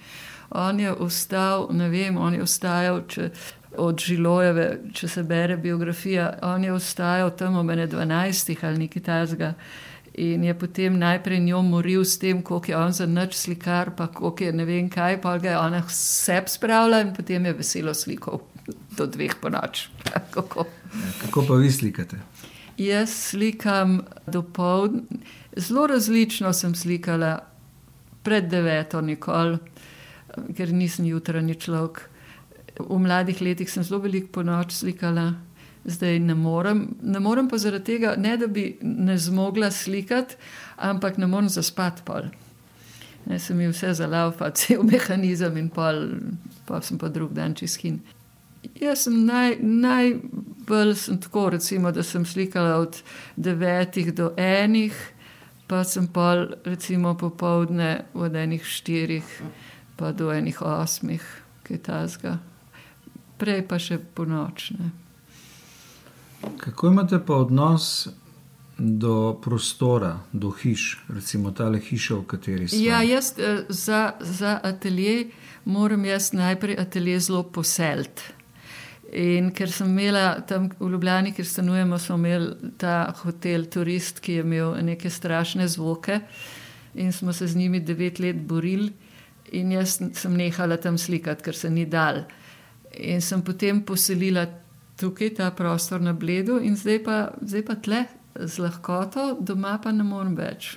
On 0.50 0.80
je 0.80 0.92
ostal, 0.92 1.68
ne 1.70 1.88
vem, 1.88 2.16
on 2.16 2.34
je 2.34 2.42
ostajal 2.42 3.02
če, 3.06 3.30
od 3.76 4.00
Žilojeve, 4.00 4.80
če 4.92 5.08
se 5.08 5.22
bere 5.22 5.56
biografija, 5.56 6.38
on 6.42 6.64
je 6.64 6.72
ostajal 6.72 7.30
tam 7.30 7.56
ob 7.56 7.66
12 7.66 8.56
ali 8.62 8.78
nekaj 8.78 9.02
tajnega. 9.02 9.54
In 10.18 10.42
je 10.44 10.54
potem 10.58 10.96
najprej 10.98 11.38
njo 11.40 11.60
moril 11.62 12.02
s 12.04 12.18
tem, 12.18 12.40
kako 12.42 12.72
je 12.72 12.76
on 12.76 12.92
za 12.92 13.06
noč 13.06 13.36
slikar, 13.38 13.92
pa 13.96 14.08
kako 14.10 14.34
je 14.44 14.52
ne 14.52 14.64
vem 14.66 14.88
kaj, 14.90 15.20
pa 15.22 15.36
ga 15.38 15.50
je 15.50 15.58
ona 15.58 15.82
vse 15.86 16.40
spravila 16.50 17.00
in 17.04 17.12
potem 17.14 17.46
je 17.46 17.52
veselo 17.54 17.94
slikal 17.94 18.40
do 18.96 19.06
dveh 19.06 19.36
po 19.40 19.48
noč. 19.48 19.88
kako. 20.34 20.66
Ja, 20.94 21.12
kako 21.22 21.44
pa 21.48 21.60
vi 21.62 21.70
slikate? 21.72 22.18
Jaz 22.78 23.14
slikam 23.30 24.00
do 24.26 24.42
povdne, 24.42 25.22
zelo 25.56 25.86
različno 25.86 26.52
sem 26.52 26.74
slikala, 26.74 27.38
pred 28.22 28.50
deveto, 28.50 29.00
nikoli, 29.00 29.58
ker 30.56 30.72
nisem 30.74 31.06
jutranji 31.06 31.54
človek. 31.54 32.08
V 32.78 32.98
mladih 32.98 33.40
letih 33.42 33.70
sem 33.70 33.86
zelo 33.86 34.02
veliko 34.02 34.32
po 34.38 34.42
noč 34.42 34.74
slikala 34.82 35.32
zdaj 35.88 36.18
ne 36.20 36.34
morem. 36.34 36.84
Ne 37.02 37.20
morem 37.20 37.48
pa 37.48 37.58
zaradi 37.58 37.84
tega, 37.84 38.14
ne 38.16 38.36
da 38.36 38.46
bi 38.46 38.78
ne 38.82 39.18
zmogla 39.18 39.70
slikati, 39.70 40.36
ampak 40.76 41.16
ne 41.18 41.26
morem 41.26 41.48
zaspati 41.48 42.04
pol. 42.04 42.28
Ne, 43.26 43.38
se 43.38 43.54
mi 43.54 43.68
vse 43.68 43.94
zalaupa, 43.94 44.50
cel 44.50 44.84
mehanizem 44.90 45.56
in 45.56 45.68
pol, 45.72 46.04
pa 46.66 46.80
sem 46.82 46.98
pa 46.98 47.08
drug 47.08 47.34
dan 47.36 47.54
čiskin. 47.54 48.00
Jaz 48.78 49.06
sem 49.06 49.14
naj, 49.26 49.56
najbolj 49.62 50.94
sem 50.98 51.20
tako, 51.20 51.48
recimo, 51.56 51.92
da 51.92 52.02
sem 52.02 52.24
slikala 52.26 52.76
od 52.82 53.00
devetih 53.36 54.12
do 54.14 54.32
enih, 54.36 54.96
pa 55.68 55.84
sem 55.84 56.06
pa 56.06 56.34
recimo 56.64 57.14
popovdne 57.18 58.04
od 58.14 58.36
enih 58.36 58.64
štirih 58.64 59.42
pa 59.98 60.12
do 60.12 60.30
enih 60.32 60.62
osmih, 60.62 61.22
kaj 61.62 61.82
tasga. 61.82 62.38
Prej 63.38 63.64
pa 63.68 63.78
še 63.82 63.98
po 64.14 64.24
nočne. 64.24 64.92
Kako 66.58 66.86
imate 66.86 67.18
pa 67.26 67.34
odnos 67.34 68.08
do 68.78 69.40
prostora, 69.42 70.18
do 70.32 70.50
hiš, 70.50 71.04
recimo 71.08 71.50
ta 71.50 71.72
hiša, 71.72 72.14
v 72.14 72.26
kateri 72.26 72.68
ste? 72.68 72.82
Ja, 72.84 73.02
jaz 73.02 73.32
eh, 73.38 73.64
za, 73.68 74.12
za 74.20 74.60
atelje 74.62 75.30
moram 75.64 76.04
jaz 76.04 76.32
najprej 76.32 76.78
atelje 76.78 77.20
zelo 77.20 77.42
poseliti. 77.42 78.22
In 79.12 79.50
ker 79.56 79.70
sem 79.72 79.88
imela 79.88 80.40
tam 80.44 80.68
v 80.78 80.90
Ljubljani, 80.92 81.32
kjer 81.32 81.46
stanujemo, 81.46 81.98
smo 81.98 82.16
imeli 82.20 82.72
ta 82.78 83.14
hotel 83.22 83.64
Turist, 83.64 84.20
ki 84.20 84.32
je 84.32 84.44
imel 84.44 84.74
neke 84.84 85.10
strašne 85.10 85.68
zvoke 85.68 86.20
in 86.94 87.12
smo 87.12 87.32
se 87.32 87.46
z 87.46 87.56
njimi 87.56 87.80
devet 87.80 88.18
let 88.18 88.36
borili. 88.36 88.92
In 89.52 89.72
jaz 89.72 89.98
sem 90.14 90.36
nehala 90.36 90.76
tam 90.76 90.98
slikati, 90.98 91.42
ker 91.42 91.56
se 91.56 91.70
ni 91.70 91.86
dal. 91.86 92.26
In 92.92 93.22
sem 93.24 93.42
potem 93.42 93.80
poselila 93.82 94.44
tukaj 95.00 95.34
ta 95.34 95.50
prostor 95.50 96.00
na 96.00 96.12
bledu, 96.12 96.58
in 96.62 96.76
zdaj 96.76 97.02
pa, 97.04 97.16
zdaj 97.40 97.64
pa 97.64 97.74
tle 97.74 98.04
z 98.34 98.58
lahkoto, 98.58 99.36
doma 99.40 99.78
pa 99.82 99.92
ne 99.92 100.04
morem 100.04 100.34
več. 100.38 100.76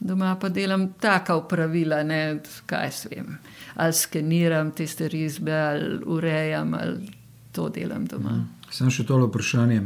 Doma 0.00 0.32
pa 0.40 0.48
delam 0.48 0.92
taka 1.00 1.36
upravila, 1.36 2.02
ne 2.02 2.40
kaj 2.66 2.92
svem. 2.92 3.34
Ali 3.76 3.92
skeniram 3.92 4.70
tiste 4.72 5.08
risbe, 5.08 5.52
ali 5.52 5.98
urejam, 6.06 6.74
ali 6.74 7.10
to 7.52 7.68
delam 7.68 8.06
doma. 8.06 8.30
Mhm. 8.30 8.70
Sem 8.70 8.90
še 8.90 9.04
tole 9.06 9.26
vprašanje. 9.28 9.82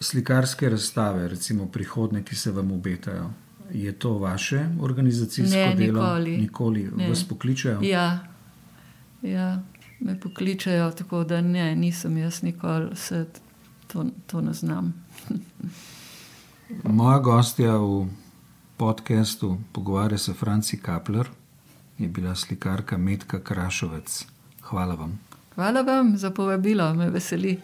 Slikarske 0.00 0.68
razstave, 0.72 1.28
recimo 1.28 1.66
prihodne, 1.68 2.22
ki 2.24 2.36
se 2.36 2.50
vam 2.56 2.72
obetajo, 2.72 3.26
je 3.70 3.92
to 3.92 4.14
vaše 4.18 4.62
organizacijsko 4.80 5.56
ne, 5.56 5.74
delo? 5.76 6.00
Nikoli. 6.00 6.36
Nikoli 6.40 6.86
vas 7.08 7.24
pokličajo? 7.28 7.82
Ja. 7.84 8.06
ja 9.22 9.50
me 10.00 10.20
pokličajo, 10.20 10.90
tako 10.90 11.24
da 11.24 11.40
ne, 11.40 11.76
nisem 11.76 12.16
jaz 12.16 12.42
nikoli 12.42 12.96
se 12.96 13.26
to, 13.86 14.04
to 14.26 14.40
ne 14.40 14.52
znam. 14.52 15.04
Moja 16.84 17.18
gostja 17.18 17.76
v 17.76 18.06
podkastu 18.76 19.58
Pogovarja 19.72 20.18
se 20.18 20.34
Franci 20.34 20.76
Kapler 20.76 21.28
je 21.98 22.08
bila 22.08 22.34
slikarka 22.34 22.98
Medka 22.98 23.40
Krašovec. 23.40 24.26
Hvala 24.62 24.94
vam. 24.94 25.20
Hvala 25.54 25.82
vam 25.82 26.16
za 26.16 26.30
povabilo, 26.30 26.94
me 26.94 27.10
veseli. 27.10 27.60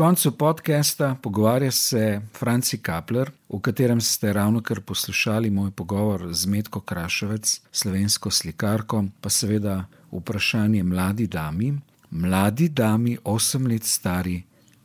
Koncu 0.00 0.32
podcasta 0.32 1.16
pogovarja 1.22 1.70
se 1.70 2.20
Franci 2.38 2.78
Kapler, 2.78 3.30
v 3.48 3.58
katerem 3.60 4.00
ste 4.00 4.32
ravno 4.32 4.62
kar 4.62 4.80
poslušali 4.80 5.50
moj 5.50 5.70
pogovor 5.70 6.32
z 6.32 6.46
Medko 6.46 6.80
Krašovec, 6.80 7.60
slovensko 7.72 8.30
slikarko, 8.30 9.04
pa 9.20 9.28
seveda 9.28 9.84
vprašanje 10.10 10.82
mladi 10.82 11.26
dami, 11.26 11.74
mladi 12.10 12.68
dami, 12.68 13.18
osem 13.24 13.66
let 13.66 13.84
stari, 13.84 14.42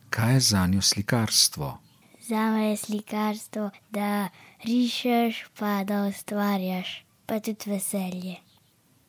kaj 0.10 0.34
je 0.34 0.40
za 0.40 0.68
njo 0.68 0.82
slikarstvo? 0.82 1.78
Za 2.28 2.52
me 2.52 2.70
je 2.70 2.78
slikarstvo, 2.78 3.70
da 3.90 4.28
rišeš, 4.66 5.46
pa 5.60 5.84
da 5.84 6.04
ustvarjaš, 6.12 7.06
pa 7.26 7.40
tudi 7.40 7.72
veselje. 7.72 8.36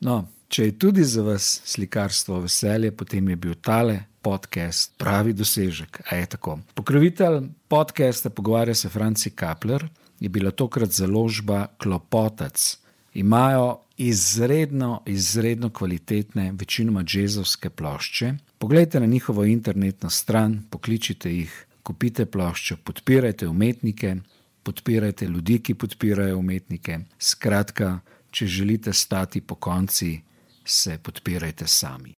No, 0.00 0.28
Če 0.48 0.64
je 0.68 0.78
tudi 0.78 1.04
za 1.04 1.22
vas 1.26 1.60
slikarstvo 1.64 2.40
veselje, 2.44 2.92
potem 2.94 3.28
je 3.28 3.36
bil 3.36 3.54
tale 3.58 4.04
podcast 4.22 4.94
pravi 4.98 5.34
dosežek. 5.34 6.00
A 6.10 6.16
je 6.20 6.26
tako. 6.36 6.60
Pokrovitelj 6.74 7.48
podcasta 7.68 8.30
Pogovarja 8.30 8.74
se 8.74 8.88
Franci 8.88 9.30
Kapler 9.30 9.88
je 10.20 10.28
bila 10.28 10.50
tokrat 10.50 10.90
založba 10.90 11.66
Klopotec. 11.82 12.78
Imajo 13.14 13.80
izredno, 13.96 15.02
izredno 15.06 15.70
kvalitetne, 15.70 16.52
večinoma 16.52 17.04
jazovske 17.08 17.70
plošče. 17.70 18.34
Poglejte 18.58 19.00
na 19.00 19.06
njihovo 19.06 19.44
internetno 19.44 20.10
stran, 20.10 20.62
pokličite 20.70 21.32
jih, 21.32 21.66
kupite 21.82 22.26
ploščo, 22.26 22.76
podpirajte 22.84 23.48
umetnike, 23.48 24.16
podpirajte 24.62 25.26
ljudi, 25.26 25.58
ki 25.58 25.74
podpirajo 25.74 26.38
umetnike. 26.38 26.98
Skratka, 27.18 27.98
če 28.30 28.46
želite 28.46 28.92
stati 28.92 29.40
po 29.40 29.54
konci, 29.54 30.20
se 30.66 30.98
podpirajte 30.98 31.66
sami. 31.66 32.14